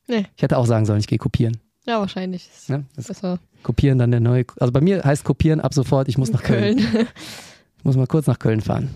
[0.07, 0.26] Nee.
[0.36, 1.57] Ich hätte auch sagen sollen, ich gehe kopieren.
[1.90, 2.48] Ja, wahrscheinlich.
[2.56, 2.86] Ist Ne?
[2.96, 3.40] Das besser.
[3.64, 6.80] Kopieren dann der neue, also bei mir heißt kopieren ab sofort, ich muss nach Köln.
[7.78, 8.90] Ich muss mal kurz nach Köln fahren.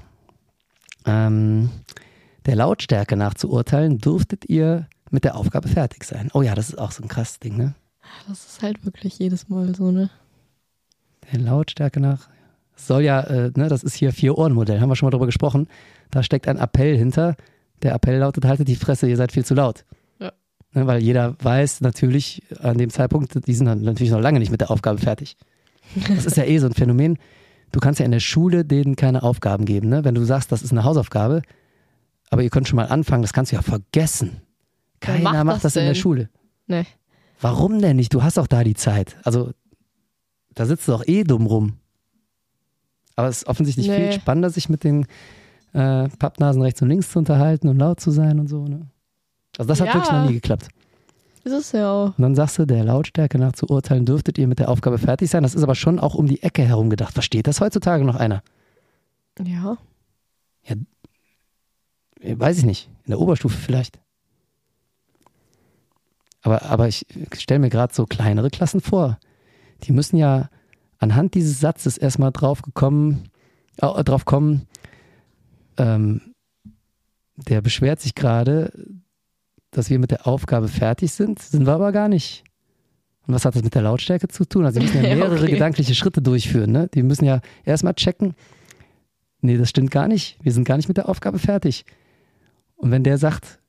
[1.05, 1.69] Ähm,
[2.45, 6.29] der Lautstärke nach zu urteilen, dürftet ihr mit der Aufgabe fertig sein.
[6.33, 7.75] Oh ja, das ist auch so ein krasses Ding, ne?
[8.27, 10.09] Das ist halt wirklich jedes Mal so, ne?
[11.31, 12.27] Der Lautstärke nach.
[12.75, 15.69] Soll ja, äh, ne, das ist hier Vier-Ohren-Modell, haben wir schon mal drüber gesprochen.
[16.11, 17.37] Da steckt ein Appell hinter.
[17.83, 19.85] Der Appell lautet, haltet die Fresse, ihr seid viel zu laut.
[20.73, 24.51] Ne, weil jeder weiß natürlich an dem Zeitpunkt, die sind dann natürlich noch lange nicht
[24.51, 25.37] mit der Aufgabe fertig.
[26.07, 27.17] Das ist ja eh so ein Phänomen.
[27.71, 29.89] Du kannst ja in der Schule denen keine Aufgaben geben.
[29.89, 30.03] Ne?
[30.03, 31.41] Wenn du sagst, das ist eine Hausaufgabe,
[32.29, 34.41] aber ihr könnt schon mal anfangen, das kannst du ja vergessen.
[34.99, 35.95] Keiner macht macht, das das, in der?
[35.95, 36.29] Schule.
[36.67, 36.85] Nee.
[37.41, 38.13] Warum denn nicht?
[38.13, 39.17] Du hast auch da die Zeit.
[39.23, 39.51] Also,
[40.55, 41.73] da sitzt du doch eh dumm rum.
[43.15, 44.11] Aber es ist offensichtlich Nee.
[44.11, 45.05] viel spannender, sich mit den
[45.73, 48.65] äh, Pappnasen rechts und links zu unterhalten und laut zu sein und so.
[48.65, 48.87] Ne?
[49.57, 49.93] Also, das hat Ja.
[49.95, 50.67] wirklich noch nie geklappt.
[51.43, 52.17] Ist es ja auch.
[52.17, 55.29] Und dann sagst du, der Lautstärke nach zu urteilen, dürftet ihr mit der Aufgabe fertig
[55.29, 55.43] sein.
[55.43, 57.13] Das ist aber schon auch um die Ecke herum gedacht.
[57.13, 58.41] Versteht das heutzutage noch einer?
[59.43, 59.77] Ja.
[60.63, 60.75] Äh,
[62.39, 62.89] Weiß ich nicht.
[63.05, 63.99] In der Oberstufe vielleicht.
[66.41, 67.05] Aber, aber ich
[67.37, 69.17] stelle mir gerade so kleinere Klassen vor.
[69.83, 70.49] Die müssen ja
[70.99, 73.29] anhand dieses Satzes erstmal drauf gekommen,
[73.77, 74.67] äh, drauf kommen,
[75.77, 76.21] ähm,
[77.35, 78.71] der beschwert sich gerade,
[79.73, 82.43] dass wir mit der Aufgabe fertig sind, sind wir aber gar nicht.
[83.27, 84.65] Und was hat das mit der Lautstärke zu tun?
[84.65, 85.51] Also, sie müssen ja mehrere okay.
[85.51, 86.71] gedankliche Schritte durchführen.
[86.71, 86.89] Ne?
[86.93, 88.35] Die müssen ja erstmal checken,
[89.41, 90.37] nee, das stimmt gar nicht.
[90.41, 91.85] Wir sind gar nicht mit der Aufgabe fertig.
[92.75, 93.59] Und wenn der sagt,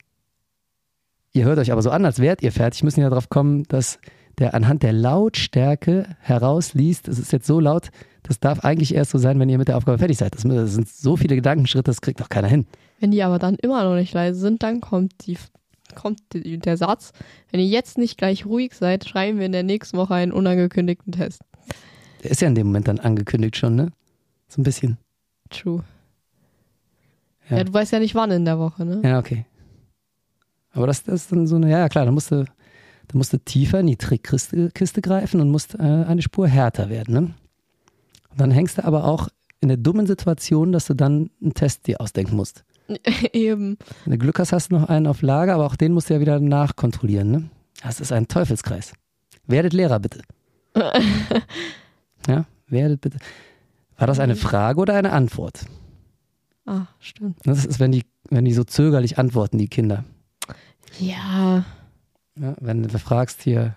[1.32, 3.98] ihr hört euch aber so an, als wärt ihr fertig, müssen ja darauf kommen, dass
[4.38, 7.90] der anhand der Lautstärke herausliest, es ist jetzt so laut,
[8.24, 10.34] das darf eigentlich erst so sein, wenn ihr mit der Aufgabe fertig seid.
[10.34, 12.66] Das, das sind so viele Gedankenschritte, das kriegt doch keiner hin.
[12.98, 15.36] Wenn die aber dann immer noch nicht leise sind, dann kommt, die,
[15.94, 17.12] kommt der Satz,
[17.50, 21.12] wenn ihr jetzt nicht gleich ruhig seid, schreiben wir in der nächsten Woche einen unangekündigten
[21.12, 21.42] Test.
[22.22, 23.92] Der ist ja in dem Moment dann angekündigt schon, ne?
[24.48, 24.98] So ein bisschen.
[25.50, 25.84] True.
[27.50, 27.58] Ja.
[27.58, 29.02] Ja, du weißt ja nicht wann in der Woche, ne?
[29.04, 29.44] Ja, okay.
[30.72, 33.32] Aber das, das ist dann so eine, ja, ja klar, da musst du, da musst
[33.32, 37.14] du tiefer in die Trickkiste Kiste greifen und musst äh, eine Spur härter werden.
[37.14, 37.20] Ne?
[38.30, 39.28] Und dann hängst du aber auch
[39.60, 42.64] in der dummen Situation, dass du dann einen Test dir ausdenken musst.
[43.32, 43.78] Eben.
[44.04, 46.14] Wenn du Glück hast, hast du noch einen auf Lager, aber auch den musst du
[46.14, 47.30] ja wieder nachkontrollieren.
[47.30, 47.50] Ne?
[47.82, 48.92] Das ist ein Teufelskreis.
[49.46, 50.22] Werdet Lehrer, bitte.
[52.28, 53.18] ja, werdet bitte.
[53.96, 55.66] War das eine Frage oder eine Antwort?
[56.66, 57.38] Ah, stimmt.
[57.44, 60.04] Das ist, wenn die, wenn die so zögerlich antworten, die Kinder.
[60.98, 61.64] Ja.
[62.36, 63.76] Ja, wenn du fragst hier,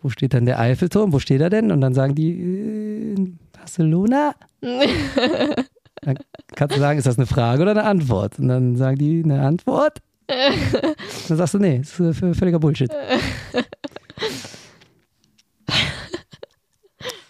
[0.00, 1.12] wo steht denn der Eiffelturm?
[1.12, 1.70] Wo steht er denn?
[1.70, 4.34] Und dann sagen die, äh, in Barcelona.
[6.02, 6.18] Dann
[6.54, 8.38] kannst du sagen, ist das eine Frage oder eine Antwort?
[8.38, 9.98] Und dann sagen die, eine Antwort.
[11.28, 12.90] Dann sagst du, nee, ist äh, völliger Bullshit.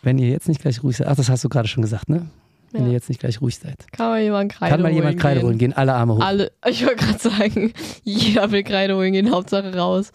[0.02, 2.26] Wenn ihr jetzt nicht gleich ruhig seid, ach, das hast du gerade schon gesagt, ne?
[2.72, 2.88] wenn Ja.
[2.88, 3.90] ihr jetzt nicht gleich ruhig seid.
[3.92, 5.46] Kann mal jemand Kreide Kann mal jemand holen Kreide gehen?
[5.46, 6.20] holen gehen, alle Arme hoch.
[6.20, 10.10] Alle, ich wollte gerade sagen, jeder will Kreide holen gehen, Hauptsache raus.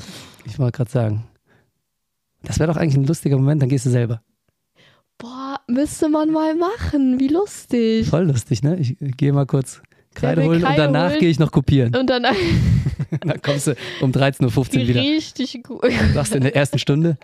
[0.45, 1.23] Ich wollte gerade sagen.
[2.43, 4.21] Das wäre doch eigentlich ein lustiger Moment, dann gehst du selber.
[5.17, 8.07] Boah, müsste man mal machen, wie lustig.
[8.07, 8.77] Voll lustig, ne?
[8.79, 9.81] Ich gehe mal kurz
[10.13, 11.19] Kreide holen und Kreide danach holen?
[11.19, 11.95] gehe ich noch kopieren.
[11.95, 12.23] Und dann
[13.25, 15.01] dann kommst du um 13.15 Uhr wieder.
[15.01, 15.83] richtig gut.
[16.13, 17.17] Sagst du in der ersten Stunde.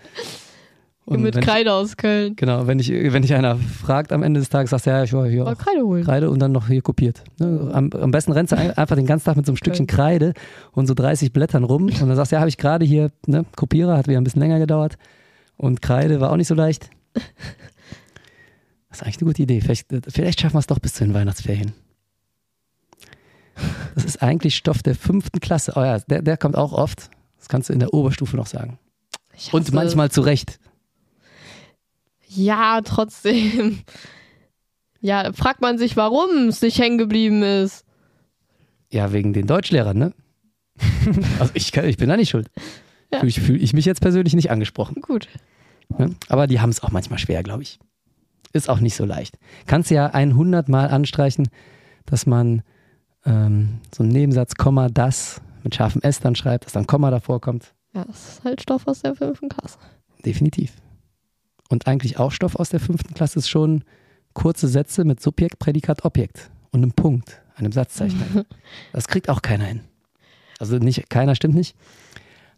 [1.06, 2.36] Und Mit wenn ich, Kreide aus Köln.
[2.36, 5.14] genau, wenn ich, wenn dich einer fragt am Ende des Tages, sagst du, ja, ich
[5.14, 6.04] war hier Mal Kreide holen.
[6.04, 7.24] Kreide und dann noch hier kopiert.
[7.40, 7.70] Ne?
[7.74, 10.34] Am, am besten rennst du ein- einfach den ganzen Tag mit so einem Stückchen Kreide
[10.74, 13.46] und so 30 Blättern rum und dann sagst du, ja, habe ich gerade hier, ne,
[13.56, 14.98] Kopierer, hat wieder ein bisschen länger gedauert
[15.56, 16.90] und Kreide war auch nicht so leicht.
[18.98, 19.62] Das ist eigentlich eine gute Idee.
[19.62, 21.74] Vielleicht, vielleicht schaffen wir es doch bis zu den Weihnachtsferien.
[23.94, 25.74] Das ist eigentlich Stoff der fünften Klasse.
[25.76, 27.12] Oh ja, der, der kommt auch oft.
[27.38, 28.80] Das kannst du in der Oberstufe noch sagen.
[29.52, 30.60] Und manchmal zu Recht.
[32.28, 33.80] Ja, trotzdem.
[35.00, 37.86] Ja, fragt man sich, warum es nicht hängen geblieben ist.
[38.90, 40.14] Ja, wegen den Deutschlehrern, ne?
[41.40, 42.50] also ich, kann, ich bin da nicht schuld.
[43.12, 43.20] Ja.
[43.20, 45.02] Fühle ich, fühl ich mich jetzt persönlich nicht angesprochen.
[45.02, 45.28] Gut.
[45.90, 46.16] Ne?
[46.30, 47.80] Aber die haben es auch manchmal schwer, glaube ich.
[48.54, 49.38] Ist auch nicht so leicht.
[49.66, 51.50] Kannst ja 100 Mal anstreichen,
[52.06, 52.64] dass man
[53.26, 57.42] ähm, so einen Nebensatz, Komma, das mit scharfem S dann schreibt, dass dann Komma davor
[57.42, 57.74] kommt.
[57.94, 59.78] Ja, das ist halt Stoff aus der fünften Klasse.
[60.26, 60.74] Definitiv.
[61.70, 63.84] Und eigentlich auch Stoff aus der fünften Klasse ist schon
[64.34, 68.46] kurze Sätze mit Subjekt, Prädikat, Objekt und einem Punkt, einem Satzzeichen.
[68.94, 69.82] Das kriegt auch keiner hin.
[70.60, 71.76] Also nicht, keiner stimmt nicht.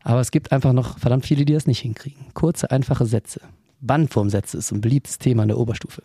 [0.03, 2.33] Aber es gibt einfach noch verdammt viele, die das nicht hinkriegen.
[2.33, 3.41] Kurze, einfache Sätze.
[3.81, 6.03] Bandwurmsätze ist ein beliebtes Thema in der Oberstufe.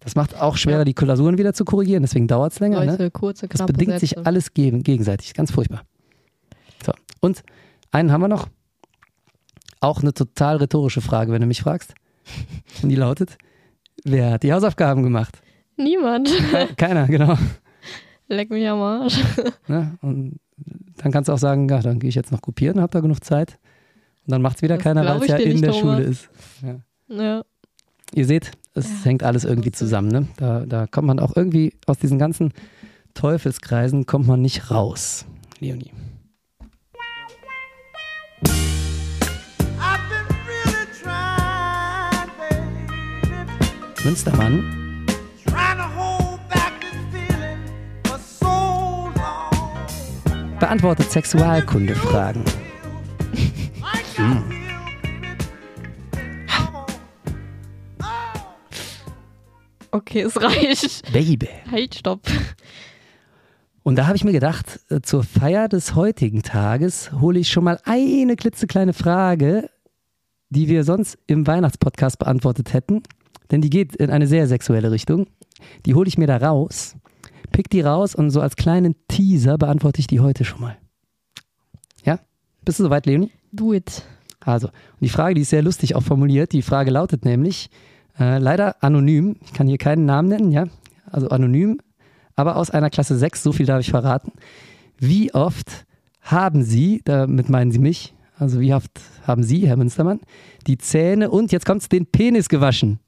[0.00, 0.84] Das macht auch schwerer, Ja.
[0.84, 2.80] die Klausuren wieder zu korrigieren, deswegen dauert es länger.
[2.80, 2.90] Ne?
[2.92, 4.06] Leute, kurze, Das bedingt Sätze.
[4.06, 5.32] sich alles gegen, gegenseitig.
[5.34, 5.82] Ganz furchtbar.
[6.84, 7.42] So, und
[7.90, 8.48] einen haben wir noch.
[9.80, 11.94] Auch eine total rhetorische Frage, wenn du mich fragst.
[12.82, 13.36] Und die lautet:
[14.04, 15.40] Wer hat die Hausaufgaben gemacht?
[15.76, 16.28] Niemand.
[16.50, 17.36] Ke keiner, genau.
[18.28, 19.18] Leck mich am Arsch.
[19.68, 19.98] Ne?
[20.00, 20.38] Und
[20.96, 23.22] dann kannst du auch sagen: Ja, dann gehe ich jetzt noch kopieren, hab da genug
[23.24, 23.58] Zeit.
[24.26, 25.96] Und dann macht es wieder Das keiner, weil es ja in nicht, der Thomas.
[25.96, 26.28] Schule ist.
[27.08, 27.42] Ja.
[28.14, 30.08] Ihr seht, es hängt alles irgendwie zusammen.
[30.08, 30.28] Ne?
[30.36, 32.52] Da, da kommt man auch irgendwie aus diesen ganzen
[33.14, 35.24] Teufelskreisen kommt man nicht raus.
[35.60, 35.92] Leonie.
[44.04, 45.06] Münstermann,
[45.46, 45.94] trying to
[54.18, 54.64] Oh.
[59.90, 61.12] Okay, es reicht.
[61.12, 61.48] Baby.
[61.70, 62.20] Halt, stopp.
[63.84, 67.64] Und da habe ich mir gedacht, äh, zur Feier des heutigen Tages hole ich schon
[67.64, 69.70] mal eine klitzekleine Frage,
[70.48, 73.02] die wir sonst im Weihnachtspodcast beantwortet hätten.
[73.50, 75.26] Denn die geht in eine sehr sexuelle Richtung.
[75.86, 76.96] Die hole ich mir da raus,
[77.52, 80.76] pick die raus und so als kleinen Teaser beantworte ich die heute schon mal.
[82.64, 83.30] Bist du soweit, Leonie?
[83.52, 84.02] Do it.
[84.40, 86.52] Also, und die Frage, die ist sehr lustig auch formuliert.
[86.52, 87.70] Die Frage lautet nämlich,
[88.18, 90.66] äh, leider anonym, ich kann hier keinen Namen nennen, ja,
[91.10, 91.80] also anonym,
[92.36, 94.32] aber aus einer Klasse 6, so viel darf ich verraten.
[94.98, 95.86] Wie oft
[96.20, 98.90] haben Sie, damit meinen Sie mich, also wie oft
[99.26, 100.20] haben Sie, Herr Münstermann,
[100.66, 102.98] die Zähne und, jetzt kommt's, den Penis gewaschen?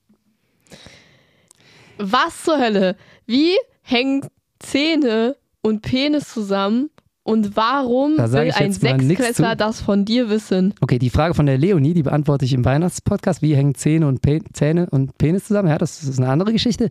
[1.98, 2.96] Was zur Hölle?
[3.26, 3.52] Wie
[3.82, 4.26] hängen
[4.58, 6.90] Zähne und Penis zusammen?
[7.26, 10.74] Und warum will ein Sechsklässler das von dir wissen?
[10.80, 13.42] Okay, die Frage von der Leonie, die beantworte ich im Weihnachtspodcast.
[13.42, 15.68] Wie hängen Zähne und, Pe Zähne und Penis zusammen?
[15.68, 16.88] Ja, das ist eine andere Geschichte.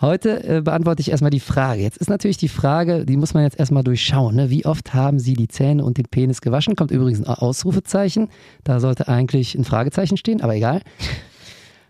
[0.00, 1.82] Heute äh, beantworte ich erstmal die Frage.
[1.82, 4.34] Jetzt ist natürlich die Frage, die muss man jetzt erstmal durchschauen.
[4.34, 4.50] Ne?
[4.50, 6.74] Wie oft haben Sie die Zähne und den Penis gewaschen?
[6.74, 8.28] Kommt übrigens ein Ausrufezeichen.
[8.64, 10.82] Da sollte eigentlich ein Fragezeichen stehen, aber egal.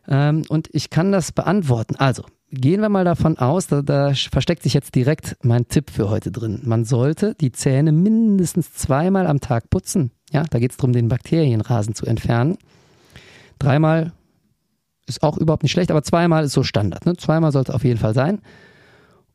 [0.09, 1.97] Ähm, und ich kann das beantworten.
[1.97, 2.23] Also,
[2.61, 6.31] gehen wir mal davon aus, da, da versteckt sich jetzt direkt mein Tipp für heute
[6.31, 6.61] drin.
[6.65, 10.11] Man sollte die Zähne mindestens zweimal am Tag putzen.
[10.33, 12.59] Ja, da geht es darum, den Bakterienrasen zu entfernen.
[13.59, 14.13] Dreimal
[15.07, 17.07] ist auch überhaupt nicht schlecht, aber zweimal ist so Standard.
[17.07, 17.17] Ne?
[17.17, 18.41] Zweimal sollte auf jeden Fall sein.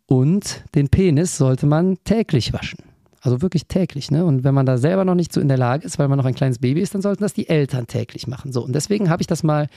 [0.06, 2.80] Und den Penis sollte man täglich waschen.
[3.22, 4.12] Also wirklich täglich.
[4.12, 4.26] Ne?
[4.26, 6.26] Und wenn man da selber noch nicht so in der Lage ist, weil man noch
[6.26, 8.52] ein kleines Baby ist, dann sollten das die Eltern täglich machen.
[8.52, 9.70] So, und deswegen habe ich das mal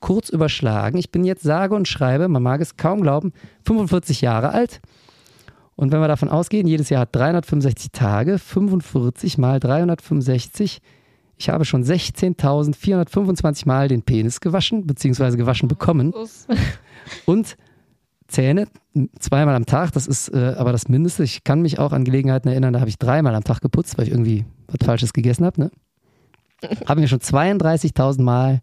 [0.00, 0.98] kurz überschlagen.
[0.98, 3.32] Ich bin jetzt sage und schreibe, man mag es kaum glauben,
[3.64, 4.80] 45 Jahre alt.
[5.76, 10.80] Und wenn wir davon ausgehen, jedes Jahr hat 365 Tage, 45 mal 365.
[11.36, 16.12] Ich habe schon 16.425 Mal den Penis gewaschen, beziehungsweise gewaschen bekommen.
[17.26, 17.56] Und
[18.26, 18.66] Zähne
[19.18, 21.22] zweimal am Tag, das ist äh, aber das Mindeste.
[21.22, 24.06] Ich kann mich auch an Gelegenheiten erinnern, da habe ich dreimal am Tag geputzt, weil
[24.06, 25.60] ich irgendwie was Falsches gegessen habe.
[25.60, 25.70] Ne?
[26.86, 28.60] Habe mir schon 32.000 Mal,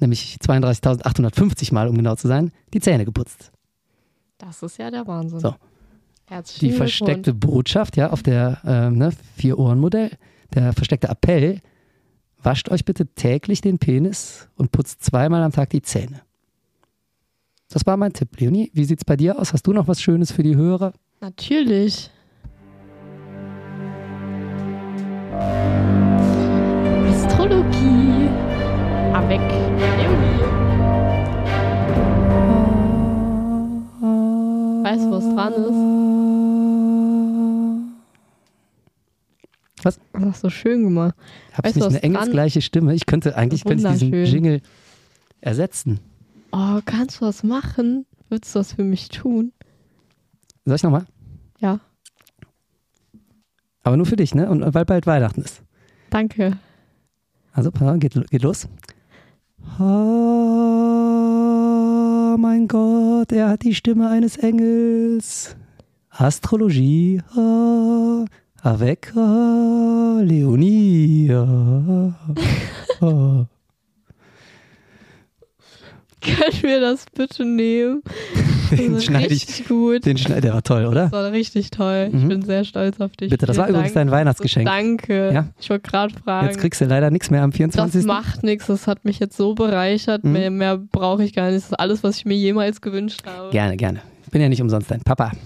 [0.00, 3.52] nämlich 32.850 Mal, um genau zu sein, die Zähne geputzt.
[4.38, 5.40] Das ist ja der Wahnsinn.
[5.40, 5.54] So.
[6.26, 7.34] Herzlichen Die versteckte.
[7.34, 10.12] Botschaft, ja, auf der ähm, ne, Vier-Ohren-Modell,
[10.54, 11.60] der versteckte Appell,
[12.42, 16.22] wascht euch bitte täglich den Penis und putzt zweimal am Tag die Zähne.
[17.68, 18.70] Das war mein Tipp, Leonie.
[18.74, 19.52] Wie sieht's bei dir aus?
[19.52, 20.92] Hast du noch was Schönes für die Hörer?
[21.20, 22.10] Natürlich.
[27.08, 28.29] Astrologie.
[29.20, 30.40] Avec Leonie.
[34.82, 35.70] Weißt du, was dran ist?
[39.84, 40.00] Was?
[40.12, 41.14] Das hast du schön gemacht.
[41.52, 42.94] Habe Weißt ich nicht eine engelsgleiche Stimme?
[42.94, 44.24] Ich könnte eigentlich könnte ich diesen.
[44.24, 44.62] Jingle
[45.40, 46.00] ersetzen.
[46.52, 48.06] Oh, kannst du was machen?
[48.28, 49.52] Würdest du das für mich tun?
[50.64, 51.06] Soll ich nochmal?
[51.58, 51.78] Ja,
[53.82, 54.48] Aber nur für dich, ne?
[54.48, 55.62] Und weil bald Weihnachten ist.
[56.08, 56.56] danke.
[57.52, 58.68] Also, geht, geht los.
[59.78, 59.86] Oh
[62.38, 65.56] mein Gott, er hat die Stimme eines Engels.
[66.10, 67.22] Astrologie.
[67.36, 68.24] Oh,
[68.62, 71.30] avec oh, Leonie.
[71.32, 72.12] Oh,
[73.00, 73.46] oh.
[76.20, 78.02] Können wir das bitte nehmen?
[78.76, 79.66] Den Das ist schneide ich.
[79.68, 80.04] gut.
[80.06, 81.04] Den schneid, der war toll, oder?
[81.04, 82.10] Das war richtig toll.
[82.12, 82.28] Ich Mhm.
[82.28, 83.30] bin sehr stolz auf dich.
[83.30, 84.08] Bitte, das war Vielen übrigens Dank.
[84.08, 84.66] dein Weihnachtsgeschenk.
[84.66, 85.32] Danke.
[85.32, 85.48] Ja.
[85.60, 86.46] Ich wollte gerade fragen.
[86.46, 88.04] Jetzt kriegst du leider nichts mehr am das 24.
[88.06, 88.66] macht nichts.
[88.66, 90.24] Das hat mich jetzt so bereichert.
[90.24, 90.32] Mhm.
[90.32, 91.56] Mehr, mehr brauche ich gar nicht.
[91.56, 93.50] Das ist alles, was ich mir jemals gewünscht habe.
[93.50, 94.00] Gerne, gerne.
[94.24, 95.32] Ich bin ja nicht umsonst dein Papa.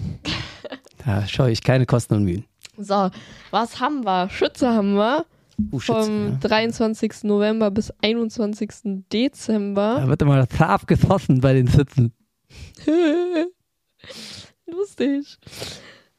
[1.05, 2.45] Da scheue ich keine Kosten und Mühen.
[2.77, 3.09] So,
[3.51, 4.27] was haben wir?
[4.29, 5.25] Schütze haben wir.
[5.71, 6.37] Uh, Schütze, Vom ja.
[6.41, 7.11] 23.
[7.23, 8.69] November bis 21.
[9.13, 9.97] Dezember.
[10.01, 12.11] Da wird immer scharf gesoffen bei den Sitzen.
[14.65, 15.37] Lustig.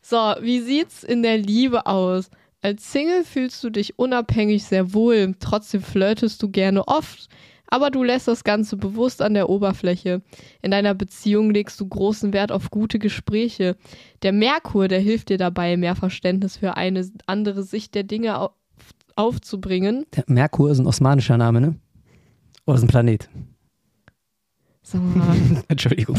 [0.00, 2.30] So, wie sieht's in der Liebe aus?
[2.62, 7.28] Als Single fühlst du dich unabhängig sehr wohl, trotzdem flirtest du gerne oft,
[7.68, 10.22] aber du lässt das Ganze bewusst an der Oberfläche.
[10.62, 13.76] In deiner Beziehung legst du großen Wert auf gute Gespräche.
[14.22, 18.52] Der Merkur, der hilft dir dabei, mehr Verständnis für eine andere Sicht der Dinge auf,
[19.16, 20.06] aufzubringen.
[20.14, 21.76] Der Merkur ist ein osmanischer Name, ne?
[22.66, 23.28] Oder ist ein Planet?
[24.94, 25.36] Mal,
[25.68, 26.16] Entschuldigung.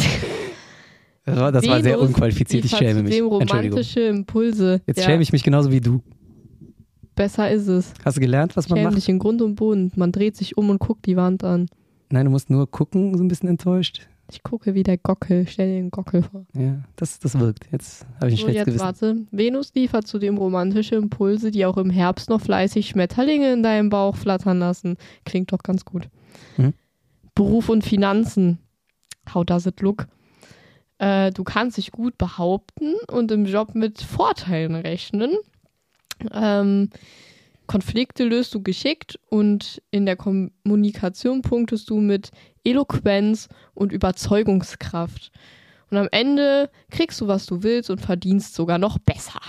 [1.26, 2.64] Das war, das war sehr unqualifiziert.
[2.66, 3.22] Ich schäme mich.
[3.22, 4.82] romantische Impulse.
[4.86, 6.02] Jetzt ja, schäme ich mich genauso wie du.
[7.16, 7.94] Besser ist es.
[8.06, 8.96] Hast du gelernt, was man macht?
[8.96, 9.92] dich in Grund und Boden.
[9.96, 11.68] Man dreht sich um und guckt die Wand an.
[12.12, 14.08] Nein, du musst nur gucken, so ein bisschen enttäuscht.
[14.32, 15.48] Ich gucke wie der Gockel.
[15.48, 16.46] Stell dir den Gockel vor.
[16.54, 17.66] Ja, das, das wirkt.
[17.72, 18.86] Jetzt habe ich ein So, schlechtes jetzt Gewissen.
[18.86, 19.18] warte.
[19.32, 24.16] Venus liefert zudem romantische Impulse, die auch im Herbst noch fleißig Schmetterlinge in deinem Bauch
[24.16, 24.98] flattern lassen.
[25.26, 26.10] Klingt doch ganz gut.
[26.58, 26.74] Hm.
[27.38, 28.58] Beruf und Finanzen.
[29.32, 30.08] How does it look?
[30.98, 35.38] Äh, du kannst dich gut behaupten und im Job mit Vorteilen rechnen.
[36.34, 36.90] Ähm,
[37.68, 42.32] Konflikte löst du geschickt und in der Kommunikation punktest du mit
[42.64, 45.32] Eloquenz und Überzeugungskraft.
[45.92, 49.42] Und am Ende kriegst du, was du willst und verdienst sogar noch besser.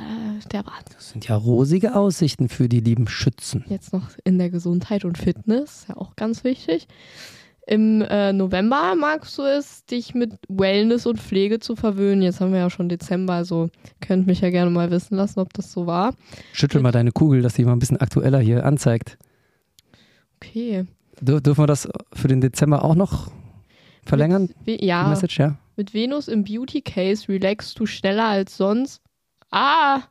[0.00, 0.94] Äh, der Wahnsinn.
[0.94, 3.64] Das sind ja rosige Aussichten für die lieben Schützen.
[3.68, 6.88] Jetzt noch in der Gesundheit und Fitness, ja auch ganz wichtig.
[7.66, 12.22] Im äh, November magst du es, dich mit Wellness und Pflege zu verwöhnen.
[12.22, 13.68] Jetzt haben wir ja schon Dezember, also
[14.00, 16.14] könnt mich ja gerne mal wissen lassen, ob das so war.
[16.52, 19.18] Schüttel mal deine Kugel, dass die mal ein bisschen aktueller hier anzeigt.
[20.36, 20.86] Okay.
[21.20, 23.30] Dür dürfen wir das für den Dezember auch noch
[24.04, 24.50] verlängern?
[24.64, 25.58] Mit, ja, Message, ja?
[25.76, 29.00] mit Venus im Beauty Case relaxst du schneller als sonst.
[29.50, 30.02] Ah,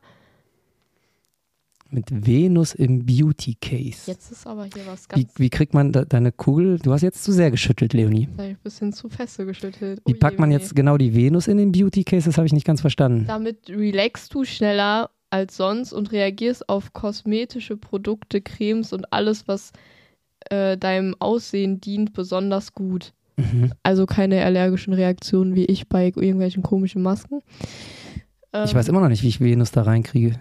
[1.92, 4.02] Mit Venus im Beauty Case.
[4.10, 5.32] jetzt ist aber hier was Wie, ganz.
[5.38, 6.78] wie kriegt man da, deine Kugel?
[6.78, 8.28] Du hast jetzt zu sehr geschüttelt, Leonie.
[8.34, 10.00] Ich ein bisschen zu feste geschüttelt.
[10.06, 10.58] Wie Oh je, packt man oh je.
[10.58, 12.26] jetzt genau die Venus in den Beauty Case?
[12.28, 13.24] Das habe ich nicht ganz verstanden.
[13.26, 19.72] Damit relaxst du schneller als sonst und reagierst auf kosmetische Produkte, Cremes und alles, was
[20.50, 23.12] äh, deinem Aussehen dient, besonders gut.
[23.36, 23.72] Mhm.
[23.82, 27.40] Also keine allergischen Reaktionen wie ich bei irgendwelchen komischen Masken.
[28.52, 30.38] Ich Ähm, weiß immer noch nicht, wie ich Venus da reinkriege.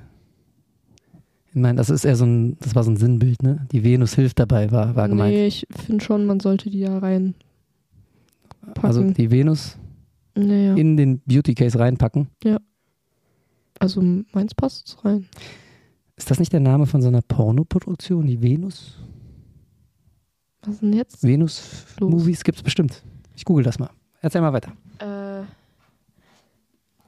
[1.50, 3.68] Ich meine, das ist eher so ein, das war so ein Sinnbild, ne?
[3.72, 5.34] Die Venus hilft dabei, war, war gemeint.
[5.34, 7.34] Nee, ich finde schon, man sollte die da rein.
[8.74, 8.86] packen.
[8.86, 9.78] also die Venus
[10.36, 10.76] Naja.
[10.76, 12.28] in den Beauty Case reinpacken.
[13.80, 14.02] Also
[14.34, 15.26] meins passt rein.
[16.18, 18.28] Ist das nicht der Name von so einer Pornoproduktion?
[18.28, 18.98] Die Venus?
[20.64, 21.24] Was ist denn jetzt?
[21.24, 22.12] Venus Los.
[22.12, 23.04] Movies gibt's bestimmt.
[23.36, 23.90] Ich google das mal.
[24.22, 24.74] Erzähl mal weiter.
[25.00, 25.46] Äh,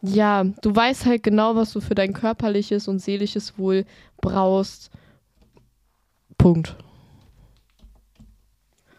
[0.02, 3.86] ja, du weißt halt genau, was du für dein körperliches und seelisches Wohl
[4.20, 4.90] brauchst.
[6.38, 6.76] Punkt.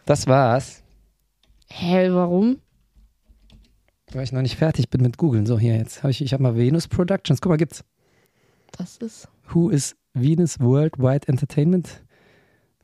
[0.05, 0.83] Das war's.
[1.69, 2.57] Hä, warum?
[4.11, 5.45] Weil ich noch nicht fertig bin mit googeln.
[5.45, 6.03] So, hier jetzt.
[6.03, 7.41] Hab ich ich habe mal Venus Productions.
[7.41, 7.83] Guck mal, gibt's.
[8.71, 9.27] Das ist.
[9.53, 12.03] Who is Venus Worldwide Entertainment?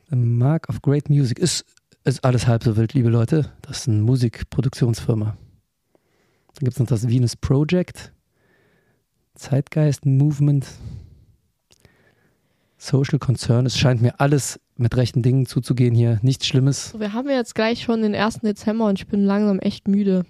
[0.10, 1.38] The Mark of Great Music.
[1.40, 1.66] Ist,
[2.04, 3.52] ist alles halb so wild, liebe Leute.
[3.62, 5.38] Das ist eine Musikproduktionsfirma.
[6.60, 8.12] Dann gibt es noch das Venus Project,
[9.34, 10.68] Zeitgeist Movement,
[12.78, 13.66] Social Concern.
[13.66, 16.20] Es scheint mir alles mit rechten Dingen zuzugehen hier.
[16.22, 17.00] Nichts Schlimmes.
[17.00, 18.40] Wir haben jetzt gleich schon den 1.
[18.40, 20.26] Dezember und ich bin langsam echt müde.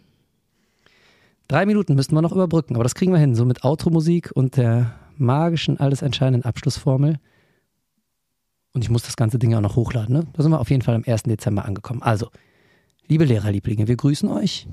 [1.48, 3.34] Drei Minuten müssten wir noch überbrücken, aber das kriegen wir hin.
[3.34, 7.18] So mit Outro-Musik und der magischen, alles entscheidenden Abschlussformel.
[8.74, 10.14] Und ich muss das ganze Ding auch noch hochladen.
[10.16, 10.28] Ne?
[10.34, 11.24] Da sind wir auf jeden Fall am 1.
[11.24, 12.04] Dezember angekommen.
[12.04, 12.30] Also,
[13.08, 14.68] liebe Lehrerlieblinge, wir grüßen euch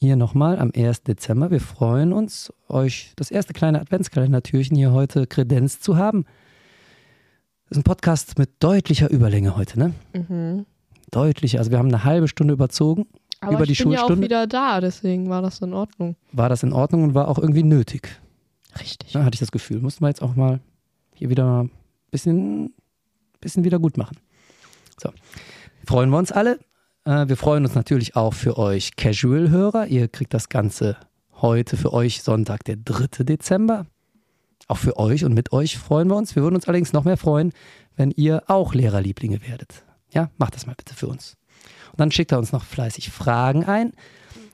[0.00, 1.02] hier nochmal am 1.
[1.02, 1.50] Dezember.
[1.50, 6.24] Wir freuen uns, euch das erste kleine Adventskalendertürchen hier heute kredenzt zu haben.
[7.68, 9.94] Das ist ein Podcast mit deutlicher Überlänge heute, ne?
[10.12, 10.66] Mhm.
[11.10, 11.58] Deutlicher.
[11.58, 13.06] Also wir haben eine halbe Stunde überzogen.
[13.40, 14.24] Aber Über ich die bin ja auch Schulstunde?
[14.24, 16.16] wieder da, deswegen war das in Ordnung.
[16.30, 18.08] War das in Ordnung und war auch irgendwie nötig.
[18.78, 19.14] Richtig.
[19.14, 19.80] Ne, hatte ich das Gefühl.
[19.80, 20.60] Mussten wir jetzt auch mal
[21.14, 21.70] hier wieder mal ein
[22.10, 22.72] bisschen,
[23.40, 24.16] bisschen wieder gut machen.
[25.00, 25.10] So.
[25.86, 26.60] Freuen wir uns alle.
[27.04, 29.86] Äh, wir freuen uns natürlich auch für euch Casual-Hörer.
[29.86, 30.96] Ihr kriegt das Ganze
[31.40, 33.24] heute für euch Sonntag, der 3.
[33.24, 33.86] Dezember.
[34.68, 36.36] Auch für euch und mit euch freuen wir uns.
[36.36, 37.52] Wir würden uns allerdings noch mehr freuen,
[37.96, 39.82] wenn ihr auch Lehrerlieblinge werdet.
[40.10, 41.36] Ja, macht das mal bitte für uns.
[41.90, 43.92] Und dann schickt er uns noch fleißig Fragen ein,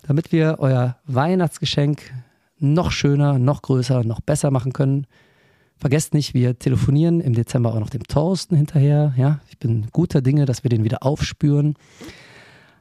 [0.06, 2.02] damit wir euer Weihnachtsgeschenk
[2.58, 5.06] noch schöner, noch größer, noch besser machen können.
[5.76, 9.14] Vergesst nicht, wir telefonieren im Dezember auch noch dem Thorsten hinterher.
[9.16, 11.74] Ja, ich bin guter Dinge, dass wir den wieder aufspüren.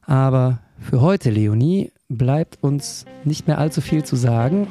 [0.08, 4.66] Aber für heute, Leonie, bleibt uns nicht mehr allzu viel zu sagen.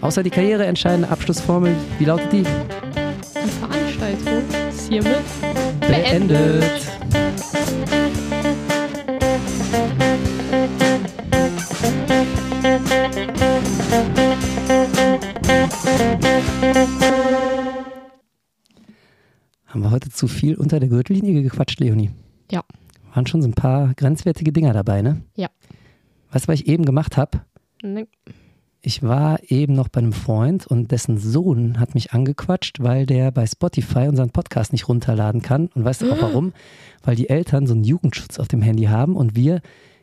[0.00, 1.76] Außer die karriereentscheidende Abschlussformel.
[1.98, 2.42] Wie lautet die?
[2.42, 5.20] Die Veranstaltung ist hiermit
[5.82, 6.64] Beendet.
[19.66, 22.10] Haben wir heute zu viel unter der Gürtellinie gequatscht, Leonie?
[22.50, 22.64] Ja.
[23.20, 25.20] Waren schon so ein paar grenzwertige Dinger dabei, ne?
[25.36, 25.48] Ja.
[26.32, 27.42] Weißt du, was ich eben gemacht habe?
[27.82, 28.06] Ne,
[28.80, 33.30] Ich war eben noch bei einem Freund und dessen Sohn hat mich angequatscht, weil der
[33.30, 35.66] bei Spotify unseren Podcast nicht runterladen kann.
[35.74, 36.54] Und weißt du auch warum?
[37.02, 39.60] Weil die Eltern so einen Jugendschutz auf dem Handy haben und wir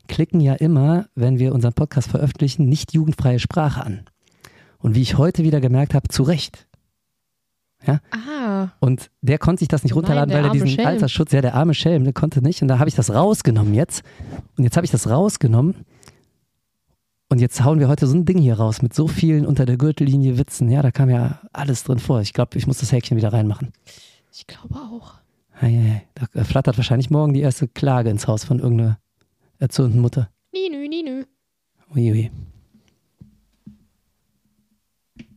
[0.07, 4.02] klicken ja immer, wenn wir unseren Podcast veröffentlichen, nicht jugendfreie Sprache an.
[4.77, 6.66] Und wie ich heute wieder gemerkt habe, zu Recht.
[8.11, 10.88] Ah, Und der konnte sich das nicht Nein, runterladen, der weil er diesen Schelm.
[10.88, 12.61] Altersschutz, ja, der arme Schelm, der konnte nicht.
[12.61, 14.03] Und da habe ich das rausgenommen jetzt.
[14.57, 15.76] Und jetzt habe ich das rausgenommen.
[17.30, 19.77] Und jetzt hauen wir heute so ein Ding hier raus mit so vielen unter der
[19.77, 20.69] Gürtellinie Witzen.
[20.69, 22.22] Ja, da kam ja alles drin vor.
[22.22, 23.73] Ich glaube, ich muss das Häkchen wieder reinmachen.
[24.34, 25.15] ich glaube auch.
[25.59, 26.03] Ei.
[26.34, 28.99] Da flattert wahrscheinlich morgen die erste Klage ins Haus von irgendeiner
[29.59, 30.30] erzürnten Mutter.
[30.53, 31.26] Ninü, ninü.
[31.95, 32.31] Uiui.